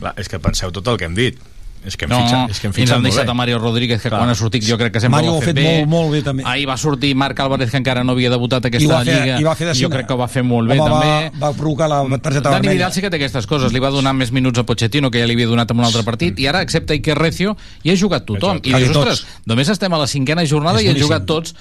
Clar, 0.01 0.15
és 0.19 0.27
que 0.27 0.43
penseu 0.43 0.75
tot 0.75 0.91
el 0.91 0.99
que 0.99 1.07
hem 1.07 1.15
dit. 1.15 1.39
És 1.85 1.97
que 1.97 2.05
hem 2.05 2.11
No, 2.11 2.19
fitxat, 2.21 2.49
és 2.49 2.59
que 2.61 2.67
hem 2.67 2.71
ens 2.71 2.75
fitxat 2.77 2.95
han 2.95 3.01
molt 3.01 3.11
deixat 3.11 3.25
bé. 3.25 3.31
a 3.31 3.33
Mario 3.33 3.59
Rodríguez, 3.59 4.01
que 4.01 4.07
Clar. 4.09 4.19
quan 4.21 4.29
ha 4.29 4.35
sortit 4.35 4.63
jo 4.63 4.77
crec 4.77 4.93
que 4.93 4.99
sempre 5.01 5.17
Mario 5.17 5.33
ho 5.33 5.37
ha 5.37 5.41
fet, 5.41 5.49
fet 5.49 5.55
bé. 5.55 5.63
molt, 5.85 5.89
molt 5.89 6.11
bé, 6.13 6.21
també. 6.23 6.43
Ahir 6.45 6.67
va 6.69 6.77
sortir 6.77 7.13
Marc 7.15 7.39
Álvarez, 7.39 7.69
que 7.71 7.77
encara 7.77 8.03
no 8.05 8.13
havia 8.13 8.29
debutat 8.29 8.63
I 8.63 8.67
aquesta 8.71 8.93
va 8.93 9.03
fer, 9.03 9.17
lliga. 9.21 9.39
i 9.39 9.43
va 9.43 9.55
fer 9.55 9.67
de 9.67 9.73
jo 9.75 9.89
crec 9.89 10.07
que 10.07 10.13
ho 10.13 10.17
va 10.17 10.27
fer 10.27 10.43
molt 10.43 10.69
bé, 10.69 10.79
Home, 10.79 10.89
també. 10.89 11.39
Va, 11.39 11.47
va 11.49 11.53
provocar 11.57 11.89
la 11.89 12.01
targeta 12.19 12.49
Dani 12.49 12.53
vermella. 12.61 12.71
Vidal 12.73 12.93
sí 12.93 13.01
que 13.01 13.09
té 13.09 13.17
aquestes 13.17 13.45
coses. 13.47 13.73
Li 13.73 13.79
va 13.79 13.89
donar 13.91 14.13
més 14.13 14.31
minuts 14.31 14.59
a 14.59 14.63
Pochettino, 14.63 15.11
que 15.11 15.19
ja 15.19 15.25
li 15.27 15.33
havia 15.33 15.47
donat 15.47 15.69
en 15.71 15.79
un 15.79 15.83
altre 15.85 16.03
partit, 16.03 16.39
i 16.39 16.47
ara 16.47 16.59
accepta 16.59 16.93
Iker 16.93 17.17
Recio 17.17 17.57
i 17.83 17.91
ha 17.91 17.95
jugat 17.97 18.25
tothom. 18.25 18.61
I 18.63 18.71
Quasi 18.71 18.85
dius, 18.85 18.95
ostres, 18.95 19.25
només 19.45 19.67
estem 19.67 19.91
a 19.93 19.97
la 19.97 20.07
cinquena 20.07 20.45
jornada 20.45 20.79
És 20.79 20.85
i 20.85 20.89
han 20.89 20.97
jugat 20.97 21.25
tots 21.25 21.53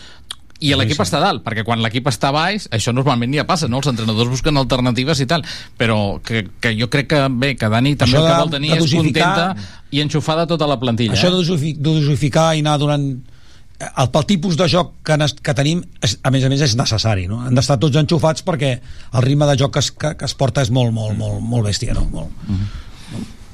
I 0.62 0.72
l'equip 0.78 1.00
està 1.02 1.18
a 1.18 1.24
dalt, 1.24 1.42
perquè 1.42 1.64
quan 1.66 1.82
l'equip 1.82 2.06
està 2.10 2.30
baix, 2.34 2.68
això 2.70 2.92
normalment 2.94 3.34
ja 3.34 3.44
passa, 3.48 3.66
no? 3.68 3.80
Els 3.82 3.90
entrenadors 3.90 4.30
busquen 4.30 4.56
alternatives 4.60 5.20
i 5.24 5.26
tal, 5.26 5.42
però 5.78 5.98
que, 6.22 6.44
que 6.62 6.72
jo 6.78 6.88
crec 6.92 7.08
que, 7.10 7.20
bé, 7.42 7.52
que 7.58 7.68
Dani 7.72 7.96
també 7.98 8.16
Això 8.16 8.22
el 8.22 8.30
que 8.30 8.38
vol 8.44 8.54
tenir 8.54 8.72
és 8.76 8.94
contenta 8.94 9.48
i 9.90 10.00
enxufada 10.04 10.46
tota 10.46 10.68
la 10.70 10.78
plantilla. 10.80 11.16
Això 11.18 11.28
eh? 11.28 11.34
de 11.34 11.42
dosifi- 11.42 11.76
de 11.76 11.90
dosificar 12.00 12.52
i 12.56 12.62
anar 12.64 12.78
donant 12.80 13.06
eh, 13.10 13.90
el, 13.90 14.10
pel 14.14 14.26
tipus 14.30 14.56
de 14.56 14.68
joc 14.70 14.94
que, 15.04 15.18
que 15.42 15.54
tenim 15.58 15.82
és, 16.00 16.16
a 16.22 16.30
més 16.30 16.46
a 16.46 16.52
més 16.52 16.62
és 16.68 16.76
necessari 16.78 17.26
no? 17.28 17.42
han 17.42 17.58
d'estar 17.58 17.80
tots 17.82 17.98
enxufats 17.98 18.46
perquè 18.46 18.72
el 18.78 19.22
ritme 19.26 19.48
de 19.50 19.58
joc 19.58 19.74
que 19.74 19.82
es, 19.82 19.90
que, 19.90 20.14
que 20.16 20.28
es 20.30 20.34
porta 20.38 20.62
és 20.62 20.70
molt, 20.70 20.94
molt, 20.94 21.18
molt, 21.18 21.42
molt 21.42 21.66
bèstia 21.66 21.98
no? 21.98 22.06
molt. 22.12 22.30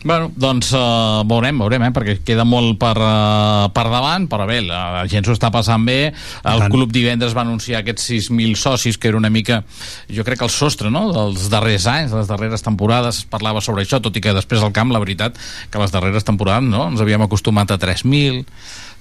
Bueno, 0.05 0.31
doncs 0.39 0.71
uh, 0.77 1.25
veurem, 1.27 1.59
veurem, 1.59 1.83
eh? 1.89 1.91
perquè 1.95 2.15
queda 2.23 2.45
molt 2.47 2.77
per, 2.79 2.95
uh, 3.03 3.67
per 3.75 3.85
davant, 3.91 4.29
però 4.31 4.47
bé, 4.47 4.61
la, 4.63 4.81
la 4.95 5.03
gent 5.11 5.27
s'ho 5.27 5.35
està 5.35 5.51
passant 5.55 5.83
bé. 5.87 6.13
El 6.47 6.63
tant. 6.63 6.71
club 6.71 6.93
divendres 6.95 7.35
va 7.35 7.43
anunciar 7.43 7.81
aquests 7.83 8.07
6.000 8.13 8.55
socis, 8.61 8.99
que 8.99 9.11
era 9.11 9.19
una 9.19 9.31
mica, 9.33 9.65
jo 10.07 10.27
crec 10.27 10.39
que 10.39 10.47
el 10.47 10.55
sostre 10.55 10.93
no? 10.95 11.09
dels 11.15 11.49
darrers 11.51 11.89
anys, 11.91 12.15
les 12.15 12.31
darreres 12.31 12.63
temporades, 12.63 13.25
es 13.25 13.31
parlava 13.31 13.63
sobre 13.65 13.83
això, 13.83 13.99
tot 14.03 14.15
i 14.15 14.23
que 14.23 14.37
després 14.37 14.63
al 14.63 14.75
camp, 14.77 14.95
la 14.95 15.03
veritat, 15.03 15.39
que 15.73 15.83
les 15.83 15.95
darreres 15.95 16.27
temporades 16.27 16.71
no? 16.71 16.87
ens 16.93 17.03
havíem 17.03 17.27
acostumat 17.27 17.75
a 17.75 17.81
3.000, 17.83 18.45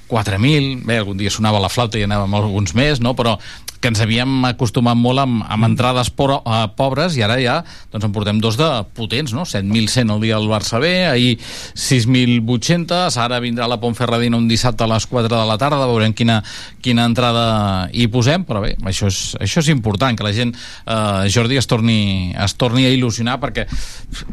4.000, 0.09 0.83
bé, 0.87 0.99
algun 1.01 1.17
dia 1.19 1.31
sonava 1.33 1.61
la 1.63 1.71
flauta 1.71 1.99
i 1.99 2.05
anàvem 2.07 2.37
alguns 2.37 2.75
més, 2.77 3.01
no? 3.03 3.15
però 3.17 3.37
que 3.79 3.91
ens 3.91 4.01
havíem 4.01 4.45
acostumat 4.49 4.97
molt 4.97 5.21
amb, 5.21 5.43
amb 5.45 5.67
entrades 5.67 6.09
por, 6.13 6.33
uh, 6.39 6.55
pobres 6.77 7.17
i 7.17 7.23
ara 7.25 7.37
ja 7.41 7.59
doncs 7.93 8.07
en 8.07 8.13
portem 8.15 8.39
dos 8.41 8.57
de 8.57 8.67
potents, 8.97 9.33
no? 9.37 9.45
7.100 9.45 10.13
el 10.15 10.23
dia 10.23 10.37
al 10.37 10.47
Barça 10.49 10.81
B, 10.81 10.89
ahir 11.05 11.35
6.800, 11.77 13.17
ara 13.21 13.39
vindrà 13.43 13.67
la 13.69 13.79
Pontferradina 13.81 14.37
un 14.37 14.47
dissabte 14.49 14.85
a 14.85 14.89
les 14.89 15.05
4 15.05 15.29
de 15.29 15.43
la 15.49 15.57
tarda, 15.61 15.85
veurem 15.89 16.15
quina, 16.17 16.39
quina 16.81 17.05
entrada 17.07 17.45
hi 17.93 18.07
posem, 18.11 18.45
però 18.47 18.63
bé, 18.65 18.73
això 18.89 19.11
és, 19.11 19.21
això 19.43 19.61
és 19.61 19.71
important, 19.73 20.17
que 20.17 20.25
la 20.25 20.33
gent, 20.33 20.55
eh, 20.55 21.29
Jordi, 21.33 21.59
es 21.61 21.69
torni, 21.69 22.33
es 22.33 22.57
torni 22.57 22.87
a 22.87 22.93
il·lusionar, 22.93 23.37
perquè 23.43 23.67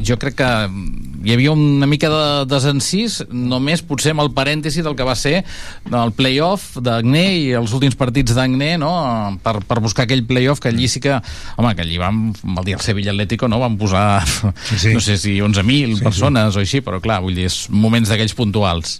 jo 0.01 0.17
crec 0.21 0.39
que 0.41 0.51
hi 1.25 1.37
havia 1.37 1.53
una 1.53 1.89
mica 1.91 2.09
de 2.13 2.25
desencís, 2.49 3.21
només 3.31 3.85
potser 3.85 4.15
amb 4.15 4.25
el 4.25 4.33
parèntesi 4.37 4.85
del 4.85 4.97
que 4.97 5.07
va 5.07 5.17
ser 5.19 5.43
el 5.91 6.13
play-off 6.17 6.79
d'Agné 6.83 7.25
i 7.39 7.45
els 7.59 7.73
últims 7.77 7.97
partits 8.01 8.35
d'Agné, 8.37 8.75
no?, 8.81 8.93
per, 9.45 9.59
per 9.69 9.81
buscar 9.85 10.07
aquell 10.09 10.25
play-off 10.29 10.61
que 10.63 10.71
allí 10.73 10.89
sí 10.89 11.01
que, 11.05 11.17
home, 11.57 11.75
que 11.75 11.83
allí 11.87 11.99
vam, 12.01 12.29
el 12.45 12.65
dia 12.65 12.77
del 12.79 12.85
Sevilla 12.85 13.13
Atlético, 13.15 13.49
no?, 13.49 13.59
van 13.63 13.77
posar, 13.81 14.23
sí. 14.77 14.95
no 14.95 15.01
sé 15.05 15.19
si 15.19 15.37
11.000 15.41 15.99
Sí, 15.99 16.05
persones 16.05 16.57
o 16.57 16.63
així, 16.65 16.81
però 16.85 17.01
clar, 17.05 17.21
vull 17.25 17.37
dir, 17.37 17.49
és 17.51 17.65
moments 17.71 18.09
d'aquells 18.13 18.35
puntuals. 18.39 18.99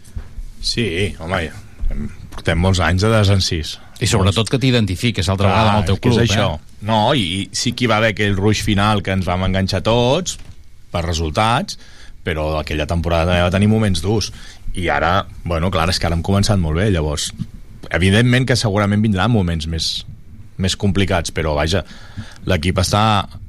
Sí, 0.65 1.15
home, 1.21 1.43
ja. 1.49 1.97
portem 2.35 2.59
molts 2.59 2.81
anys 2.81 3.05
de 3.05 3.11
desencís. 3.13 3.79
I 4.03 4.09
sobretot 4.11 4.49
que 4.51 4.59
t'identifiques 4.59 5.29
altra 5.31 5.51
vegada 5.53 5.75
amb 5.75 5.83
el 5.85 5.91
teu 5.93 5.97
és 5.97 6.01
que 6.03 6.09
club, 6.09 6.23
és 6.25 6.31
això. 6.33 6.49
eh? 6.57 6.79
No, 6.85 6.99
i, 7.15 7.23
i 7.23 7.43
sí 7.57 7.73
que 7.73 7.87
hi 7.87 7.91
va 7.91 8.01
haver 8.01 8.11
aquell 8.15 8.35
ruix 8.37 8.61
final 8.67 9.03
que 9.05 9.13
ens 9.15 9.25
vam 9.29 9.45
enganxar 9.47 9.81
tots 9.87 10.35
per 10.93 11.05
resultats, 11.07 11.79
però 12.25 12.59
aquella 12.59 12.87
temporada 12.91 13.29
també 13.31 13.45
va 13.45 13.53
tenir 13.55 13.69
moments 13.71 14.03
durs. 14.05 14.33
I 14.75 14.89
ara, 14.91 15.27
bueno, 15.45 15.71
clar, 15.71 15.89
és 15.93 16.01
que 16.01 16.09
ara 16.09 16.17
hem 16.17 16.25
començat 16.27 16.59
molt 16.59 16.81
bé, 16.81 16.89
llavors 16.91 17.31
evidentment 17.95 18.47
que 18.49 18.57
segurament 18.59 19.03
vindran 19.05 19.31
moments 19.31 19.69
més, 19.71 19.91
més 20.59 20.75
complicats, 20.77 21.31
però 21.35 21.55
vaja, 21.55 21.85
l'equip 22.49 22.81
està 22.83 23.03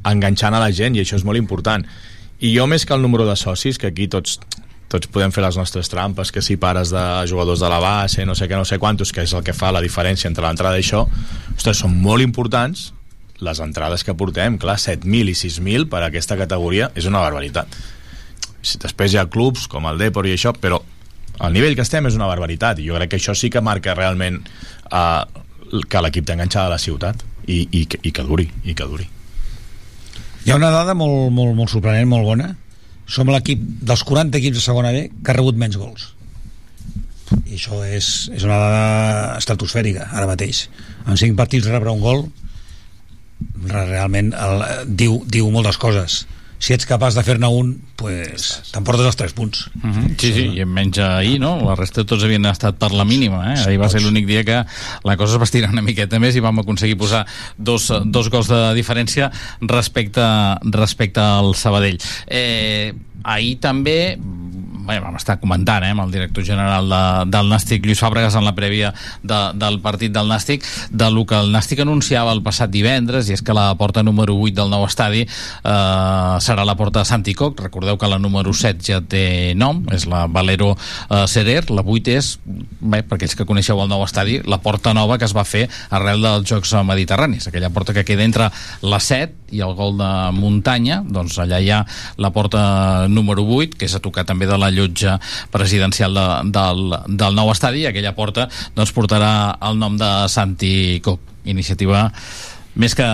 enganxant 0.06 0.54
a 0.54 0.62
la 0.62 0.72
gent 0.76 0.98
i 0.98 1.02
això 1.02 1.18
és 1.18 1.26
molt 1.26 1.40
important. 1.40 1.86
I 2.44 2.52
jo 2.54 2.68
més 2.70 2.86
que 2.86 2.94
el 2.94 3.02
número 3.02 3.26
de 3.26 3.36
socis, 3.40 3.80
que 3.82 3.90
aquí 3.94 4.10
tots 4.12 4.40
tots 4.96 5.10
podem 5.10 5.32
fer 5.34 5.42
les 5.44 5.58
nostres 5.58 5.90
trampes, 5.90 6.30
que 6.32 6.44
si 6.46 6.60
pares 6.62 6.92
de 6.94 7.02
jugadors 7.28 7.60
de 7.60 7.70
la 7.72 7.80
base, 7.82 8.24
no 8.26 8.36
sé 8.38 8.46
què, 8.48 8.56
no 8.56 8.68
sé 8.70 8.78
quantos, 8.80 9.12
que 9.12 9.26
és 9.26 9.34
el 9.34 9.44
que 9.44 9.56
fa 9.56 9.72
la 9.74 9.82
diferència 9.84 10.30
entre 10.30 10.46
l'entrada 10.46 10.78
i 10.78 10.86
això, 10.86 11.02
ostres, 11.56 11.82
són 11.82 11.98
molt 12.02 12.24
importants 12.24 12.92
les 13.44 13.60
entrades 13.60 14.06
que 14.06 14.16
portem, 14.16 14.60
clar, 14.62 14.78
7.000 14.80 15.34
i 15.34 15.36
6.000 15.36 15.90
per 15.92 16.04
a 16.04 16.12
aquesta 16.12 16.38
categoria 16.40 16.92
és 16.96 17.10
una 17.10 17.24
barbaritat. 17.26 17.68
Després 18.86 19.14
hi 19.14 19.20
ha 19.20 19.26
clubs 19.30 19.66
com 19.68 19.90
el 19.90 20.00
Depor 20.00 20.30
i 20.30 20.36
això, 20.38 20.54
però 20.56 20.80
el 21.42 21.54
nivell 21.54 21.76
que 21.76 21.84
estem 21.84 22.06
és 22.08 22.16
una 22.16 22.28
barbaritat 22.30 22.80
i 22.80 22.88
jo 22.88 22.96
crec 23.00 23.10
que 23.14 23.18
això 23.20 23.36
sí 23.36 23.50
que 23.52 23.62
marca 23.62 23.94
realment 23.98 24.38
eh, 24.92 25.24
que 25.90 26.02
l'equip 26.06 26.26
té 26.28 26.34
enganxada 26.38 26.68
a 26.70 26.76
la 26.76 26.80
ciutat 26.80 27.24
i, 27.48 27.62
i, 27.72 27.82
i 28.08 28.12
que 28.16 28.24
duri, 28.24 28.48
i 28.64 28.74
que 28.74 28.86
duri. 28.88 29.08
hi 30.46 30.52
ha 30.52 30.56
una 30.60 30.70
dada 30.72 30.94
molt, 30.94 31.32
molt, 31.34 31.56
molt 31.58 31.70
sorprenent, 31.74 32.08
molt 32.10 32.26
bona. 32.26 32.52
Som 33.06 33.30
l'equip 33.30 33.60
dels 33.86 34.02
40 34.06 34.38
equips 34.40 34.58
de 34.58 34.64
segona 34.64 34.92
B 34.94 35.08
que 35.24 35.32
ha 35.32 35.36
rebut 35.38 35.58
menys 35.62 35.78
gols. 35.78 36.08
I 37.46 37.58
això 37.58 37.82
és, 37.86 38.30
és 38.34 38.44
una 38.46 38.58
dada 38.62 39.38
estratosfèrica 39.38 40.08
ara 40.14 40.26
mateix. 40.30 40.68
En 41.06 41.18
5 41.18 41.36
partits 41.38 41.68
rebre 41.70 41.92
un 41.94 42.02
gol 42.02 42.24
re- 43.66 43.86
realment 43.90 44.32
el, 44.34 44.64
diu, 44.88 45.20
diu 45.30 45.50
moltes 45.54 45.78
coses 45.82 46.24
si 46.66 46.74
ets 46.74 46.88
capaç 46.90 47.14
de 47.14 47.22
fer-ne 47.26 47.50
un 47.54 47.76
pues, 48.00 48.48
t'emportes 48.74 49.06
els 49.12 49.20
3 49.22 49.36
punts 49.38 49.66
Uh 49.76 49.92
-huh. 49.92 50.16
Sí, 50.18 50.34
sí, 50.34 50.46
i 50.60 50.66
menys 50.66 50.98
ahir, 50.98 51.40
no? 51.40 51.58
La 51.62 51.76
resta 51.76 52.04
tots 52.04 52.24
havien 52.24 52.46
estat 52.46 52.78
per 52.78 52.92
la 52.92 53.06
mínima, 53.06 53.54
eh? 53.54 53.58
Ahir 53.68 53.80
va 53.80 53.90
ser 53.90 54.02
l'únic 54.02 54.26
dia 54.26 54.44
que 54.44 54.66
la 55.04 55.18
cosa 55.18 55.34
es 55.34 55.40
va 55.40 55.44
estirar 55.44 55.70
una 55.70 55.82
miqueta 55.82 56.20
més 56.20 56.36
i 56.36 56.40
vam 56.40 56.60
aconseguir 56.60 56.98
posar 56.98 57.26
dos, 57.58 57.92
dos 58.06 58.30
gols 58.30 58.48
de 58.48 58.74
diferència 58.74 59.32
respecte, 59.62 60.22
respecte 60.64 61.20
al 61.20 61.56
Sabadell. 61.56 62.00
Eh, 62.28 62.94
ahir 63.24 63.60
també 63.60 64.18
bé, 64.86 65.00
vam 65.04 65.18
estar 65.18 65.38
comentant 65.42 65.84
eh, 65.84 65.92
amb 65.94 66.06
el 66.06 66.14
director 66.14 66.46
general 66.46 66.90
de, 66.90 67.02
del 67.34 67.50
Nàstic, 67.52 67.86
Lluís 67.86 68.02
Fàbregas, 68.02 68.38
en 68.38 68.46
la 68.46 68.56
prèvia 68.58 68.92
de, 69.24 69.40
del 69.58 69.80
partit 69.84 70.14
del 70.14 70.30
Nàstic, 70.30 70.66
de 70.92 71.10
lo 71.14 71.26
que 71.28 71.38
el 71.40 71.52
Nàstic 71.54 71.82
anunciava 71.84 72.34
el 72.36 72.44
passat 72.46 72.72
divendres, 72.74 73.30
i 73.30 73.36
és 73.36 73.44
que 73.46 73.56
la 73.56 73.68
porta 73.80 74.04
número 74.06 74.38
8 74.38 74.56
del 74.60 74.72
nou 74.72 74.86
estadi 74.88 75.26
eh, 75.26 76.36
serà 76.46 76.66
la 76.68 76.78
porta 76.78 77.02
de 77.02 77.10
Santi 77.10 77.36
Coc. 77.38 77.66
Recordeu 77.66 78.00
que 78.02 78.10
la 78.12 78.20
número 78.22 78.54
7 78.54 78.86
ja 78.86 79.02
té 79.02 79.54
nom, 79.58 79.84
és 79.96 80.08
la 80.10 80.26
Valero 80.32 80.74
eh, 80.76 81.26
Serer, 81.32 81.64
la 81.72 81.86
8 81.86 82.16
és, 82.16 82.36
bé, 82.46 83.02
per 83.02 83.20
aquells 83.20 83.36
que 83.38 83.48
coneixeu 83.48 83.82
el 83.82 83.92
nou 83.92 84.06
estadi, 84.06 84.40
la 84.46 84.62
porta 84.64 84.94
nova 84.96 85.20
que 85.20 85.28
es 85.28 85.36
va 85.36 85.46
fer 85.48 85.66
arrel 85.90 86.24
dels 86.26 86.48
Jocs 86.50 86.76
Mediterranis, 86.86 87.48
aquella 87.50 87.72
porta 87.74 87.94
que 87.96 88.06
queda 88.06 88.26
entre 88.26 88.52
la 88.86 89.00
7 89.02 89.56
i 89.56 89.62
el 89.64 89.76
gol 89.78 89.98
de 90.00 90.12
muntanya, 90.36 91.02
doncs 91.06 91.38
allà 91.42 91.60
hi 91.62 91.72
ha 91.72 91.84
la 92.22 92.32
porta 92.36 93.08
número 93.12 93.46
8, 93.46 93.78
que 93.80 93.88
és 93.88 93.96
a 93.96 94.02
tocar 94.04 94.26
també 94.28 94.50
de 94.50 94.58
la 94.60 94.72
llotja 94.76 95.18
presidencial 95.52 96.14
de, 96.18 96.26
del, 96.56 96.98
del 97.08 97.36
nou 97.38 97.52
estadi, 97.54 97.86
i 97.86 97.92
aquella 97.92 98.16
porta 98.18 98.50
doncs, 98.76 98.92
portarà 98.96 99.32
el 99.70 99.80
nom 99.82 99.96
de 100.00 100.12
Santi 100.32 101.00
Coc, 101.06 101.22
iniciativa 101.46 102.10
més 102.76 102.92
que, 102.92 103.06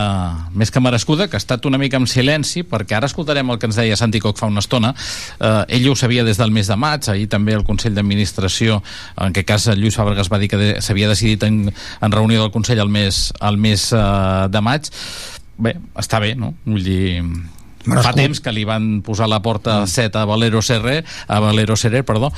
més 0.58 0.72
que 0.74 0.82
merescuda, 0.82 1.28
que 1.30 1.38
ha 1.38 1.42
estat 1.42 1.68
una 1.70 1.78
mica 1.78 2.00
en 2.02 2.08
silenci, 2.10 2.64
perquè 2.66 2.96
ara 2.98 3.06
escoltarem 3.06 3.52
el 3.54 3.60
que 3.62 3.68
ens 3.70 3.78
deia 3.78 3.94
Santi 4.00 4.18
Coc 4.24 4.40
fa 4.42 4.48
una 4.50 4.58
estona. 4.64 4.90
Eh, 5.38 5.78
ell 5.78 5.86
ho 5.92 5.94
sabia 5.96 6.24
des 6.26 6.40
del 6.42 6.50
mes 6.50 6.66
de 6.72 6.78
maig, 6.82 7.06
ahir 7.14 7.28
també 7.30 7.54
el 7.54 7.62
Consell 7.68 7.94
d'Administració, 7.94 8.80
en 9.22 9.30
aquest 9.30 9.48
cas 9.52 9.68
Lluís 9.78 10.00
Fàbregas 10.00 10.32
va 10.34 10.40
dir 10.42 10.50
que 10.50 10.58
de- 10.58 10.74
s'havia 10.82 11.12
decidit 11.14 11.46
en, 11.46 11.68
en 11.70 12.12
reunió 12.18 12.42
del 12.42 12.50
Consell 12.56 12.82
el 12.82 12.90
mes, 12.90 13.28
el 13.38 13.62
mes 13.62 13.92
eh, 13.94 14.02
de 14.50 14.62
maig. 14.66 14.90
Bé, 15.62 15.76
està 15.94 16.18
bé, 16.26 16.34
no? 16.34 16.56
Vull 16.66 16.82
dir... 16.90 17.22
Fa 17.84 17.90
Merescut. 17.90 18.16
temps 18.16 18.40
que 18.42 18.52
li 18.54 18.64
van 18.66 19.02
posar 19.02 19.28
la 19.30 19.42
porta 19.42 19.86
7 19.88 20.20
a 20.22 20.26
Valero 20.26 20.62
Serrer, 20.62 21.04
a 21.28 21.40
Valero 21.40 21.76
Serrer, 21.76 22.04
perdó, 22.06 22.32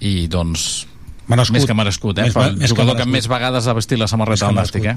i 0.00 0.26
doncs 0.28 0.86
Merescut. 1.28 1.54
més 1.58 1.66
que 1.66 1.74
merescut, 1.74 2.18
eh? 2.18 2.22
Més- 2.28 2.34
Més, 2.36 2.46
el 2.46 2.56
més 2.56 2.62
que 2.62 2.74
jugador 2.74 2.96
que, 2.96 3.04
merescut. 3.06 3.12
més 3.12 3.28
vegades 3.28 3.66
ha 3.68 3.72
vestit 3.74 3.98
la 3.98 4.08
samarreta 4.08 4.46
del 4.46 4.54
que 4.56 4.60
Nàstic, 4.60 4.84
eh? 4.86 4.96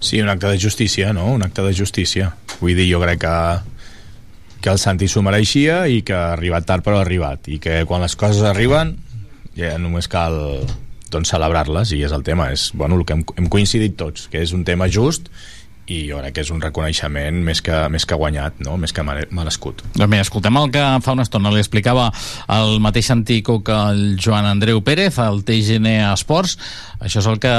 Sí, 0.00 0.20
un 0.20 0.28
acte 0.28 0.46
de 0.48 0.58
justícia, 0.58 1.12
no? 1.12 1.26
Un 1.26 1.42
acte 1.42 1.62
de 1.62 1.74
justícia. 1.74 2.34
Vull 2.60 2.74
dir, 2.74 2.90
jo 2.92 3.00
crec 3.00 3.20
que 3.20 3.34
que 4.60 4.68
el 4.68 4.78
Santi 4.78 5.06
s'ho 5.08 5.22
mereixia 5.24 5.86
i 5.88 6.02
que 6.04 6.12
ha 6.12 6.34
arribat 6.34 6.66
tard 6.68 6.84
però 6.84 6.98
ha 6.98 7.00
arribat 7.00 7.46
i 7.48 7.58
que 7.58 7.86
quan 7.88 8.02
les 8.02 8.12
coses 8.14 8.42
arriben 8.44 8.98
ja 9.56 9.78
només 9.78 10.06
cal 10.06 10.66
doncs 11.10 11.30
celebrar-les 11.32 11.92
i 11.96 12.02
és 12.04 12.12
el 12.12 12.22
tema, 12.22 12.50
és 12.52 12.70
bueno, 12.74 12.96
el 13.00 13.06
que 13.06 13.14
hem, 13.14 13.24
hem 13.40 13.48
coincidit 13.48 13.96
tots, 13.96 14.28
que 14.28 14.42
és 14.42 14.52
un 14.52 14.62
tema 14.68 14.86
just 14.92 15.30
i 15.90 16.04
jo 16.06 16.20
crec 16.20 16.36
que 16.36 16.42
és 16.44 16.50
un 16.54 16.60
reconeixement 16.62 17.40
més 17.44 17.60
que, 17.66 17.74
més 17.90 18.04
que 18.06 18.14
guanyat, 18.18 18.60
no? 18.62 18.76
més 18.78 18.92
que 18.94 19.02
mere- 19.06 19.26
merescut. 19.34 19.82
Doncs 19.96 20.10
bé, 20.12 20.20
escoltem 20.22 20.56
el 20.60 20.70
que 20.74 20.84
fa 21.02 21.14
una 21.16 21.24
estona 21.26 21.50
li 21.50 21.58
explicava 21.62 22.08
el 22.54 22.78
mateix 22.84 23.10
antico 23.10 23.58
que 23.66 23.74
el 23.74 24.16
Joan 24.22 24.46
Andreu 24.46 24.82
Pérez, 24.86 25.18
el 25.18 25.42
TGN 25.44 25.96
Esports. 26.12 26.56
Això 27.00 27.18
és 27.24 27.26
el 27.26 27.40
que... 27.42 27.54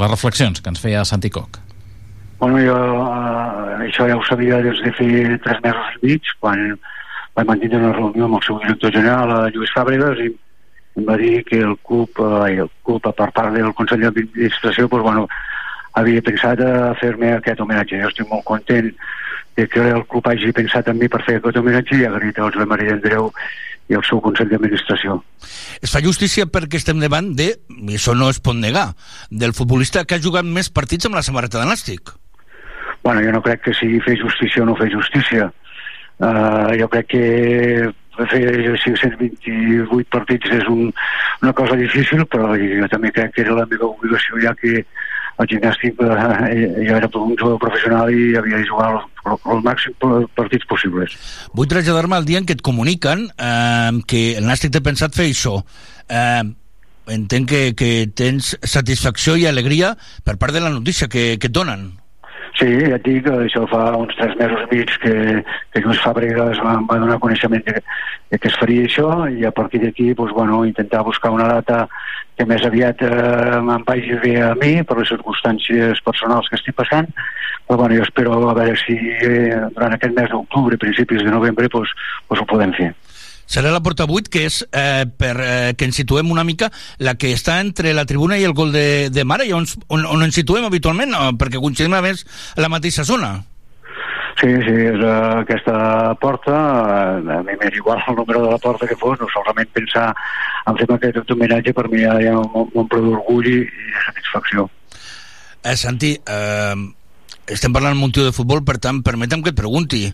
les 0.00 0.10
reflexions 0.10 0.60
que 0.60 0.72
ens 0.72 0.82
feia 0.82 1.04
Santi 1.06 1.30
Coc. 1.30 1.60
Bueno, 2.40 2.58
jo 2.58 2.74
eh, 2.76 3.86
això 3.88 4.08
ja 4.10 4.16
ho 4.18 4.24
sabia 4.26 4.58
des 4.64 4.80
de 4.82 4.90
fer 4.98 5.38
tres 5.44 5.62
mesos 5.64 5.94
i 6.02 6.10
mig, 6.10 6.32
quan 6.42 6.64
vaig 7.36 7.46
mantenir 7.48 7.78
una 7.78 7.92
reunió 7.94 8.26
amb 8.26 8.40
el 8.40 8.44
seu 8.46 8.58
director 8.64 8.92
general, 8.92 9.30
eh, 9.46 9.52
Lluís 9.54 9.72
Fàbregas, 9.76 10.18
i 10.26 10.32
em 10.98 11.06
va 11.08 11.16
dir 11.18 11.38
que 11.46 11.62
el 11.62 11.76
club, 11.86 12.10
eh, 12.18 12.58
el 12.66 12.70
club 12.86 13.02
per 13.14 13.30
part 13.32 13.54
del 13.54 13.72
Consell 13.78 14.02
d'Administració, 14.04 14.88
pues, 14.88 15.02
bueno, 15.06 15.28
havia 15.98 16.22
pensat 16.26 16.60
a 16.60 16.94
fer-me 17.00 17.34
aquest 17.36 17.60
homenatge. 17.62 18.00
Jo 18.02 18.10
estic 18.10 18.30
molt 18.30 18.44
content 18.48 18.90
de 19.56 19.68
que 19.70 19.84
el 19.90 20.02
club 20.10 20.26
hagi 20.28 20.50
pensat 20.54 20.88
en 20.90 20.98
mi 20.98 21.08
per 21.08 21.22
fer 21.26 21.38
aquest 21.38 21.60
homenatge 21.60 22.00
i 22.00 22.08
agraït 22.08 22.40
als 22.42 22.58
de 22.58 22.66
Maria 22.66 22.96
Andreu 22.96 23.30
i 23.88 23.96
el 23.98 24.04
seu 24.08 24.20
Consell 24.24 24.48
d'Administració. 24.50 25.18
Es 25.84 25.92
fa 25.92 26.00
justícia 26.04 26.46
perquè 26.50 26.80
estem 26.80 27.02
davant 27.02 27.34
de, 27.36 27.50
i 27.68 27.98
això 27.98 28.14
no 28.16 28.30
es 28.32 28.40
pot 28.40 28.56
negar, 28.56 28.92
del 29.30 29.52
futbolista 29.56 30.04
que 30.08 30.16
ha 30.16 30.24
jugat 30.24 30.46
més 30.48 30.70
partits 30.72 31.06
amb 31.06 31.18
la 31.18 31.24
samarreta 31.26 31.60
de 31.60 31.68
Nàstic. 31.68 32.14
Bueno, 33.04 33.20
jo 33.20 33.34
no 33.34 33.42
crec 33.44 33.66
que 33.66 33.76
sigui 33.76 34.00
fer 34.00 34.16
justícia 34.16 34.64
o 34.64 34.66
no 34.70 34.78
fer 34.78 34.88
justícia. 34.92 35.50
Uh, 36.22 36.72
jo 36.78 36.88
crec 36.88 37.10
que 37.12 37.24
fer 38.30 38.42
528 38.80 40.08
partits 40.14 40.52
és 40.56 40.68
un, 40.70 40.88
una 41.42 41.52
cosa 41.52 41.76
difícil, 41.76 42.24
però 42.30 42.54
jo 42.56 42.88
també 42.88 43.12
crec 43.12 43.34
que 43.34 43.44
era 43.44 43.58
la 43.58 43.66
meva 43.68 43.90
obligació 43.90 44.40
ja 44.40 44.54
que 44.56 44.86
el 45.42 45.48
gimnàstic 45.50 45.98
eh, 45.98 46.84
jo 46.86 46.96
era 46.96 47.08
un 47.20 47.34
jugador 47.34 47.58
professional 47.62 48.12
i 48.12 48.34
havia 48.38 48.60
de 48.60 48.68
jugar 48.68 48.90
els, 48.94 49.06
els 49.34 49.64
màxims 49.66 50.28
partits 50.38 50.68
possibles. 50.70 51.16
Vull 51.54 51.70
traslladar-me 51.70 52.18
al 52.18 52.28
dia 52.28 52.42
en 52.42 52.46
què 52.46 52.58
et 52.58 52.62
comuniquen 52.64 53.26
eh, 53.34 54.02
que 54.10 54.22
el 54.38 54.46
Nàstic 54.46 54.74
té 54.74 54.84
pensat 54.84 55.16
fer 55.16 55.30
això. 55.30 55.58
Eh, 56.08 56.44
entenc 57.14 57.50
que, 57.50 57.64
que 57.76 57.90
tens 58.16 58.54
satisfacció 58.62 59.36
i 59.36 59.48
alegria 59.50 59.94
per 60.24 60.38
part 60.40 60.54
de 60.56 60.62
la 60.64 60.72
notícia 60.72 61.10
que, 61.10 61.34
que 61.40 61.50
et 61.50 61.56
donen. 61.56 61.90
Sí, 62.54 62.68
ja 62.86 62.94
et 62.94 63.02
dic, 63.02 63.26
això 63.26 63.64
fa 63.66 63.88
uns 63.98 64.14
tres 64.14 64.36
mesos 64.38 64.60
i 64.62 64.76
mig 64.76 64.92
que, 65.02 65.14
que 65.74 65.80
Lluís 65.82 66.02
Fàbregas 66.04 66.60
va, 66.62 66.76
va 66.86 66.98
donar 67.02 67.18
coneixement 67.22 67.64
de, 67.66 67.80
que 68.38 68.50
es 68.50 68.58
faria 68.60 68.84
això 68.86 69.08
i 69.26 69.42
a 69.42 69.50
partir 69.54 69.80
d'aquí 69.82 70.12
doncs, 70.14 70.34
bueno, 70.36 70.62
intentar 70.68 71.02
buscar 71.02 71.32
una 71.34 71.48
data 71.50 71.88
que 72.38 72.46
més 72.46 72.62
aviat 72.66 73.02
eh, 73.02 73.58
em 73.58 73.72
vagi 73.86 74.20
bé 74.22 74.36
a 74.42 74.52
mi 74.58 74.76
per 74.86 75.00
les 75.00 75.10
circumstàncies 75.10 76.02
personals 76.06 76.50
que 76.50 76.58
estic 76.60 76.78
passant 76.78 77.10
però 77.66 77.78
bueno, 77.78 77.96
jo 77.96 78.02
espero 78.02 78.34
a 78.36 78.54
veure 78.54 78.76
si 78.76 78.94
eh, 78.94 79.56
durant 79.74 79.94
aquest 79.96 80.14
mes 80.14 80.30
d'octubre, 80.30 80.78
principis 80.78 81.24
de 81.24 81.32
novembre 81.32 81.70
doncs, 81.72 81.94
doncs 82.28 82.42
ho 82.42 82.46
podem 82.50 82.74
fer. 82.76 82.92
Serà 83.46 83.72
la 83.72 83.82
porta 83.84 84.06
8, 84.08 84.30
que 84.32 84.44
és 84.48 84.62
eh, 84.72 85.04
per 85.06 85.34
eh, 85.40 85.72
que 85.76 85.88
ens 85.88 85.96
situem 86.00 86.30
una 86.32 86.44
mica 86.44 86.70
la 86.98 87.16
que 87.20 87.32
està 87.36 87.60
entre 87.60 87.92
la 87.96 88.06
tribuna 88.08 88.38
i 88.40 88.44
el 88.44 88.54
gol 88.56 88.72
de, 88.72 89.10
de 89.12 89.24
Mare, 89.24 89.46
i 89.48 89.52
on, 89.56 89.66
on, 89.88 90.06
on 90.08 90.24
ens 90.24 90.38
situem 90.40 90.64
habitualment, 90.64 91.12
no? 91.12 91.32
perquè 91.40 91.60
coincidim 91.60 91.96
a 91.96 92.04
més 92.04 92.24
a 92.56 92.64
la 92.64 92.72
mateixa 92.72 93.04
zona. 93.04 93.36
Sí, 94.40 94.50
sí, 94.66 94.72
és 94.90 94.98
uh, 94.98 95.44
aquesta 95.44 96.14
porta, 96.20 96.52
uh, 96.52 97.36
a 97.36 97.42
mi 97.46 97.54
m'era 97.54 97.76
igual 97.78 98.00
el 98.08 98.16
número 98.18 98.42
de 98.42 98.50
la 98.50 98.58
porta 98.58 98.88
que 98.90 98.96
fos, 98.98 99.14
no 99.20 99.28
solament 99.30 99.70
pensar 99.72 100.08
en 100.66 100.80
fer 100.80 100.88
aquest 100.96 101.30
homenatge 101.30 101.74
per 101.76 101.86
mi 101.92 102.02
ja, 102.02 102.16
ja 102.20 102.34
m'omple 102.42 103.00
d'orgull 103.04 103.46
i, 103.46 103.60
i 103.62 103.94
satisfacció. 104.08 104.66
Eh, 105.62 105.76
Santi, 105.80 106.12
eh, 106.18 106.74
estem 107.46 107.72
parlant 107.72 107.94
amb 107.94 108.08
un 108.08 108.12
tio 108.12 108.26
de 108.26 108.34
futbol, 108.36 108.64
per 108.66 108.80
tant, 108.82 109.04
permetem 109.06 109.44
que 109.44 109.54
et 109.54 109.58
pregunti, 109.58 110.08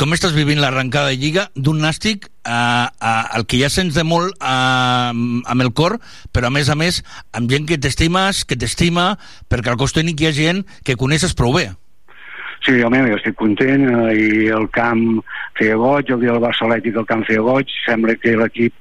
com 0.00 0.14
estàs 0.14 0.34
vivint 0.34 0.58
l'arrencada 0.62 1.12
de 1.12 1.18
Lliga 1.20 1.44
d'un 1.54 1.78
nàstic 1.82 2.26
eh, 2.26 2.52
eh, 2.52 3.22
el 3.38 3.46
que 3.46 3.60
ja 3.60 3.70
sents 3.70 3.94
de 3.94 4.04
molt 4.06 4.34
eh, 4.40 5.10
amb 5.12 5.64
el 5.64 5.70
cor, 5.76 5.98
però 6.34 6.50
a 6.50 6.54
més 6.54 6.70
a 6.70 6.76
més 6.78 7.02
amb 7.36 7.50
gent 7.50 7.68
que 7.68 7.78
t'estimes, 7.78 8.44
que 8.48 8.58
t'estima, 8.58 9.14
perquè 9.50 9.72
al 9.72 9.80
cos 9.80 9.94
tècnic 9.96 10.20
hi 10.22 10.30
ha 10.30 10.36
gent 10.36 10.62
que 10.84 10.98
coneixes 11.00 11.36
prou 11.38 11.54
bé. 11.56 11.68
Sí, 12.64 12.78
home, 12.80 13.02
jo 13.10 13.18
estic 13.18 13.36
content 13.36 13.84
eh, 13.90 14.12
i 14.16 14.28
el 14.56 14.70
camp 14.74 15.04
feia 15.58 15.76
goig, 15.80 16.10
el 16.10 16.22
dia 16.24 16.32
del 16.32 16.42
Barça 16.42 16.64
Atlètic 16.66 16.96
el 16.96 17.08
camp 17.10 17.26
feia 17.28 17.44
goig, 17.44 17.70
sembla 17.84 18.16
que 18.16 18.34
l'equip 18.40 18.74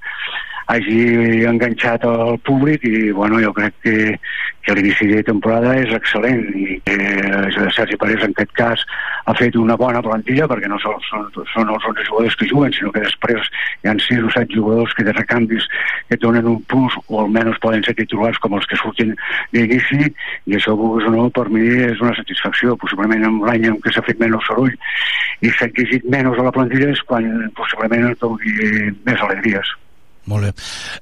hagi 0.72 1.44
enganxat 1.50 2.06
al 2.08 2.38
públic 2.48 2.84
i 2.88 3.12
bueno, 3.12 3.40
jo 3.44 3.52
crec 3.54 3.74
que, 3.84 3.96
que 4.64 4.76
l'inici 4.78 5.10
de 5.10 5.24
temporada 5.28 5.76
és 5.82 5.92
excel·lent 5.96 6.44
i 6.56 6.78
que 6.86 6.96
eh, 6.96 7.70
Sergi 7.76 7.98
Parés 8.00 8.24
en 8.24 8.32
aquest 8.32 8.54
cas 8.58 8.86
ha 9.26 9.36
fet 9.40 9.56
una 9.60 9.76
bona 9.80 10.02
plantilla 10.04 10.48
perquè 10.52 10.70
no 10.72 10.80
són, 10.84 11.00
són, 11.10 11.28
són 11.52 11.74
els 11.74 11.88
11 11.92 12.08
jugadors 12.08 12.38
que 12.40 12.48
juguen 12.50 12.76
sinó 12.76 12.94
que 12.96 13.04
després 13.04 13.52
hi 13.84 13.92
ha 13.92 13.96
6 14.08 14.28
o 14.30 14.32
7 14.38 14.56
jugadors 14.56 14.96
que 14.96 15.06
de 15.08 15.16
recanvis 15.16 15.68
que 16.10 16.20
donen 16.24 16.50
un 16.54 16.60
plus 16.72 16.98
o 17.08 17.22
almenys 17.26 17.60
poden 17.64 17.84
ser 17.84 17.96
titulars 18.00 18.40
com 18.44 18.56
els 18.58 18.68
que 18.72 18.80
surtin 18.80 19.14
d'inici 19.56 20.02
i 20.04 20.58
això 20.58 20.78
vulguis 20.80 21.08
o 21.12 21.16
no 21.16 21.30
per 21.36 21.50
mi 21.52 21.68
és 21.84 22.02
una 22.04 22.16
satisfacció. 22.18 22.78
Possiblement 22.80 23.28
en 23.28 23.40
l'any 23.48 23.70
en 23.72 23.80
què 23.84 23.94
s'ha 23.94 24.06
fet 24.08 24.20
menys 24.22 24.48
soroll 24.48 24.74
i 25.44 25.52
s'ha 25.52 25.70
exigit 25.72 26.08
menys 26.12 26.40
a 26.40 26.50
la 26.50 26.56
plantilla 26.56 26.92
és 26.96 27.04
quan 27.08 27.30
possiblement 27.60 28.12
et 28.12 28.20
doni 28.24 28.92
més 29.04 29.28
alegries 29.28 29.76
molt 30.26 30.48
bé. 30.48 30.52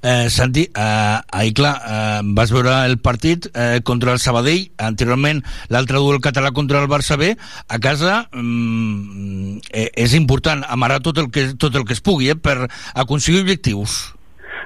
Eh, 0.01 0.29
Santi, 0.29 0.67
eh, 0.73 1.17
ahir, 1.31 1.53
clar, 1.53 1.73
eh, 1.87 2.21
vas 2.23 2.51
veure 2.51 2.85
el 2.85 2.97
partit 2.99 3.47
eh, 3.53 3.81
contra 3.83 4.13
el 4.13 4.19
Sabadell, 4.19 4.71
anteriorment 4.77 5.43
l'altre 5.69 6.01
duel 6.01 6.21
català 6.21 6.51
contra 6.51 6.81
el 6.81 6.89
Barça 6.91 7.17
B, 7.17 7.35
a 7.67 7.79
casa 7.79 8.27
mm, 8.31 9.59
eh, 9.71 9.89
és 9.95 10.15
important 10.17 10.65
amarar 10.67 11.01
tot 11.01 11.21
el 11.21 11.29
que, 11.31 11.51
tot 11.53 11.75
el 11.75 11.85
que 11.85 11.97
es 11.97 12.01
pugui 12.01 12.31
eh, 12.33 12.39
per 12.39 12.65
aconseguir 12.93 13.45
objectius. 13.45 14.01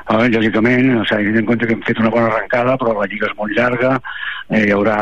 Uh, 0.05 0.27
lògicament, 0.29 0.91
o 0.99 1.03
sigui, 1.09 1.31
tenint 1.31 1.39
en 1.41 1.45
compte 1.49 1.65
que 1.65 1.73
hem 1.73 1.81
fet 1.81 1.97
una 1.97 2.11
bona 2.13 2.27
arrencada, 2.29 2.75
però 2.77 2.91
la 2.93 3.07
lliga 3.09 3.25
és 3.25 3.37
molt 3.39 3.55
llarga, 3.57 3.95
eh, 4.53 4.59
hi 4.67 4.73
haurà 4.75 4.97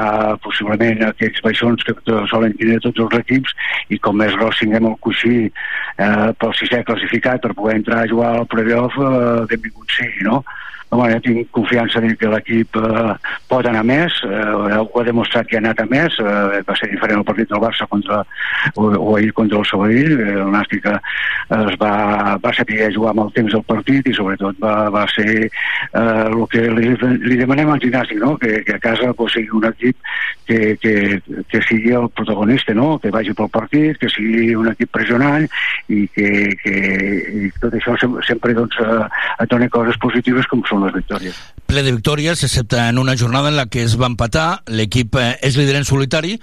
possiblement 0.46 1.02
aquests 1.10 1.44
baixons 1.44 1.84
que 1.84 1.96
solen 2.32 2.56
tenir 2.60 2.80
tots 2.86 3.04
els 3.04 3.18
equips 3.20 3.52
i 3.92 4.00
com 4.00 4.16
més 4.22 4.32
gros 4.40 4.62
tinguem 4.62 4.88
el 4.88 4.96
coixí 5.04 5.36
eh, 5.50 6.30
pel 6.40 6.56
sisè 6.56 6.86
classificat 6.88 7.44
per 7.44 7.52
poder 7.58 7.82
entrar 7.82 8.04
a 8.06 8.12
jugar 8.14 8.32
al 8.38 8.48
playoff, 8.48 8.96
eh, 8.96 9.44
benvingut 9.52 9.92
sigui, 9.98 10.24
no? 10.30 10.40
Bueno, 10.94 11.20
tinc 11.26 11.50
confiança 11.52 12.00
en 12.04 12.14
que 12.20 12.30
l'equip 12.30 12.78
eh, 12.78 13.14
pot 13.50 13.66
anar 13.66 13.82
més, 13.88 14.14
eh, 14.28 14.42
ho 14.78 15.00
ha 15.00 15.06
demostrat 15.08 15.48
que 15.50 15.58
ha 15.58 15.62
anat 15.64 15.80
a 15.82 15.86
més, 15.90 16.18
eh, 16.22 16.62
va 16.68 16.76
ser 16.78 16.90
diferent 16.92 17.22
el 17.22 17.26
partit 17.26 17.50
del 17.50 17.62
Barça 17.64 17.88
contra, 17.90 18.20
o, 18.76 18.90
o 18.92 19.16
ahir 19.18 19.32
contra 19.34 19.58
el 19.58 19.66
Sabadell, 19.66 20.14
eh, 20.20 20.36
el 20.44 20.52
Nàstic 20.54 20.86
eh, 20.92 21.00
es 21.58 21.80
va, 21.82 21.94
va 22.44 22.54
saber 22.54 22.92
jugar 22.94 23.14
amb 23.16 23.24
el 23.26 23.32
temps 23.38 23.56
del 23.56 23.64
partit 23.66 24.10
i 24.10 24.14
sobretot 24.14 24.60
va, 24.62 24.76
va 24.94 25.08
ser 25.16 25.48
eh, 25.48 26.04
el 26.04 26.46
que 26.52 26.68
li, 26.78 26.94
li 27.26 27.40
demanem 27.42 27.74
al 27.74 27.82
gimnàstic, 27.82 28.22
no? 28.22 28.36
que, 28.38 28.62
que 28.68 28.78
a 28.78 28.84
casa 28.84 29.10
pues, 29.18 29.34
sigui 29.34 29.50
un 29.58 29.66
equip 29.72 29.98
que, 30.46 30.78
que, 30.78 30.96
que 31.50 31.64
sigui 31.70 31.96
el 31.98 32.10
protagonista, 32.14 32.78
no? 32.78 33.00
que 33.02 33.14
vagi 33.14 33.34
pel 33.34 33.50
partit, 33.50 33.98
que 33.98 34.12
sigui 34.14 34.54
un 34.60 34.70
equip 34.76 34.94
pressionant 34.94 35.50
i 35.90 36.06
que, 36.14 36.30
que 36.62 36.78
i 37.48 37.52
tot 37.58 37.74
això 37.74 37.98
sempre, 37.98 38.26
sempre 38.30 38.58
doncs, 38.62 38.78
eh, 38.84 39.10
et 39.48 39.60
coses 39.74 39.98
positives 40.04 40.48
com 40.52 40.62
són 40.70 40.83
les 40.88 40.96
victòries. 40.96 41.40
Ple 41.70 41.84
de 41.86 41.96
victòries, 41.96 42.44
excepte 42.44 42.78
en 42.78 43.00
una 43.02 43.18
jornada 43.18 43.50
en 43.50 43.58
la 43.58 43.68
que 43.68 43.84
es 43.84 43.98
va 44.00 44.12
empatar, 44.12 44.64
l'equip 44.68 45.18
eh, 45.20 45.34
és 45.42 45.58
líder 45.58 45.80
en 45.80 45.88
solitari. 45.88 46.38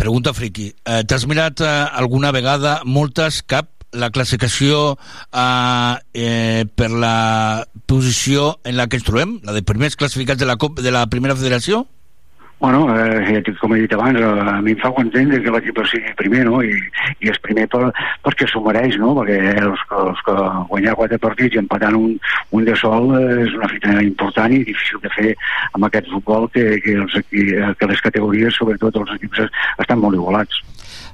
Pregunta 0.00 0.34
friki, 0.34 0.72
eh, 0.84 1.02
t'has 1.06 1.28
mirat 1.30 1.62
eh, 1.62 1.70
alguna 1.94 2.32
vegada, 2.34 2.80
moltes, 2.84 3.42
cap, 3.46 3.70
la 3.94 4.10
classificació 4.10 4.96
eh, 5.30 5.94
eh, 6.14 6.64
per 6.74 6.90
la 6.90 7.66
posició 7.86 8.58
en 8.64 8.76
la 8.76 8.88
que 8.88 8.98
ens 8.98 9.06
trobem, 9.06 9.38
la 9.46 9.54
de 9.54 9.62
primers 9.62 9.96
classificats 9.96 10.40
de 10.40 10.48
la, 10.50 10.58
Cop 10.58 10.80
de 10.82 10.90
la 10.90 11.06
primera 11.06 11.36
federació? 11.38 11.84
Bueno, 12.64 12.86
eh, 12.96 13.42
com 13.60 13.74
he 13.76 13.80
dit 13.82 13.92
abans, 13.92 14.16
eh, 14.18 14.24
a 14.24 14.62
mi 14.64 14.72
em 14.72 14.78
fa 14.80 14.88
content 14.96 15.28
que 15.44 15.50
l'equip 15.52 15.82
sigui 15.84 16.14
primer, 16.16 16.46
no? 16.48 16.62
I, 16.64 16.72
i 17.20 17.28
és 17.28 17.36
primer 17.44 17.66
per, 17.68 17.90
perquè 18.24 18.46
s'ho 18.48 18.62
mereix, 18.64 18.96
no? 19.02 19.10
Perquè 19.18 19.36
els, 19.60 19.82
que- 19.90 19.98
els 20.08 20.22
que 20.24 20.36
guanyar 20.70 20.94
quatre 20.96 21.18
partits 21.20 21.58
i 21.58 21.60
empatant 21.60 21.98
un, 21.98 22.14
un 22.56 22.64
de 22.64 22.72
sol 22.80 23.10
eh, 23.18 23.42
és 23.44 23.52
una 23.58 23.68
fita 23.68 23.92
important 24.00 24.54
i 24.56 24.62
difícil 24.64 25.02
de 25.04 25.12
fer 25.12 25.34
amb 25.74 25.84
aquest 25.90 26.08
futbol 26.14 26.48
que, 26.56 26.64
que, 26.80 26.96
els, 27.04 27.18
eh, 27.20 27.68
que 27.76 27.90
les 27.92 28.00
categories, 28.00 28.56
sobretot 28.56 28.96
els 29.02 29.12
equips, 29.18 29.44
es- 29.44 29.60
estan 29.84 30.00
molt 30.00 30.16
igualats. 30.16 30.62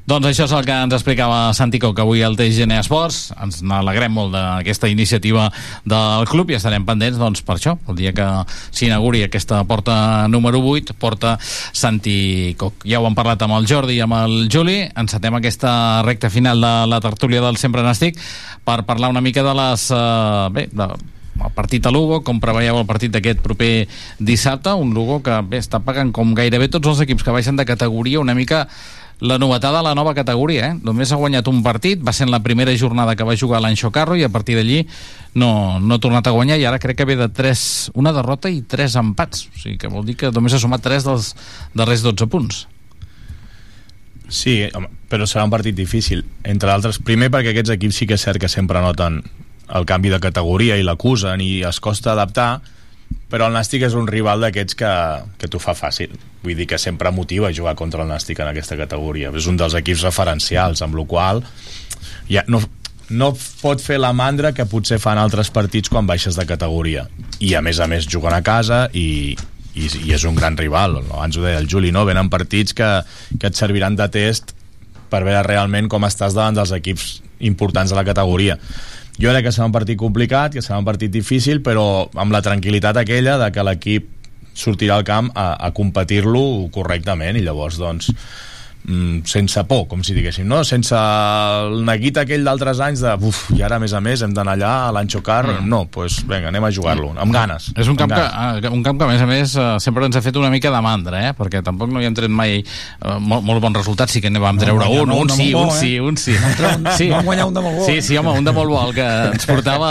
Doncs 0.09 0.27
això 0.27 0.47
és 0.49 0.53
el 0.57 0.65
que 0.67 0.75
ens 0.75 0.95
explicava 0.97 1.53
Santi 1.55 1.79
Coc 1.83 2.01
avui 2.03 2.23
al 2.25 2.37
TGN 2.39 2.79
Esports. 2.81 3.35
Ens 3.37 3.61
n'alegrem 3.63 4.13
molt 4.15 4.33
d'aquesta 4.35 4.89
iniciativa 4.91 5.49
del 5.85 6.27
club 6.31 6.51
i 6.51 6.57
estarem 6.57 6.87
pendents 6.89 7.21
doncs, 7.21 7.45
per 7.47 7.59
això, 7.59 7.77
el 7.89 7.99
dia 7.99 8.15
que 8.17 8.27
s'inauguri 8.73 9.23
aquesta 9.27 9.61
porta 9.69 10.27
número 10.33 10.63
8, 10.73 10.97
porta 10.99 11.37
Santi 11.41 12.57
Coc. 12.59 12.89
Ja 12.89 13.03
ho 13.03 13.07
hem 13.07 13.19
parlat 13.19 13.45
amb 13.47 13.59
el 13.59 13.69
Jordi 13.71 14.01
i 14.01 14.03
amb 14.05 14.19
el 14.19 14.37
Juli. 14.51 14.81
Encetem 14.89 15.37
aquesta 15.39 15.73
recta 16.07 16.33
final 16.33 16.65
de 16.65 16.75
la 16.91 17.01
tertúlia 17.05 17.45
del 17.45 17.61
Sempre 17.61 17.87
Nàstic 17.87 18.19
per 18.65 18.83
parlar 18.89 19.13
una 19.13 19.25
mica 19.25 19.47
de 19.47 19.57
les... 19.63 19.89
Eh, 19.95 20.51
bé, 20.57 20.69
de, 20.73 20.91
el 21.41 21.53
partit 21.57 21.87
a 21.87 21.91
Lugo, 21.91 22.21
com 22.27 22.41
preveieu 22.41 22.77
el 22.77 22.87
partit 22.89 23.13
d'aquest 23.15 23.41
proper 23.41 23.87
dissabte, 24.19 24.75
un 24.77 24.93
Lugo 24.93 25.21
que 25.25 25.39
bé, 25.49 25.61
està 25.63 25.81
pagant 25.85 26.11
com 26.13 26.35
gairebé 26.37 26.69
tots 26.69 26.91
els 26.93 27.01
equips 27.07 27.25
que 27.25 27.33
baixen 27.35 27.57
de 27.57 27.65
categoria 27.69 28.21
una 28.21 28.37
mica 28.37 28.67
la 29.21 29.39
novetada 29.39 29.79
de 29.79 29.85
la 29.85 29.95
nova 29.95 30.15
categoria, 30.17 30.71
eh? 30.71 30.79
Només 30.83 31.13
ha 31.13 31.19
guanyat 31.21 31.49
un 31.49 31.63
partit, 31.63 32.01
va 32.01 32.13
ser 32.17 32.27
en 32.27 32.33
la 32.33 32.41
primera 32.43 32.73
jornada 32.77 33.15
que 33.17 33.27
va 33.27 33.37
jugar 33.37 33.61
l'any 33.61 33.77
Xocarro 33.77 34.17
i 34.17 34.25
a 34.25 34.33
partir 34.33 34.57
d'allí 34.57 34.81
no, 35.35 35.79
no 35.79 35.95
ha 35.95 36.01
tornat 36.01 36.27
a 36.27 36.35
guanyar 36.35 36.59
i 36.59 36.65
ara 36.65 36.81
crec 36.81 36.99
que 36.99 37.09
ve 37.09 37.17
de 37.21 37.29
tres, 37.29 37.91
una 37.95 38.15
derrota 38.17 38.51
i 38.51 38.63
tres 38.63 38.97
empats. 38.97 39.47
O 39.53 39.61
sigui 39.61 39.77
que 39.79 39.93
vol 39.93 40.09
dir 40.09 40.17
que 40.17 40.33
només 40.33 40.57
ha 40.57 40.63
sumat 40.63 40.83
tres 40.85 41.05
dels 41.07 41.35
darrers 41.77 42.05
12 42.07 42.31
punts. 42.33 42.65
Sí, 44.31 44.63
però 45.11 45.27
serà 45.27 45.45
un 45.45 45.53
partit 45.53 45.75
difícil. 45.75 46.25
Entre 46.47 46.71
altres, 46.71 47.01
primer 47.03 47.29
perquè 47.35 47.53
aquests 47.53 47.75
equips 47.77 48.01
sí 48.01 48.07
que 48.07 48.17
és 48.17 48.25
cert 48.25 48.41
que 48.41 48.49
sempre 48.49 48.81
noten 48.81 49.21
el 49.71 49.87
canvi 49.87 50.11
de 50.11 50.21
categoria 50.23 50.79
i 50.79 50.87
l'acusen 50.87 51.43
i 51.43 51.61
es 51.67 51.81
costa 51.83 52.15
adaptar, 52.15 52.63
però 53.31 53.47
el 53.47 53.55
Nàstic 53.55 53.85
és 53.87 53.95
un 53.95 54.09
rival 54.11 54.43
d'aquests 54.43 54.77
que, 54.79 54.91
que 55.39 55.49
t'ho 55.51 55.61
fa 55.63 55.77
fàcil. 55.79 56.17
Vull 56.43 56.59
dir 56.59 56.67
que 56.71 56.81
sempre 56.83 57.13
motiva 57.15 57.53
jugar 57.55 57.77
contra 57.79 58.03
el 58.03 58.11
Nàstic 58.11 58.43
en 58.43 58.51
aquesta 58.51 58.79
categoria. 58.81 59.31
És 59.39 59.47
un 59.47 59.61
dels 59.61 59.77
equips 59.79 60.03
referencials, 60.09 60.83
amb 60.83 60.99
la 60.99 61.07
qual 61.07 61.45
ja 62.31 62.43
no, 62.51 62.63
no 63.11 63.31
pot 63.61 63.83
fer 63.83 63.99
la 63.99 64.13
mandra 64.17 64.53
que 64.55 64.67
potser 64.71 65.01
fan 65.03 65.19
altres 65.19 65.51
partits 65.51 65.91
quan 65.91 66.07
baixes 66.07 66.39
de 66.39 66.47
categoria 66.47 67.09
i 67.43 67.55
a 67.59 67.63
més 67.63 67.81
a 67.83 67.89
més 67.91 68.07
juguen 68.07 68.35
a 68.37 68.43
casa 68.47 68.85
i, 68.95 69.35
i, 69.75 69.89
i 70.07 70.15
és 70.15 70.25
un 70.29 70.39
gran 70.39 70.57
rival 70.59 71.01
abans 71.03 71.37
ho 71.37 71.45
deia 71.45 71.59
el 71.59 71.69
Juli, 71.71 71.91
no? 71.91 72.07
venen 72.07 72.31
partits 72.31 72.77
que, 72.77 72.89
que 73.37 73.51
et 73.51 73.59
serviran 73.59 73.99
de 73.99 74.07
test 74.15 74.55
per 75.11 75.25
veure 75.27 75.43
realment 75.47 75.91
com 75.91 76.07
estàs 76.07 76.39
davant 76.39 76.55
dels 76.55 76.73
equips 76.77 77.19
importants 77.51 77.91
de 77.91 77.99
la 77.99 78.07
categoria 78.07 78.61
jo 79.21 79.29
crec 79.29 79.45
que 79.45 79.53
serà 79.53 79.69
un 79.69 79.75
partit 79.75 79.99
complicat, 80.01 80.55
que 80.57 80.63
serà 80.65 80.79
un 80.81 80.87
partit 80.87 81.13
difícil, 81.13 81.61
però 81.65 82.09
amb 82.17 82.33
la 82.33 82.41
tranquil·litat 82.45 83.03
aquella 83.03 83.37
de 83.43 83.51
que 83.53 83.65
l'equip 83.67 84.09
sortirà 84.57 84.97
al 84.97 85.05
camp 85.05 85.29
a, 85.35 85.53
a 85.61 85.71
competir-lo 85.77 86.71
correctament 86.73 87.37
i 87.37 87.45
llavors 87.45 87.79
doncs 87.81 88.11
mm, 88.91 89.23
sense 89.31 89.63
por, 89.71 89.87
com 89.91 90.03
si 90.05 90.15
diguéssim, 90.17 90.47
no? 90.51 90.65
sense 90.67 90.95
el 90.99 91.81
neguit 91.87 92.19
aquell 92.21 92.43
d'altres 92.47 92.81
anys 92.83 93.05
de 93.07 93.15
uf, 93.31 93.45
i 93.57 93.63
ara 93.63 93.79
a 93.79 93.83
més 93.83 93.95
a 93.95 94.01
més 94.03 94.23
hem 94.27 94.35
d'anar 94.37 94.57
allà 94.59 94.73
a 94.89 94.93
l'Ancho 94.97 95.23
Car 95.23 95.45
mm. 95.47 95.69
no, 95.71 95.85
doncs 95.87 95.95
pues, 95.95 96.19
vinga, 96.27 96.51
anem 96.51 96.67
a 96.67 96.71
jugar-lo 96.75 97.13
amb 97.17 97.33
ganes 97.35 97.71
És 97.77 97.89
un 97.89 97.97
camp, 97.97 98.11
amb 98.13 98.19
que, 98.19 98.27
ganes. 98.27 98.67
ah, 98.67 98.75
un 98.75 98.83
camp 98.87 98.99
que, 99.01 99.07
a 99.07 99.11
més 99.13 99.23
a 99.23 99.29
més, 99.31 99.55
eh, 99.57 99.69
sempre 99.81 100.05
ens 100.11 100.17
ha 100.19 100.23
fet 100.25 100.37
una 100.41 100.51
mica 100.53 100.71
de 100.75 100.81
mandra, 100.85 101.23
eh? 101.29 101.33
perquè 101.39 101.63
tampoc 101.65 101.91
no 101.95 102.03
hi 102.03 102.09
hem 102.11 102.15
tret 102.19 102.31
mai 102.33 102.59
eh, 102.61 102.65
molt, 103.21 103.45
molt 103.47 103.63
bons 103.63 103.79
resultats, 103.81 104.13
sí 104.13 104.21
que 104.25 104.31
ne 104.31 104.43
vam 104.43 104.59
No, 104.59 104.65
treure 104.67 104.85
guanyar 104.91 105.05
un, 105.07 105.11
un 105.15 105.21
un, 105.23 105.27
de 105.31 105.35
sí, 105.39 105.49
un 105.55 105.67
bo, 105.69 105.75
sí, 105.79 105.95
eh? 105.97 106.01
un 106.01 106.17
sí. 106.21 106.35
Vam 106.41 106.57
treure 106.59 106.77
un- 106.77 107.15
vam 107.15 107.25
guanyar 107.31 107.47
un 107.51 107.55
de 107.55 107.61
molt 107.65 107.79
bo. 107.79 107.87
Sí, 107.87 108.01
sí, 108.03 108.17
home, 108.19 108.35
un 108.39 108.45
de 108.45 108.53
molt 108.57 108.71
bo, 108.75 108.81
el 108.89 108.95
que 108.97 109.07
ens 109.35 109.47
portava 109.47 109.91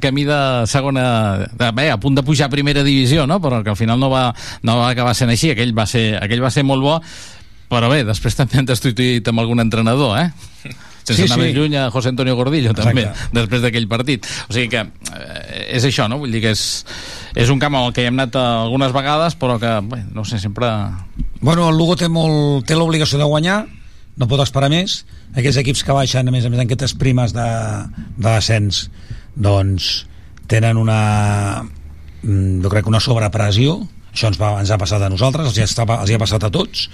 camí 0.00 0.24
de 0.28 0.40
segona, 0.70 1.06
de, 1.52 1.70
bé, 1.76 1.88
a 1.90 1.98
punt 2.00 2.14
de 2.16 2.22
pujar 2.26 2.46
a 2.46 2.52
primera 2.52 2.82
divisió, 2.86 3.26
no? 3.26 3.40
però 3.42 3.62
que 3.64 3.70
al 3.72 3.76
final 3.76 3.98
no 4.00 4.10
va, 4.12 4.28
no 4.62 4.78
va 4.78 4.90
acabar 4.90 5.14
sent 5.18 5.30
així, 5.34 5.50
aquell 5.54 5.74
va 5.76 5.86
ser, 5.86 6.16
aquell 6.22 6.42
va 6.44 6.50
ser 6.54 6.64
molt 6.64 6.82
bo, 6.84 7.00
però 7.70 7.90
bé, 7.92 8.02
després 8.06 8.36
també 8.38 8.60
han 8.60 8.68
destituït 8.68 9.28
amb 9.28 9.42
algun 9.42 9.62
entrenador, 9.64 10.18
eh? 10.20 10.30
sense 11.06 11.22
Sí, 11.22 11.26
anar 11.28 11.38
sí. 11.38 11.42
més 11.44 11.54
lluny 11.54 11.76
a 11.78 11.84
José 11.94 12.10
Antonio 12.10 12.34
Gordillo 12.34 12.72
Exacte. 12.72 12.90
també, 12.90 13.04
després 13.30 13.62
d'aquell 13.62 13.86
partit 13.86 14.26
o 14.48 14.52
sigui 14.52 14.66
que 14.72 14.80
eh, 14.82 15.76
és 15.78 15.84
això, 15.86 16.08
no? 16.10 16.18
vull 16.18 16.34
dir 16.34 16.40
que 16.42 16.50
és, 16.50 16.64
és 17.38 17.52
un 17.54 17.62
camp 17.62 17.76
al 17.78 17.92
que 17.94 18.02
hi 18.02 18.08
hem 18.10 18.18
anat 18.18 18.34
algunes 18.40 18.90
vegades 18.90 19.38
però 19.38 19.54
que, 19.62 19.70
bé, 19.86 20.00
no 20.16 20.24
sé, 20.26 20.40
sempre 20.42 20.66
Bueno, 21.40 21.68
el 21.68 21.76
Lugo 21.78 21.94
té, 21.94 22.08
molt, 22.10 22.64
té 22.66 22.74
l'obligació 22.74 23.20
de 23.20 23.28
guanyar, 23.28 23.60
no 24.16 24.26
pot 24.26 24.40
esperar 24.42 24.70
més. 24.72 25.02
Aquells 25.36 25.58
equips 25.60 25.84
que 25.84 25.94
baixen, 25.94 26.26
a 26.26 26.32
més 26.34 26.46
a 26.46 26.50
més, 26.50 26.58
en 26.58 26.64
aquestes 26.64 26.96
primes 26.98 27.34
de, 27.36 27.46
de 28.16 28.24
descens, 28.26 28.86
doncs 29.36 30.06
tenen 30.50 30.80
una, 30.80 31.00
mm, 32.22 32.62
jo 32.64 32.72
crec 32.72 32.86
que 32.86 32.92
una 32.92 33.02
sobrepressió. 33.04 33.76
Això 34.14 34.30
ens, 34.32 34.40
va, 34.40 34.54
ens 34.62 34.72
ha 34.72 34.80
passat 34.80 35.04
a 35.04 35.10
nosaltres, 35.12 35.50
els 35.50 35.58
hi, 35.60 35.66
estava, 35.66 36.00
els 36.00 36.10
hi 36.10 36.16
ha 36.16 36.22
passat 36.22 36.48
a 36.48 36.50
tots. 36.50 36.88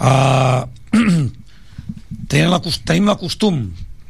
Uh, 0.00 0.64
tenen 2.32 2.48
la, 2.52 2.60
tenim 2.88 3.10
la 3.10 3.18
costum, 3.20 3.66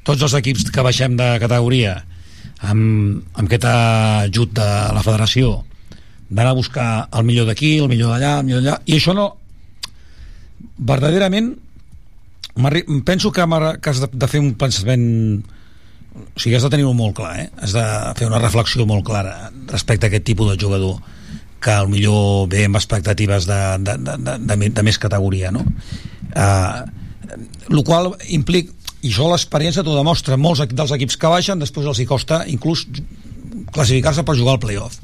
tots 0.06 0.22
els 0.22 0.36
equips 0.38 0.70
que 0.70 0.86
baixem 0.86 1.16
de 1.18 1.32
categoria, 1.42 1.96
amb, 2.62 3.24
amb 3.34 3.46
aquest 3.48 3.66
ajut 3.70 4.54
de 4.56 4.70
la 4.94 5.02
federació, 5.02 5.58
d'anar 6.30 6.54
a 6.54 6.58
buscar 6.58 6.88
el 7.10 7.26
millor 7.26 7.48
d'aquí, 7.50 7.76
el 7.82 7.90
millor 7.90 8.14
d'allà, 8.14 8.38
el 8.38 8.46
millor 8.46 8.62
d'allà, 8.62 8.78
i 8.86 9.00
això 9.00 9.16
no, 9.16 9.32
verdaderament 10.78 11.54
penso 13.04 13.32
que, 13.32 13.44
que 13.80 13.90
has 13.90 14.00
de, 14.00 14.08
de 14.12 14.28
fer 14.28 14.40
un 14.40 14.54
pensament 14.58 15.42
o 16.10 16.40
sigui, 16.40 16.56
has 16.56 16.66
de 16.66 16.72
tenir-ho 16.72 16.92
molt 16.96 17.16
clar 17.16 17.34
eh? 17.38 17.48
has 17.62 17.74
de 17.76 17.84
fer 18.18 18.28
una 18.28 18.40
reflexió 18.42 18.86
molt 18.86 19.04
clara 19.06 19.50
respecte 19.70 20.06
a 20.06 20.10
aquest 20.10 20.26
tipus 20.26 20.50
de 20.50 20.58
jugador 20.60 20.98
que 21.60 21.72
al 21.74 21.88
millor 21.92 22.48
ve 22.52 22.64
amb 22.68 22.78
expectatives 22.80 23.46
de, 23.48 23.60
de, 23.84 23.96
de, 24.00 24.16
de, 24.26 24.36
de, 24.48 24.70
de 24.76 24.84
més 24.86 24.98
categoria 24.98 25.52
no? 25.54 25.64
Uh, 26.30 26.86
el 27.70 27.82
qual 27.86 28.14
implica 28.28 28.74
i 29.00 29.08
això 29.08 29.30
l'experiència 29.30 29.84
t'ho 29.84 29.96
demostra 29.96 30.36
molts 30.36 30.66
dels 30.68 30.92
equips 30.96 31.16
que 31.20 31.30
baixen 31.32 31.62
després 31.62 31.86
els 31.88 32.00
hi 32.02 32.06
costa 32.08 32.42
inclús 32.52 32.84
classificar-se 33.72 34.24
per 34.28 34.36
jugar 34.36 34.56
al 34.56 34.62
playoff 34.62 34.98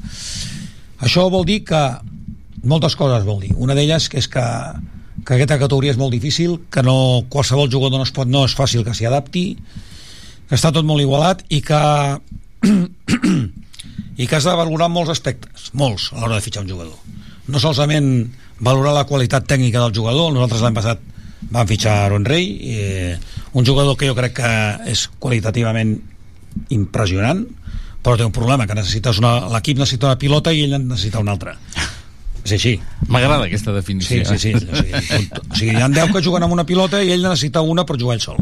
això 1.01 1.25
vol 1.33 1.45
dir 1.47 1.63
que 1.65 1.81
moltes 2.67 2.97
coses 2.99 3.25
vol 3.25 3.41
dir 3.41 3.53
una 3.57 3.77
d'elles 3.77 4.09
que 4.09 4.21
és 4.21 4.29
que, 4.29 4.45
que 5.23 5.37
aquesta 5.37 5.57
categoria 5.57 5.95
és 5.95 6.01
molt 6.01 6.13
difícil 6.13 6.59
que 6.73 6.83
no, 6.85 7.25
qualsevol 7.29 7.71
jugador 7.73 8.01
no 8.01 8.05
es, 8.05 8.13
pot, 8.13 8.29
no 8.29 8.45
és 8.45 8.57
fàcil 8.57 8.85
que 8.85 8.93
s'hi 8.97 9.09
adapti 9.09 9.45
que 10.47 10.55
està 10.55 10.71
tot 10.73 10.85
molt 10.85 11.01
igualat 11.01 11.43
i 11.49 11.61
que 11.65 11.81
i 14.17 14.27
que 14.27 14.37
has 14.37 14.47
de 14.47 14.55
valorar 14.57 14.89
molts 14.89 15.13
aspectes 15.13 15.69
molts 15.77 16.11
a 16.13 16.19
l'hora 16.21 16.37
de 16.37 16.45
fitxar 16.45 16.65
un 16.65 16.71
jugador. 16.71 16.97
No 17.47 17.61
solament 17.61 18.09
valorar 18.59 18.95
la 18.95 19.05
qualitat 19.09 19.45
tècnica 19.47 19.79
del 19.83 19.93
jugador. 19.95 20.33
Nosaltres 20.33 20.65
l'any 20.65 20.77
passat 20.77 21.03
vam 21.51 21.67
fitxar 21.69 21.93
Aaron 22.03 22.25
Rey 22.25 22.47
eh, 22.73 23.17
un 23.53 23.65
jugador 23.65 23.97
que 23.97 24.09
jo 24.09 24.15
crec 24.17 24.39
que 24.39 24.53
és 24.91 25.05
qualitativament 25.21 25.95
impressionant 26.73 27.45
però 28.03 28.17
té 28.17 28.25
un 28.25 28.33
problema 28.33 28.65
que 28.67 28.75
necessites 28.77 29.19
una, 29.21 29.47
l'equip 29.53 29.77
necessita 29.77 30.09
una 30.09 30.19
pilota 30.19 30.53
i 30.53 30.63
ell 30.65 30.77
necessita 30.79 31.21
una 31.21 31.35
altra 31.37 31.55
és 32.47 32.55
així 32.55 32.73
m'agrada 33.11 33.45
aquesta 33.45 33.75
definició 33.75 34.23
Sí, 34.23 34.37
sí, 34.37 34.37
sí. 34.39 34.53
O 34.55 34.75
sigui, 34.79 35.27
o 35.27 35.55
sigui, 35.59 35.73
hi 35.75 35.83
ha 35.83 35.89
10 35.91 36.13
que 36.15 36.23
juguen 36.23 36.45
amb 36.47 36.55
una 36.55 36.65
pilota 36.67 37.01
i 37.03 37.11
ell 37.11 37.25
necessita 37.25 37.61
una 37.61 37.83
per 37.85 37.97
jugar 37.99 38.15
ell 38.15 38.23
sol. 38.23 38.39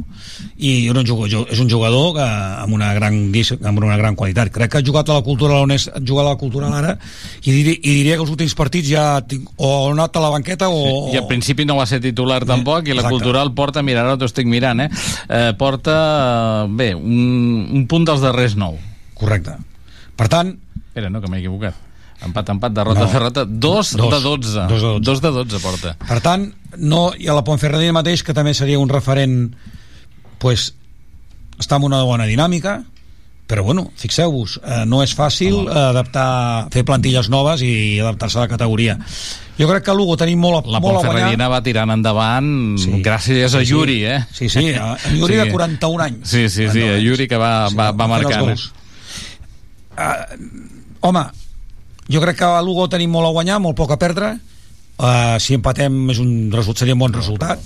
I 0.58 0.91
no 0.93 1.03
jugo, 1.06 1.26
jo, 1.32 1.43
és 1.51 1.60
un 1.62 1.70
jugador 1.70 2.14
que, 2.16 2.26
amb, 2.26 2.76
una 2.78 2.93
gran, 2.93 3.18
amb 3.34 3.82
una 3.82 3.97
gran 3.97 4.16
qualitat. 4.16 4.53
Crec 4.53 4.72
que 4.72 4.80
ha 4.80 4.86
jugat 4.86 5.10
a 5.10 5.18
la 5.18 5.26
cultura 5.26 5.58
on 5.66 5.74
és 5.74 5.88
jugar 6.06 6.26
a 6.26 6.30
la 6.30 6.39
cultura 6.39 6.70
ara 6.76 6.95
i, 7.43 7.51
dir, 7.51 7.76
i 7.78 7.93
diria 8.01 8.18
que 8.18 8.26
els 8.26 8.32
últims 8.34 8.56
partits 8.58 8.89
ja 8.89 9.06
tinc, 9.28 9.47
o 9.58 9.72
ha 9.72 9.91
anat 9.93 10.18
a 10.18 10.24
la 10.24 10.32
banqueta 10.34 10.70
o... 10.70 11.10
i 11.14 11.20
al 11.20 11.28
principi 11.30 11.66
no 11.68 11.78
va 11.80 11.88
ser 11.89 12.01
titular 12.03 12.41
tampoc 12.47 12.89
i 12.89 12.93
la 12.93 13.03
exacte. 13.03 13.16
cultural 13.18 13.53
porta, 13.58 13.84
mira, 13.86 14.03
ara 14.03 14.18
t'ho 14.20 14.30
estic 14.30 14.49
mirant 14.49 14.86
eh? 14.86 14.89
Eh, 15.30 15.51
porta, 15.60 15.95
bé 16.70 16.93
un, 16.97 17.66
un 17.76 17.88
punt 17.91 18.08
dels 18.08 18.24
darrers 18.24 18.58
nou 18.60 18.78
correcte 19.16 19.58
per 20.16 20.30
tant 20.32 20.56
espera, 20.89 21.12
no, 21.12 21.22
que 21.24 21.32
m'he 21.32 21.41
equivocat 21.43 21.78
empat, 22.24 22.49
empat, 22.49 22.72
derrota, 22.74 22.99
No. 23.01 23.11
derrota 23.11 23.45
dos, 23.45 23.91
Dos. 23.95 24.11
de 24.11 24.20
12 24.22 24.59
Dos 24.68 24.82
de 24.82 24.88
12. 24.88 24.99
dos 25.01 25.22
de 25.22 25.32
12 25.32 25.59
porta 25.59 25.95
Per 26.07 26.22
tant, 26.22 26.53
no, 26.78 27.11
i 27.18 27.28
a 27.28 27.34
la 27.34 27.43
Ponferradina 27.43 27.91
mateix, 27.93 28.24
que 28.24 28.34
també 28.34 28.53
seria 28.53 28.80
un 28.80 28.89
referent, 28.89 29.53
pues, 30.39 30.74
està 31.59 31.76
en 31.78 31.84
una 31.84 32.03
bona 32.03 32.26
dinàmica, 32.26 32.84
però 33.47 33.61
bueno, 33.63 33.91
fixeu-vos, 33.95 34.59
eh, 34.63 34.86
no 34.88 35.03
és 35.03 35.13
fàcil 35.16 35.68
eh, 35.70 35.72
adaptar, 35.91 36.68
fer 36.74 36.84
plantilles 36.84 37.30
noves 37.30 37.61
i 37.61 37.99
adaptar-se 37.99 38.39
a 38.39 38.41
la 38.41 38.47
categoria. 38.47 38.97
Jo 39.59 39.68
crec 39.70 39.84
que 39.86 39.91
a 39.91 39.93
Lugo 39.93 40.18
tenim 40.18 40.39
molt, 40.39 40.66
a- 40.66 40.70
la 40.72 40.80
molt 40.80 40.95
a 40.95 40.97
guanyar. 40.97 41.11
Ponferradina 41.13 41.47
va 41.47 41.61
tirant 41.63 41.91
endavant 41.91 42.78
Sí. 42.78 42.91
gràcies 43.03 43.53
a 43.53 43.59
Sí, 43.59 43.66
sí. 43.66 43.72
Yuri 43.72 44.03
eh? 44.05 44.26
Sí, 44.34 44.49
sí, 44.49 44.74
a- 44.74 44.93
a 44.95 45.13
Yuri 45.13 45.36
de 45.36 45.51
41 45.51 46.01
anys. 46.03 46.28
sí, 46.28 46.49
sí, 46.49 46.68
sí, 46.70 46.82
a 46.82 46.97
Yuri 46.97 47.28
que 47.28 47.38
va, 47.38 47.70
va, 47.70 47.91
va 47.91 48.05
els 48.05 48.09
marcant 48.09 48.34
eh? 48.34 48.45
gols. 48.45 48.72
Home, 51.01 51.24
jo 52.12 52.22
crec 52.22 52.38
que 52.38 52.45
a 52.45 52.62
Lugo 52.62 52.88
tenim 52.91 53.12
molt 53.12 53.28
a 53.30 53.34
guanyar, 53.36 53.60
molt 53.64 53.78
poc 53.78 53.91
a 53.95 53.97
perdre. 54.01 54.36
Uh, 54.95 55.36
si 55.43 55.58
empatem 55.58 55.95
és 56.14 56.20
un, 56.24 56.30
result- 56.56 56.80
seria 56.80 56.95
un 56.95 57.01
bon 57.01 57.12
resultat 57.12 57.60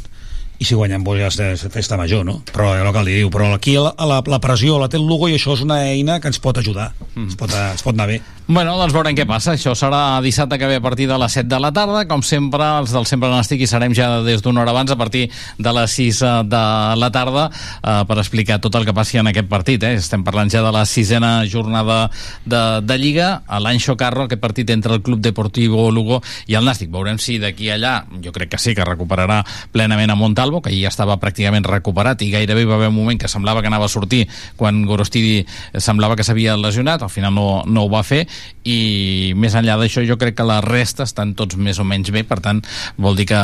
i 0.59 0.67
si 0.67 0.75
guanyem 0.75 1.03
pues, 1.07 1.21
ja 1.35 1.51
és 1.53 1.65
festa 1.71 1.97
major 1.97 2.25
no? 2.27 2.41
però 2.51 2.73
és 2.75 2.83
el 2.83 2.93
que 2.95 3.05
li 3.07 3.19
diu 3.21 3.31
però 3.33 3.53
aquí 3.55 3.77
la, 3.79 3.93
la, 3.97 4.21
la 4.27 4.41
pressió 4.43 4.79
la 4.79 4.89
té 4.91 4.99
el 4.99 5.07
Lugo 5.07 5.29
i 5.31 5.37
això 5.39 5.55
és 5.55 5.63
una 5.63 5.81
eina 5.87 6.19
que 6.19 6.27
ens 6.31 6.39
pot 6.43 6.57
ajudar 6.59 6.91
Mm. 7.15 7.25
ens, 7.25 7.35
pot, 7.35 7.51
ens 7.51 7.83
pot 7.83 7.95
anar 7.95 8.07
bé 8.07 8.21
Bueno, 8.49 8.71
doncs 8.79 8.95
veurem 8.95 9.13
què 9.13 9.27
passa. 9.29 9.51
Això 9.53 9.75
serà 9.77 10.17
dissabte 10.25 10.57
que 10.57 10.65
ve 10.65 10.79
a 10.79 10.81
partir 10.81 11.05
de 11.05 11.13
les 11.21 11.35
7 11.37 11.45
de 11.51 11.59
la 11.61 11.69
tarda. 11.69 11.99
Com 12.09 12.23
sempre, 12.25 12.65
els 12.79 12.89
del 12.89 13.05
Sempre 13.05 13.29
Nàstic 13.29 13.61
hi 13.61 13.67
serem 13.69 13.93
ja 13.93 14.07
des 14.25 14.41
d'una 14.41 14.63
hora 14.63 14.71
abans, 14.73 14.89
a 14.89 14.95
partir 14.97 15.27
de 15.59 15.73
les 15.77 15.93
6 15.93 16.21
de 16.49 16.61
la 16.97 17.09
tarda, 17.13 17.43
eh, 17.53 17.99
per 18.09 18.17
explicar 18.17 18.57
tot 18.57 18.73
el 18.79 18.87
que 18.87 18.95
passi 18.97 19.19
en 19.21 19.29
aquest 19.29 19.45
partit. 19.51 19.85
Eh? 19.85 19.93
Estem 20.01 20.23
parlant 20.25 20.49
ja 20.49 20.63
de 20.65 20.71
la 20.73 20.81
sisena 20.89 21.43
jornada 21.45 22.09
de, 22.43 22.63
de 22.81 22.97
Lliga, 22.97 23.43
a 23.45 23.59
l'Anxo 23.61 23.93
Carro, 23.95 24.25
aquest 24.25 24.41
partit 24.41 24.73
entre 24.73 24.97
el 24.97 25.03
Club 25.05 25.21
Deportivo 25.21 25.91
Lugo 25.91 26.23
i 26.47 26.57
el 26.57 26.65
Nàstic. 26.65 26.89
Veurem 26.89 27.21
si 27.21 27.37
d'aquí 27.37 27.69
allà, 27.69 27.99
jo 28.17 28.33
crec 28.33 28.55
que 28.55 28.57
sí, 28.57 28.73
que 28.73 28.81
recuperarà 28.81 29.43
plenament 29.71 30.09
a 30.09 30.17
Montalvo, 30.49 30.61
que 30.65 30.73
ja 30.73 30.89
estava 30.89 31.17
pràcticament 31.21 31.65
recuperat 31.67 32.21
i 32.25 32.31
gairebé 32.33 32.63
hi 32.63 32.67
va 32.67 32.75
haver 32.79 32.89
un 32.89 32.95
moment 32.95 33.19
que 33.19 33.29
semblava 33.29 33.61
que 33.61 33.69
anava 33.69 33.85
a 33.85 33.91
sortir 33.91 34.27
quan 34.57 34.85
Gorostidi 34.85 35.45
semblava 35.77 36.15
que 36.15 36.23
s'havia 36.23 36.57
lesionat, 36.57 37.03
al 37.03 37.09
final 37.09 37.33
no, 37.33 37.63
no 37.65 37.85
ho 37.85 37.89
va 37.89 38.01
fer 38.03 38.25
i 38.65 39.33
més 39.37 39.55
enllà 39.55 39.77
d'això 39.79 40.03
jo 40.07 40.17
crec 40.17 40.37
que 40.39 40.47
la 40.47 40.59
resta 40.65 41.05
estan 41.05 41.35
tots 41.37 41.57
més 41.57 41.79
o 41.79 41.85
menys 41.85 42.11
bé. 42.11 42.23
Per 42.23 42.39
tant 42.41 42.61
vol 42.97 43.17
dir 43.17 43.27
que 43.29 43.39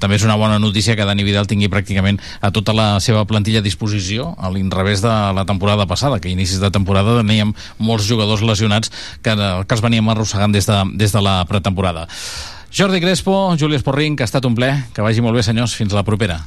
també 0.00 0.16
és 0.20 0.26
una 0.26 0.36
bona 0.36 0.60
notícia 0.60 0.96
que 0.96 1.06
Dani 1.06 1.24
Vidal 1.24 1.48
tingui 1.48 1.70
pràcticament 1.72 2.20
a 2.40 2.52
tota 2.52 2.76
la 2.76 2.88
seva 3.00 3.24
plantilla 3.24 3.60
a 3.60 3.66
disposició 3.66 4.34
a 4.38 4.52
l'inrevés 4.52 5.02
de 5.04 5.16
la 5.36 5.46
temporada 5.48 5.86
passada 5.86 6.20
que 6.20 6.28
a 6.28 6.34
inicis 6.34 6.60
de 6.60 6.70
temporada 6.70 7.20
teníem 7.22 7.54
molts 7.78 8.08
jugadors 8.08 8.44
lesionats 8.44 8.92
que, 9.22 9.34
que 9.34 9.74
els 9.76 9.84
veníem 9.84 10.08
arrossegant 10.08 10.52
des 10.52 10.68
de, 10.68 10.80
des 10.96 11.12
de 11.12 11.24
la 11.24 11.40
pretemporada 11.48 12.08
Jordi 12.70 13.00
Crespo, 13.00 13.56
Juli 13.58 13.76
Esporrin, 13.76 14.14
que 14.16 14.22
ha 14.22 14.30
estat 14.30 14.44
un 14.46 14.54
ple. 14.54 14.70
Que 14.94 15.02
vagi 15.02 15.22
molt 15.24 15.34
bé, 15.36 15.42
senyors. 15.42 15.74
Fins 15.74 15.94
la 15.96 16.04
propera. 16.06 16.40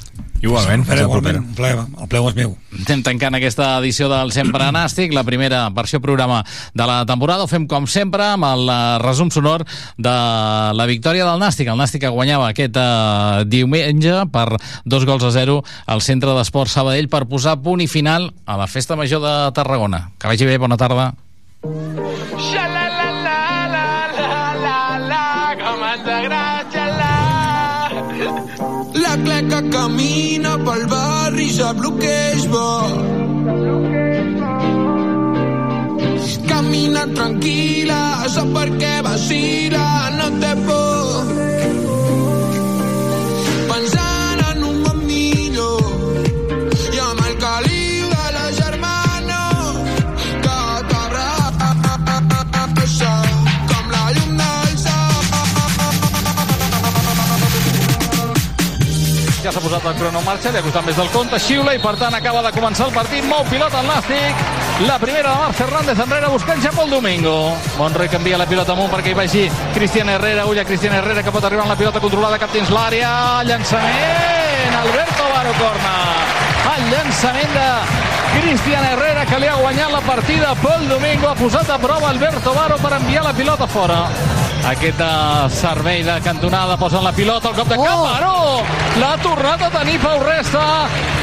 Igualment, 0.44 0.82
Faré 0.84 1.04
igualment, 1.06 1.38
un 1.40 1.54
ple, 1.56 1.70
el 1.72 2.08
ple 2.10 2.20
és 2.28 2.34
meu. 2.36 2.50
Estem 2.76 3.00
tancant 3.06 3.36
aquesta 3.38 3.78
edició 3.78 4.10
del 4.10 4.32
Sempre 4.34 4.66
Nàstic, 4.76 5.14
la 5.16 5.22
primera 5.24 5.62
versió 5.72 6.02
programa 6.04 6.42
de 6.74 6.88
la 6.88 6.98
temporada. 7.08 7.46
Ho 7.46 7.48
fem, 7.48 7.64
com 7.70 7.86
sempre, 7.88 8.26
amb 8.34 8.44
el 8.50 8.68
eh, 8.68 8.76
resum 9.00 9.30
sonor 9.32 9.64
de 9.96 10.14
la 10.76 10.88
victòria 10.90 11.24
del 11.24 11.40
Nàstic. 11.40 11.72
El 11.72 11.80
Nàstic 11.80 12.04
que 12.04 12.12
guanyava 12.12 12.50
aquest 12.50 12.76
eh, 12.76 13.44
diumenge 13.48 14.20
per 14.34 14.60
dos 14.84 15.08
gols 15.08 15.24
a 15.24 15.32
zero 15.32 15.62
al 15.86 16.04
Centre 16.04 16.36
d'Esports 16.36 16.76
Sabadell 16.76 17.08
per 17.08 17.24
posar 17.30 17.56
punt 17.64 17.80
i 17.80 17.88
final 17.88 18.32
a 18.44 18.60
la 18.60 18.68
Festa 18.68 19.00
Major 19.00 19.24
de 19.24 19.34
Tarragona. 19.56 20.10
Que 20.20 20.28
vagi 20.28 20.48
bé, 20.50 20.60
bona 20.60 20.76
tarda. 20.76 21.14
La 21.64 22.73
sap 31.54 31.78
el 31.86 31.92
que 32.00 32.14
és 32.34 32.46
bo. 32.50 32.68
Camina 36.48 37.04
tranquil·la, 37.18 38.00
sap 38.36 38.50
per 38.56 38.70
què 38.80 38.96
vacila, 39.10 39.84
no 40.18 40.32
té 40.40 40.56
por. 40.64 40.83
Ja 59.44 59.50
s'ha 59.52 59.60
posat 59.60 59.84
el 59.84 59.96
crono 59.98 60.20
en 60.22 60.24
marxa, 60.24 60.48
li 60.48 60.56
ha 60.56 60.64
costat 60.64 60.86
més 60.86 60.96
del 60.96 61.08
compte, 61.12 61.36
xiula 61.36 61.74
i 61.76 61.80
per 61.82 61.90
tant 62.00 62.14
acaba 62.16 62.40
de 62.46 62.52
començar 62.54 62.86
el 62.86 62.94
partit, 62.94 63.26
mou 63.28 63.42
pilota 63.50 63.82
el 63.82 63.90
Nàstic, 63.90 64.38
la 64.88 64.94
primera 65.02 65.34
de 65.34 65.42
Marc 65.42 65.58
Fernández 65.58 66.00
enrere 66.00 66.30
buscant 66.32 66.62
ja 66.64 66.70
pel 66.72 66.88
Domingo. 66.88 67.34
Monroy 67.76 68.08
canvia 68.08 68.38
la 68.40 68.46
pilota 68.48 68.72
amunt 68.72 68.88
perquè 68.94 69.12
hi 69.12 69.18
vagi 69.18 69.42
Cristian 69.74 70.08
Herrera, 70.14 70.46
ulla 70.48 70.64
Cristian 70.64 70.96
Herrera 70.96 71.26
que 71.26 71.34
pot 71.34 71.44
arribar 71.44 71.66
amb 71.66 71.74
la 71.74 71.76
pilota 71.82 72.00
controlada 72.00 72.38
cap 72.40 72.56
dins 72.56 72.72
l'àrea, 72.72 73.10
llançament, 73.50 74.78
Alberto 74.80 75.28
Baro 75.34 75.52
corna. 75.60 75.94
El 76.72 76.88
llançament 76.94 77.52
de 77.58 77.68
Cristian 78.38 78.88
Herrera 78.94 79.28
que 79.28 79.42
li 79.44 79.52
ha 79.52 79.60
guanyat 79.60 79.92
la 79.92 80.00
partida 80.08 80.56
Pol 80.64 80.88
Domingo, 80.88 81.28
ha 81.28 81.36
posat 81.36 81.68
a 81.68 81.78
prova 81.84 82.08
Alberto 82.16 82.56
Baro 82.56 82.80
per 82.80 82.96
enviar 82.96 83.28
la 83.28 83.36
pilota 83.36 83.68
fora. 83.68 84.00
Aquest 84.64 85.00
eh, 85.00 85.48
servei 85.52 86.02
de 86.02 86.14
cantonada 86.24 86.78
posa 86.80 87.02
la 87.04 87.12
pilota, 87.12 87.50
el 87.50 87.58
cop 87.58 87.68
de 87.68 87.76
cap, 87.76 87.98
Baró! 88.00 88.62
L'ha 88.96 89.16
tornat 89.20 89.66
a 89.66 89.68
tenir 89.74 89.98
Pau 90.00 90.22
Resta. 90.24 90.62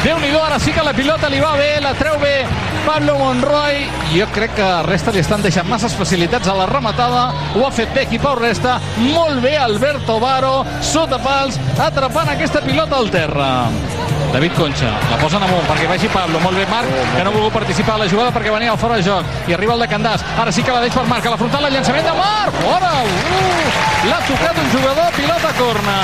Déu-n'hi-do, 0.03 0.43
ara 0.43 0.59
sí 0.61 0.73
que 0.75 0.85
la 0.85 0.93
pilota 0.93 1.29
li 1.29 1.41
va 1.41 1.55
bé, 1.57 1.71
la 1.81 1.95
treu 1.97 2.19
bé 2.21 2.35
Pablo 2.85 3.17
Monroy. 3.17 3.85
Jo 4.13 4.27
crec 4.33 4.55
que 4.57 4.67
Resta 4.87 5.13
li 5.13 5.21
estan 5.21 5.43
deixant 5.43 5.67
masses 5.69 5.95
facilitats 5.97 6.49
a 6.49 6.55
la 6.57 6.67
rematada. 6.69 7.29
Ho 7.55 7.65
ha 7.65 7.71
fet 7.71 7.93
bé 7.95 8.05
aquí 8.05 8.19
Pau 8.19 8.35
Resta. 8.39 8.79
Molt 9.01 9.41
bé 9.43 9.55
Alberto 9.57 10.19
Baro, 10.19 10.61
sota 10.81 11.19
pals, 11.21 11.59
atrapant 11.79 12.31
aquesta 12.33 12.61
pilota 12.65 12.97
al 12.97 13.11
terra. 13.13 13.51
David 14.31 14.53
Concha, 14.55 14.93
la 15.11 15.17
posen 15.19 15.43
amunt 15.43 15.65
perquè 15.67 15.89
vagi 15.89 16.07
Pablo, 16.11 16.39
molt 16.39 16.55
bé 16.55 16.63
Marc, 16.71 16.87
que 16.87 17.23
no 17.23 17.31
ha 17.31 17.35
volgut 17.35 17.57
participar 17.57 17.97
a 17.97 18.03
la 18.05 18.07
jugada 18.07 18.31
perquè 18.31 18.53
venia 18.53 18.71
al 18.71 18.79
fora 18.79 18.95
de 18.95 19.03
joc, 19.03 19.27
i 19.51 19.57
arriba 19.57 19.75
el 19.75 19.83
de 19.83 19.89
Candàs, 19.91 20.23
ara 20.39 20.55
sí 20.55 20.63
que 20.63 20.71
la 20.71 20.79
deix 20.79 20.95
per 20.95 21.03
Marc, 21.09 21.27
a 21.27 21.35
la 21.35 21.41
frontal 21.41 21.67
el 21.67 21.75
llançament 21.75 22.07
de 22.07 22.15
Marc, 22.15 22.63
fora, 22.63 22.93
uh, 23.03 23.77
l'ha 24.07 24.23
tocat 24.31 24.63
un 24.63 24.71
jugador, 24.71 25.13
pilota 25.19 25.55
corna, 25.59 26.01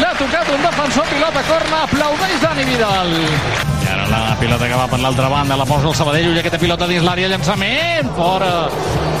l'ha 0.00 0.16
tocat 0.16 0.56
un 0.56 0.68
defensor, 0.70 1.10
pilota 1.12 1.48
corna, 1.52 1.84
aplaudeix 1.84 2.40
Dani 2.48 2.70
Vidal. 2.72 3.75
I 3.86 3.88
ara 3.88 4.06
la 4.10 4.34
pilota 4.40 4.66
que 4.66 4.74
va 4.74 4.88
per 4.90 4.98
l'altra 4.98 5.28
banda, 5.30 5.54
la 5.54 5.64
posa 5.68 5.86
el 5.86 5.94
Sabadell, 5.94 6.32
ulla 6.32 6.40
aquesta 6.42 6.58
pilota 6.58 6.88
dins 6.90 7.04
l'àrea, 7.06 7.28
llançament, 7.30 8.08
fora. 8.16 8.48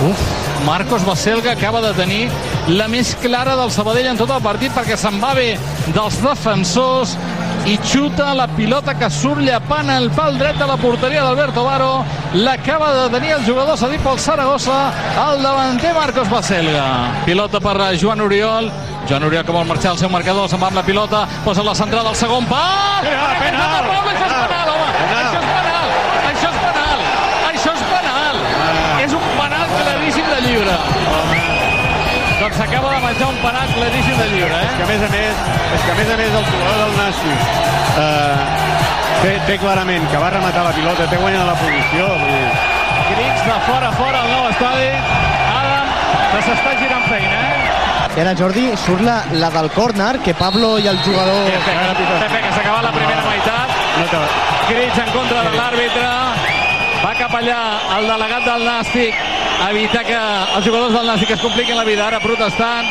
Uf, 0.02 0.24
Marcos 0.66 1.04
Baselga 1.06 1.52
acaba 1.52 1.80
de 1.84 1.92
tenir 1.94 2.24
la 2.74 2.88
més 2.90 3.14
clara 3.22 3.54
del 3.54 3.70
Sabadell 3.70 4.08
en 4.10 4.18
tot 4.18 4.32
el 4.34 4.42
partit 4.42 4.74
perquè 4.74 4.96
se'n 4.98 5.20
va 5.22 5.36
bé 5.38 5.52
dels 5.94 6.18
defensors 6.24 7.14
i 7.70 7.76
xuta 7.82 8.32
la 8.34 8.48
pilota 8.56 8.96
que 8.98 9.06
surt 9.10 9.44
llapant 9.46 9.90
el 9.94 10.10
pal 10.14 10.36
dret 10.38 10.58
de 10.58 10.66
la 10.66 10.76
porteria 10.82 11.22
d'Alberto 11.22 11.62
Baro. 11.66 12.04
L'acaba 12.34 12.92
de 12.94 13.06
tenir 13.14 13.36
el 13.36 13.46
jugador 13.46 13.78
cedit 13.78 14.02
pel 14.02 14.18
Saragossa, 14.22 14.80
el 15.28 15.46
davanter 15.46 15.94
Marcos 15.94 16.30
Baselga. 16.30 16.86
Pilota 17.26 17.62
per 17.62 17.78
a 17.80 17.92
Joan 17.98 18.26
Oriol. 18.26 18.70
Joan 19.06 19.22
Oriol 19.22 19.44
que 19.46 19.54
vol 19.54 19.66
marxar 19.68 19.92
al 19.94 19.98
seu 20.00 20.10
marcador, 20.10 20.48
se'n 20.50 20.58
va 20.58 20.66
amb 20.66 20.80
la 20.80 20.82
pilota, 20.82 21.20
posa 21.44 21.62
la 21.62 21.74
centrada 21.78 22.10
al 22.10 22.16
segon 22.18 22.46
pal. 22.50 23.06
Penal, 23.06 23.36
penal, 23.38 23.84
això 24.10 24.26
és 24.26 24.34
penal, 24.34 24.70
home. 24.72 24.88
Això 25.20 25.38
és 25.38 25.46
penal, 25.46 25.92
això 26.30 26.48
és 26.50 26.58
penal, 26.64 27.04
això 27.52 27.74
és 27.76 27.84
penal. 27.92 28.40
És 29.04 29.14
un 29.14 29.28
penal 29.38 29.70
claríssim 29.76 30.26
de 30.32 30.40
lliure. 30.48 30.74
Doncs 32.40 32.58
s'acaba 32.58 32.90
de 32.96 33.00
menjar 33.06 33.30
un 33.30 33.40
penal 33.44 33.72
claríssim 33.78 34.18
de 34.24 34.28
lliure, 34.34 34.58
eh? 34.58 34.66
És 34.66 34.74
que 34.74 34.82
a 34.82 34.90
més 34.90 35.06
a 35.06 35.14
més, 35.14 35.46
és 35.78 35.86
que 35.86 35.94
a 35.94 35.98
més 36.02 36.10
a 36.10 36.20
més 36.24 36.38
el 36.40 36.50
jugador 36.50 36.82
del 36.82 36.98
Nàstic 36.98 37.40
eh, 38.02 38.34
té, 39.22 39.32
té 39.46 39.58
clarament 39.62 40.10
que 40.10 40.26
va 40.26 40.34
rematar 40.34 40.66
la 40.66 40.74
pilota, 40.74 41.06
té 41.06 41.22
guanyat 41.22 41.46
la 41.46 41.58
posició. 41.62 42.10
Vull 42.26 42.74
Crits 43.06 43.42
de 43.46 43.58
fora 43.70 43.92
fora 43.94 44.26
al 44.26 44.30
nou 44.34 44.48
estadi. 44.50 44.90
Adam, 45.62 45.98
que 46.34 46.46
s'està 46.50 46.74
girant 46.82 47.06
feina, 47.06 47.44
eh? 47.54 47.85
I 48.16 48.20
ara, 48.22 48.32
Jordi, 48.32 48.70
surt 48.80 49.02
la, 49.04 49.18
la 49.36 49.50
del 49.52 49.66
córner, 49.74 50.14
que 50.24 50.32
Pablo 50.34 50.78
i 50.80 50.86
el 50.88 50.96
jugador... 51.04 51.50
Pepe, 51.52 52.38
que 52.40 52.52
s'ha 52.54 52.62
acabat 52.62 52.86
la 52.86 52.92
primera 52.94 53.24
meitat. 53.26 53.74
Crits 54.70 55.00
en 55.02 55.10
contra 55.12 55.42
de 55.44 55.52
l'àrbitre. 55.52 56.12
Va 57.02 57.10
cap 57.18 57.34
allà 57.36 57.58
el 57.98 58.08
delegat 58.08 58.46
del 58.48 58.64
Nàstic 58.64 59.20
a 59.60 59.68
evitar 59.68 60.06
que 60.08 60.16
els 60.16 60.64
jugadors 60.64 60.96
del 60.96 61.10
Nàstic 61.10 61.34
es 61.36 61.44
compliquin 61.44 61.76
la 61.76 61.84
vida. 61.84 62.06
Ara 62.08 62.22
protestant, 62.24 62.88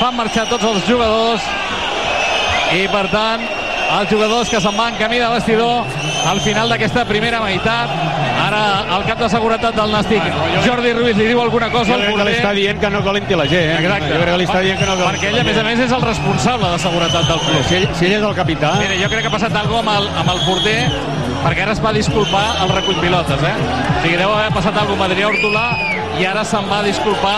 fan 0.00 0.18
marxar 0.18 0.48
tots 0.50 0.66
els 0.66 0.82
jugadors 0.90 1.46
i 2.74 2.88
per 2.90 3.06
tant 3.14 3.46
els 4.00 4.10
jugadors 4.10 4.50
que 4.50 4.58
se'n 4.58 4.74
van 4.74 4.98
camí 4.98 5.22
de 5.22 5.30
vestidor 5.36 5.86
al 6.26 6.40
final 6.42 6.72
d'aquesta 6.72 7.06
primera 7.06 7.38
meitat 7.44 8.33
ara 8.54 8.98
el 8.98 9.04
cap 9.08 9.18
de 9.20 9.28
seguretat 9.32 9.76
del 9.78 9.92
Nàstic 9.94 10.26
Jordi 10.64 10.92
Ruiz 10.96 11.16
li 11.18 11.26
diu 11.30 11.40
alguna 11.42 11.70
cosa 11.72 11.90
jo 11.90 11.96
al 11.98 12.04
crec 12.04 12.14
que 12.14 12.16
li 12.16 12.22
porter 12.22 12.36
està 12.38 12.52
dient 12.58 12.80
que 12.82 12.90
no 12.94 13.02
calenti 13.04 13.38
la 13.40 13.46
gent. 13.50 13.72
Exacte. 13.78 14.12
Jo 14.12 14.20
crec 14.20 14.32
que 14.32 14.38
li 14.40 14.48
està 14.48 14.60
dient 14.66 14.78
que 14.80 14.88
no 14.88 14.96
calenti 15.00 15.10
perquè 15.10 15.32
ell 15.32 15.40
a 15.40 15.44
més 15.48 15.58
a 15.58 15.66
més 15.66 15.82
és 15.86 15.96
el 15.98 16.06
responsable 16.06 16.70
de 16.74 16.78
seguretat 16.84 17.28
del 17.32 17.42
club 17.48 17.68
Si 17.68 17.76
ell, 17.80 17.88
si 17.98 18.08
ell 18.08 18.16
és 18.20 18.26
el 18.30 18.34
capità... 18.38 18.72
Mira, 18.82 18.96
jo 19.02 19.10
crec 19.12 19.26
que 19.26 19.32
ha 19.32 19.34
passat 19.34 19.58
alguna 19.58 19.82
amb 19.84 19.92
el, 19.94 20.08
amb 20.22 20.34
el 20.34 20.42
porter 20.46 20.78
perquè 21.44 21.64
ara 21.66 21.74
es 21.76 21.82
va 21.84 21.92
disculpar 21.92 22.44
el 22.64 22.70
recull 22.72 22.96
pilotes, 23.02 23.42
eh? 23.44 23.54
O 23.54 24.02
sigui, 24.02 24.16
deu 24.16 24.32
haver 24.32 24.52
passat 24.54 24.78
alguna 24.80 25.04
amb 25.04 25.10
Adrià 25.10 25.28
Hortolà 25.28 25.66
i 26.20 26.24
ara 26.30 26.44
se'n 26.48 26.70
va 26.70 26.80
disculpar 26.86 27.36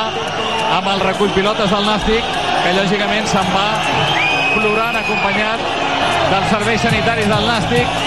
amb 0.77 0.91
el 0.93 1.03
recull 1.03 1.33
pilotes 1.35 1.73
del 1.73 1.89
Nàstic, 1.89 2.29
que 2.63 2.75
lògicament 2.77 3.27
se'n 3.31 3.51
va 3.55 3.67
plorant 4.55 5.01
acompanyat 5.01 5.65
dels 6.31 6.53
serveis 6.53 6.87
sanitaris 6.87 7.29
del 7.33 7.49
Nàstic. 7.51 8.06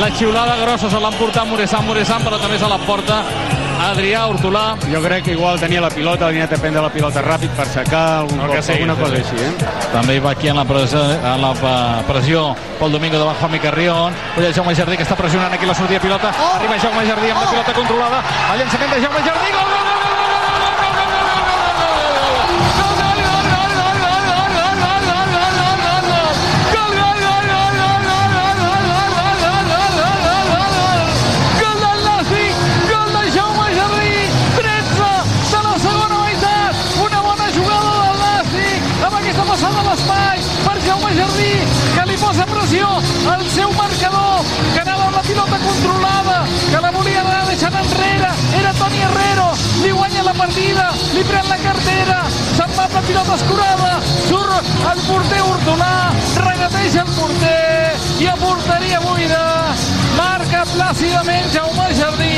La 0.00 0.10
xiulada 0.12 0.56
grossa 0.60 0.90
se 0.92 0.98
l'han 1.00 1.14
portat 1.16 1.46
Muresan, 1.48 1.86
Muresan, 1.86 2.24
però 2.26 2.36
també 2.40 2.58
se 2.60 2.68
la 2.68 2.76
porta 2.84 3.22
Adrià 3.86 4.24
Hortolà. 4.28 4.64
Jo 4.90 5.00
crec 5.04 5.24
que 5.26 5.32
igual 5.36 5.60
tenia 5.60 5.80
la 5.80 5.90
pilota, 5.92 6.28
havia 6.28 6.46
de 6.46 6.58
prendre 6.58 6.82
la 6.82 6.90
pilota 6.92 7.22
ràpid 7.24 7.52
per 7.56 7.66
aixecar 7.66 8.04
algun 8.22 8.40
El 8.40 8.52
cop, 8.54 8.64
sigui, 8.64 8.82
alguna 8.82 8.96
sí, 8.96 9.02
cosa 9.02 9.16
sí. 9.16 9.22
així. 9.22 9.36
Eh? 9.44 9.90
També 9.92 10.16
hi 10.16 10.22
va 10.24 10.32
aquí 10.32 10.48
en 10.52 10.60
la, 10.60 10.64
pressió, 10.68 11.02
en 11.02 11.44
la 11.44 11.52
eh, 11.52 12.02
pressió 12.08 12.46
Pol 12.80 12.92
Domingo 12.92 13.20
davant 13.20 13.38
Juanmi 13.40 13.60
Carrión. 13.60 14.16
Ulla 14.36 14.52
Jaume 14.56 14.74
Jardí 14.74 14.96
que 14.96 15.06
està 15.08 15.16
pressionant 15.16 15.52
aquí 15.52 15.68
la 15.68 15.76
sortida 15.76 16.00
de 16.00 16.08
pilota. 16.08 16.32
Arriba 16.56 16.80
Jaume 16.82 17.06
Jardí 17.08 17.30
amb 17.30 17.44
la 17.44 17.52
pilota 17.54 17.78
controlada. 17.80 18.24
El 18.52 18.64
llançament 18.64 18.92
de 18.96 19.00
Jaume 19.06 19.24
Jardí. 19.28 19.54
Gol, 19.56 19.72
gol, 19.72 19.88
gol, 19.92 20.05
partida, 50.46 50.92
li 51.14 51.22
pren 51.26 51.48
la 51.50 51.56
cartera, 51.58 52.16
se'n 52.30 52.72
va 52.76 52.86
la 52.92 53.00
pilota 53.02 53.34
escurada, 53.34 53.92
surt 54.28 54.68
el 54.92 55.00
porter 55.08 55.40
Hortolà, 55.42 55.94
regateja 56.44 57.02
el 57.02 57.12
porter 57.16 57.96
i 58.22 58.28
a 58.30 58.34
porteria 58.38 59.00
buida 59.02 59.42
marca 60.16 60.62
plàcidament 60.70 61.50
Jaume 61.52 61.88
Jardí 61.98 62.30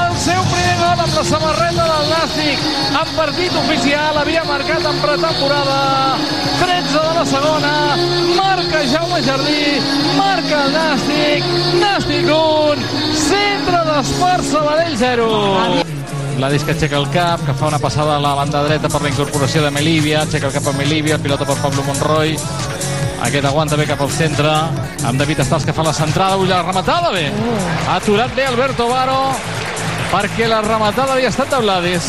el 0.00 0.16
seu 0.20 0.42
primer 0.50 0.74
gol 0.82 1.04
amb 1.04 1.14
la 1.14 1.24
samarreta 1.30 1.86
del 1.92 2.10
Nàstic 2.10 2.64
en 3.02 3.12
partit 3.16 3.58
oficial, 3.62 4.18
havia 4.18 4.42
marcat 4.48 4.88
en 4.90 4.98
pretemporada 5.04 5.80
13 6.58 6.96
de 6.96 7.12
la 7.20 7.26
segona, 7.34 7.74
marca 8.34 8.82
Jaume 8.94 9.22
Jardí, 9.28 9.60
marca 10.18 10.64
el 10.64 10.74
Nàstic, 10.74 11.52
Nàstic 11.84 12.32
1, 12.34 12.90
centre 13.28 13.84
d'Esport 13.92 14.50
Sabadell 14.50 14.98
0. 14.98 15.87
Gladys 16.38 16.62
que 16.62 16.70
aixeca 16.70 16.94
el 16.94 17.08
cap, 17.10 17.40
que 17.42 17.52
fa 17.58 17.66
una 17.66 17.80
passada 17.82 18.14
a 18.14 18.20
la 18.22 18.30
banda 18.38 18.60
dreta 18.62 18.86
per 18.92 19.00
la 19.02 19.10
incorporació 19.10 19.58
de 19.64 19.72
Melívia, 19.74 20.20
aixeca 20.22 20.46
el 20.46 20.52
cap 20.54 20.68
a 20.70 20.74
Melívia, 20.76 21.16
pilota 21.18 21.42
per 21.48 21.56
Pablo 21.58 21.82
Monroy, 21.82 22.36
aquest 23.26 23.48
aguanta 23.48 23.74
bé 23.80 23.88
cap 23.88 24.04
al 24.04 24.12
centre, 24.14 24.52
amb 25.02 25.18
David 25.18 25.42
Estals 25.42 25.66
que 25.66 25.74
fa 25.74 25.82
la 25.82 25.94
centrada, 25.96 26.36
ull 26.38 26.46
la 26.46 26.60
rematada 26.62 27.10
bé. 27.10 27.24
Ha 27.88 27.96
aturat 27.96 28.30
bé 28.38 28.46
Alberto 28.46 28.86
Varo, 28.86 29.18
perquè 30.12 30.46
la 30.46 30.62
rematada 30.62 31.16
havia 31.16 31.34
estat 31.34 31.50
de 31.50 31.60
Gladys. 31.66 32.06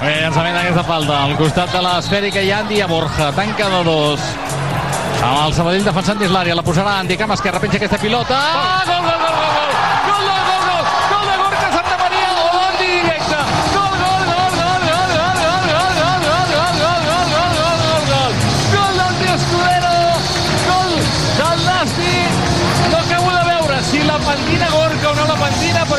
Bé, 0.00 0.14
llançament 0.22 0.56
d'aquesta 0.56 0.88
falta, 0.88 1.20
al 1.28 1.36
costat 1.36 1.76
de 1.76 1.84
l'esfèrica 1.84 2.40
i 2.40 2.52
Andy 2.62 2.80
a 2.80 2.88
Borja, 2.88 3.28
tanca 3.36 3.68
de 3.76 3.84
dos. 3.84 4.24
Amb 5.18 5.44
el 5.44 5.52
Sabadell 5.52 5.84
defensant 5.84 6.16
dins 6.24 6.32
l'àrea, 6.32 6.56
la 6.56 6.64
posarà 6.64 6.96
Andy, 7.02 7.20
cam 7.20 7.36
esquerra, 7.36 7.60
penja 7.60 7.76
aquesta 7.76 8.00
pilota. 8.00 8.40
Ah, 8.40 8.84
gol, 8.88 9.04
gol, 9.04 9.20
gol! 9.28 9.36
Gol, 9.44 9.67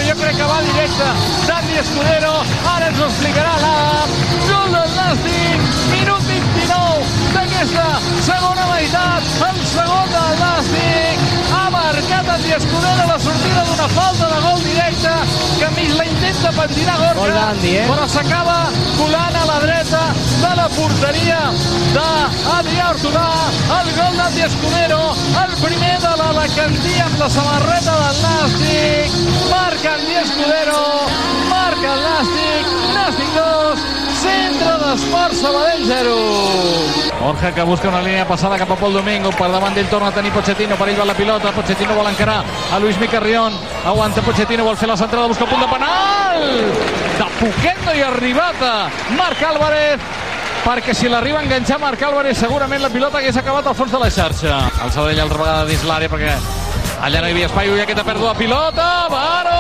jo 0.10 0.16
crec 0.18 0.38
que 0.38 0.46
va 0.50 0.60
directe 0.66 1.08
d'Andy 1.46 1.76
Escudero. 1.78 2.32
Ara 2.74 2.88
ens 2.90 3.00
ho 3.00 3.08
explicarà 3.10 3.52
l'Adam. 3.62 4.14
Gol 4.48 4.72
del 4.74 4.96
Nasti! 4.98 5.42
Minut 5.92 6.24
29 6.30 7.04
d'aquesta 7.36 7.86
segona 8.26 8.66
meitat. 8.72 9.30
El 9.50 9.60
segon 9.74 10.10
del 10.16 10.42
Nàstic. 10.42 11.28
Ha 11.54 11.66
marcat 11.76 12.32
Andy 12.36 12.56
Escudero 12.58 13.06
la 13.12 13.20
sortida 13.26 13.66
d'una 13.70 13.90
falta 13.94 14.32
de 14.34 14.40
gol 14.48 14.64
directe 14.64 15.14
que 15.60 15.70
mig 15.78 15.94
la 16.00 16.06
intenta 16.10 16.52
pentinar 16.58 16.98
Gorka, 17.04 17.46
eh? 17.70 17.86
però 17.90 18.08
s'acaba 18.08 18.58
colant 18.98 19.38
a 19.42 19.46
la 19.52 19.60
dreta 19.66 20.04
de 20.42 20.52
la 20.62 20.68
porteria 20.74 21.40
d'Adrià 21.94 22.90
Ortolà. 22.96 23.30
El 23.78 23.94
gol 23.98 24.18
d'Andy 24.18 24.46
Escudero, 24.48 25.02
el 25.30 25.54
primer 25.62 25.96
de 26.02 26.12
l'Alacantí 26.22 26.96
amb 27.04 27.20
la 27.20 27.30
samarreta 27.30 27.96
del 28.02 28.22
Nàstic. 28.24 29.18
Marca 29.50 29.94
Andy 29.96 30.16
Escudero, 30.24 30.82
marca 31.50 31.94
el 31.94 32.04
Nàstic, 32.06 32.74
Nàstic 32.96 33.32
2, 33.38 33.86
centre 34.22 34.76
d'Esport 34.84 35.38
Sabadell 35.40 35.86
0. 35.88 36.18
Borja 37.20 37.52
que 37.54 37.64
busca 37.64 37.90
una 37.90 38.02
línia 38.02 38.26
passada 38.28 38.58
cap 38.58 38.72
a 38.72 38.76
Pol 38.80 38.94
Domingo, 38.94 39.32
per 39.36 39.50
davant 39.52 39.76
d'ell 39.76 39.90
torna 39.92 40.08
a 40.10 40.16
tenir 40.16 40.32
Pochettino, 40.32 40.78
per 40.80 40.88
ell 40.90 41.00
va 41.00 41.06
la 41.10 41.18
pilota, 41.18 41.52
Pochettino 41.52 41.98
vol 41.98 42.08
a 42.72 42.80
Luis 42.80 43.00
Micarrión, 43.00 43.54
aguanta 43.86 44.22
Pochettino, 44.22 44.64
vol 44.64 44.78
fer 44.78 44.88
la 44.90 44.98
centrada, 44.98 45.28
busca 45.28 45.44
el 45.44 45.52
punt 45.52 45.62
de 45.62 45.68
penal! 45.68 46.48
De 47.20 47.28
hi 47.96 48.02
ha 48.02 48.08
arribat 48.08 48.64
Álvarez, 49.44 50.00
perquè 50.64 50.94
si 50.96 51.10
l'arriba 51.10 51.40
a 51.40 51.44
enganxar 51.44 51.80
Marc 51.82 52.02
Álvarez 52.04 52.38
segurament 52.38 52.82
la 52.82 52.90
pilota 52.90 53.20
hagués 53.20 53.38
acabat 53.38 53.68
al 53.68 53.76
fons 53.76 53.92
de 53.92 54.00
la 54.00 54.10
xarxa. 54.12 54.58
El 54.84 54.92
Sabadell 54.92 55.22
altra 55.24 55.40
vegada 55.42 55.66
dins 55.70 55.84
l'àrea 55.88 56.12
perquè 56.12 56.36
allà 57.06 57.22
no 57.22 57.30
hi 57.30 57.36
havia 57.36 57.50
espai, 57.50 57.70
ull 57.72 57.82
aquesta 57.84 58.06
pèrdua 58.08 58.34
de 58.34 58.40
pilota, 58.44 58.88
Varo! 59.14 59.60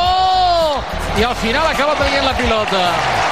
I 1.19 1.25
al 1.27 1.35
final 1.41 1.65
acaba 1.67 1.95
traient 1.99 2.23
la 2.23 2.35
pilota. 2.37 2.83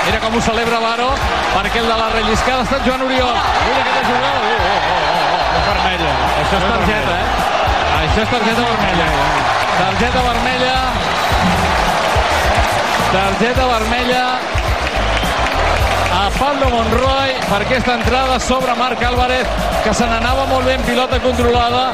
Mira 0.08 0.20
com 0.24 0.36
ho 0.36 0.42
celebra 0.44 0.80
Varo, 0.84 1.10
perquè 1.54 1.84
el 1.84 1.88
de 1.92 1.98
la 2.02 2.10
relliscada 2.16 2.64
ha 2.64 2.68
estat 2.68 2.88
Joan 2.88 3.06
Oriol. 3.06 3.38
Ull 3.38 3.80
aquesta 3.84 4.04
jugada, 4.10 4.40
oh, 4.42 4.58
oh, 4.58 4.74
oh, 4.74 4.98
oh, 4.98 5.56
oh. 5.56 5.64
vermella. 5.70 6.12
Això 6.42 6.60
és 6.60 6.68
targeta, 6.74 7.16
eh? 7.16 7.26
Això 8.02 8.26
és 8.26 8.36
targeta 8.36 8.68
vermella. 8.74 9.08
Targeta 9.78 10.28
vermella. 10.28 10.78
Targeta 13.08 13.68
vermella 13.72 14.57
a 16.18 16.30
Pablo 16.40 16.70
Monroy 16.70 17.30
per 17.50 17.62
aquesta 17.62 17.94
entrada 17.96 18.40
sobre 18.40 18.74
Marc 18.76 19.02
Álvarez 19.04 19.46
que 19.84 19.94
se 19.94 20.06
n'anava 20.10 20.46
molt 20.50 20.66
bé 20.66 20.74
en 20.76 20.82
pilota 20.82 21.20
controlada 21.22 21.92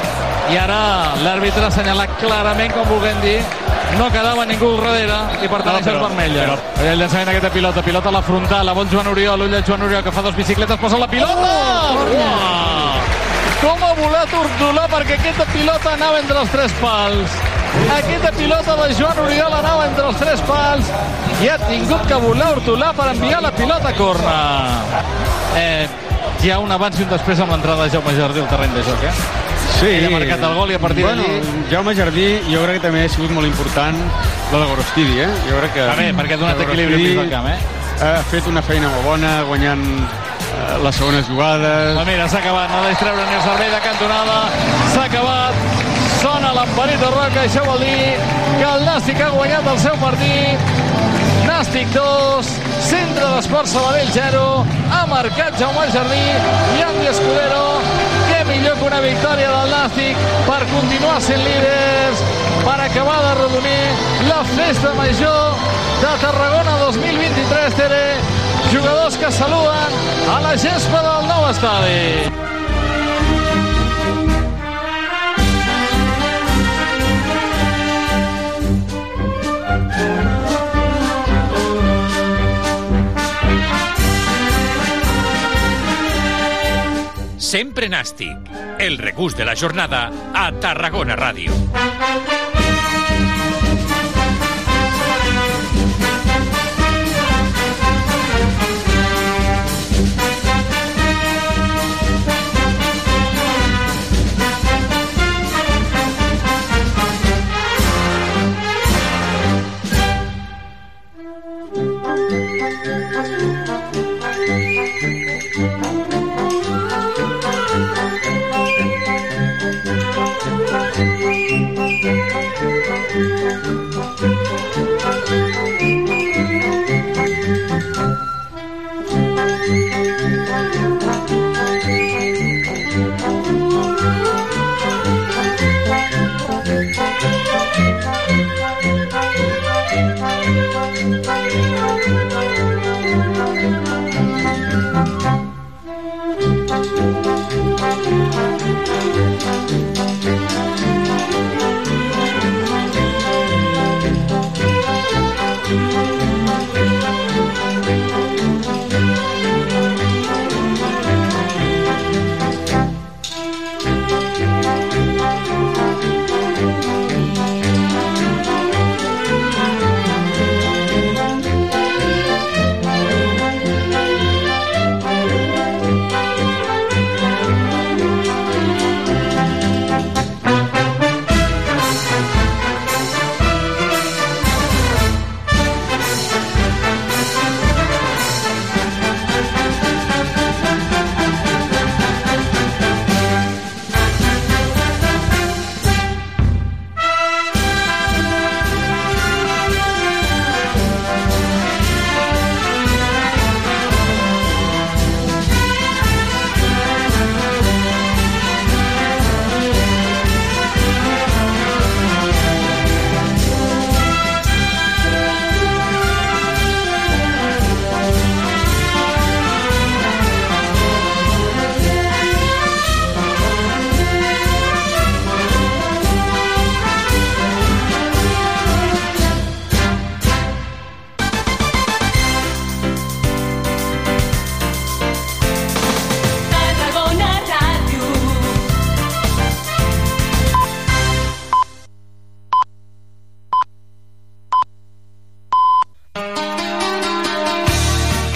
i 0.52 0.56
ara 0.60 1.14
l'àrbitre 1.24 1.64
ha 1.64 1.68
assenyalat 1.72 2.16
clarament 2.20 2.72
com 2.74 2.88
vulguem 2.88 3.20
dir 3.24 3.38
no 3.98 4.08
quedava 4.12 4.44
ningú 4.48 4.70
darrere 4.80 5.18
i 5.44 5.48
per 5.48 5.60
tant 5.62 5.74
No, 5.74 5.78
això 5.78 5.90
és 5.92 5.96
però- 5.96 6.08
vermella. 6.08 6.46
però- 6.46 6.90
el 6.92 6.98
llançament 6.98 7.26
d'aquesta 7.28 7.50
pilota, 7.50 7.82
pilota 7.82 8.08
a 8.08 8.12
la 8.12 8.22
frontal 8.22 8.68
a 8.68 8.72
bon 8.72 8.88
Joan 8.90 9.06
Oriol, 9.08 9.40
ull 9.42 9.50
de 9.50 9.62
Joan 9.62 9.82
Oriol 9.82 10.02
que 10.02 10.12
fa 10.12 10.22
dos 10.22 10.34
bicicletes 10.36 10.78
posa 10.78 10.98
la 10.98 11.06
pilota! 11.06 11.32
Uah! 11.34 12.96
com 13.60 13.82
ha 13.84 13.92
volat 13.94 14.32
Ortolà 14.34 14.88
perquè 14.88 15.18
aquesta 15.18 15.44
pilota 15.52 15.92
anava 15.94 16.18
entre 16.18 16.38
els 16.40 16.50
tres 16.50 16.72
pals 16.80 17.30
aquesta 17.96 18.32
pilota 18.32 18.76
de 18.82 18.94
Joan 18.98 19.18
Oriol 19.24 19.54
anava 19.58 19.86
entre 19.88 20.06
els 20.10 20.20
tres 20.20 20.42
pals 20.48 20.90
i 21.42 21.50
ha 21.50 21.58
tingut 21.66 22.06
que 22.08 22.18
volar 22.22 22.52
Ortolà 22.56 22.92
per 22.96 23.10
enviar 23.12 23.40
la 23.44 23.52
pilota 23.54 23.90
a 23.90 23.96
corna 23.98 24.36
eh, 25.58 25.88
hi 26.44 26.52
ha 26.52 26.60
un 26.62 26.72
abans 26.74 26.98
i 27.00 27.06
un 27.06 27.10
després 27.10 27.40
amb 27.40 27.54
l'entrada 27.54 27.86
de 27.86 27.96
Jaume 27.96 28.14
Jardí 28.18 28.42
al 28.44 28.50
terreny 28.52 28.78
de 28.78 28.84
joc 28.86 29.08
eh? 29.08 29.14
Sí. 29.74 29.90
Ell 29.90 30.06
ha 30.06 30.12
marcat 30.12 30.44
el 30.46 30.54
gol 30.54 30.70
i 30.70 30.76
a 30.76 30.80
partir 30.80 31.04
bueno, 31.04 31.24
d'allí... 31.26 31.64
Jaume 31.70 31.94
Jardí 31.98 32.26
jo 32.46 32.60
crec 32.64 32.78
que 32.78 32.84
també 32.86 33.04
ha 33.04 33.10
sigut 33.12 33.32
molt 33.34 33.48
important 33.48 33.98
la 34.52 34.60
de 34.60 34.68
Gorostidi, 34.70 35.18
eh? 35.24 35.30
Jo 35.48 35.58
crec 35.62 35.74
que... 35.74 35.86
A 35.88 35.96
veure, 35.98 36.14
perquè 36.20 36.36
ha 36.36 36.42
donat 36.42 36.60
equilibri 36.66 37.00
al 37.10 37.24
del 37.24 37.32
camp, 37.32 37.48
eh? 37.50 37.58
Ha 38.04 38.12
fet 38.30 38.46
una 38.50 38.62
feina 38.62 38.90
molt 38.92 39.08
bona, 39.08 39.32
guanyant 39.48 39.82
eh, 40.04 40.76
les 40.84 41.00
segones 41.00 41.26
jugades... 41.30 41.90
Però 41.96 42.06
mira, 42.06 42.28
s'ha 42.30 42.42
acabat, 42.44 42.70
no 42.70 42.78
ha 42.78 42.86
de 42.86 42.94
distreure 42.94 43.26
ni 43.26 43.40
el 43.40 43.44
servei 43.48 43.72
de 43.74 43.82
cantonada, 43.88 44.38
s'ha 44.94 45.08
acabat, 45.08 45.93
sona 46.24 46.54
de 46.56 47.08
Roca, 47.12 47.42
això 47.42 47.62
vol 47.66 47.82
dir 47.84 48.16
que 48.56 48.64
el 48.64 48.84
Nàstic 48.86 49.18
ha 49.20 49.26
guanyat 49.34 49.66
el 49.68 49.80
seu 49.82 49.96
partit, 50.00 50.70
Nàstic 51.44 51.90
2, 51.92 52.52
centre 52.86 53.26
d'esport 53.34 53.68
Sabadell 53.68 54.08
0, 54.14 54.44
ha 54.88 55.02
marcat 55.10 55.58
Jaume 55.60 55.84
Jardí 55.92 56.22
i 56.78 56.84
Andy 56.86 57.10
Escudero, 57.10 57.66
què 58.30 58.40
millor 58.48 58.78
que 58.80 58.88
una 58.88 59.02
victòria 59.04 59.50
del 59.52 59.74
Nàstic 59.74 60.24
per 60.48 60.62
continuar 60.72 61.18
sent 61.26 61.44
líders, 61.44 62.24
per 62.62 62.78
acabar 62.86 63.20
de 63.26 63.36
redonir 63.42 63.84
la 64.30 64.40
festa 64.54 64.94
major 64.96 65.60
de 66.00 66.16
Tarragona 66.24 66.80
2023, 66.86 67.78
Tere, 67.82 68.02
jugadors 68.72 69.20
que 69.20 69.34
saluden 69.42 70.02
a 70.32 70.40
la 70.48 70.56
gespa 70.56 71.04
del 71.04 71.32
nou 71.34 71.48
estadi. 71.52 72.53
Sempre 87.54 87.86
nàstic. 87.86 88.48
El 88.82 88.96
regust 88.98 89.38
de 89.38 89.44
la 89.46 89.54
jornada 89.54 90.08
a 90.34 90.48
Tarragona 90.58 91.14
Ràdio. 91.14 91.54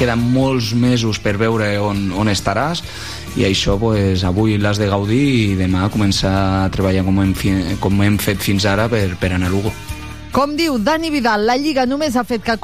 Queden 0.08 0.24
molts 0.32 0.72
mesos 0.72 1.18
per 1.20 1.36
veure 1.36 1.74
on, 1.84 2.08
on 2.16 2.30
estaràs 2.32 2.80
i 3.36 3.44
això 3.44 3.76
pues, 3.76 4.24
avui 4.24 4.56
l'has 4.56 4.80
de 4.80 4.88
gaudir 4.88 5.20
i 5.20 5.56
demà 5.58 5.90
començar 5.92 6.32
a 6.64 6.70
treballar 6.72 7.04
com 7.04 7.20
hem, 7.20 7.34
com 7.82 8.00
hem 8.02 8.16
fet 8.16 8.40
fins 8.40 8.64
ara 8.64 8.88
per, 8.88 9.04
per 9.20 9.34
anar 9.36 9.50
a 9.50 9.52
Lugo. 9.52 9.72
Com 10.32 10.54
diu 10.56 10.78
Dani 10.80 11.10
Vidal, 11.12 11.44
la 11.44 11.58
Lliga 11.60 11.84
només 11.88 12.16
ha 12.16 12.24
fet 12.24 12.44
que 12.44 12.56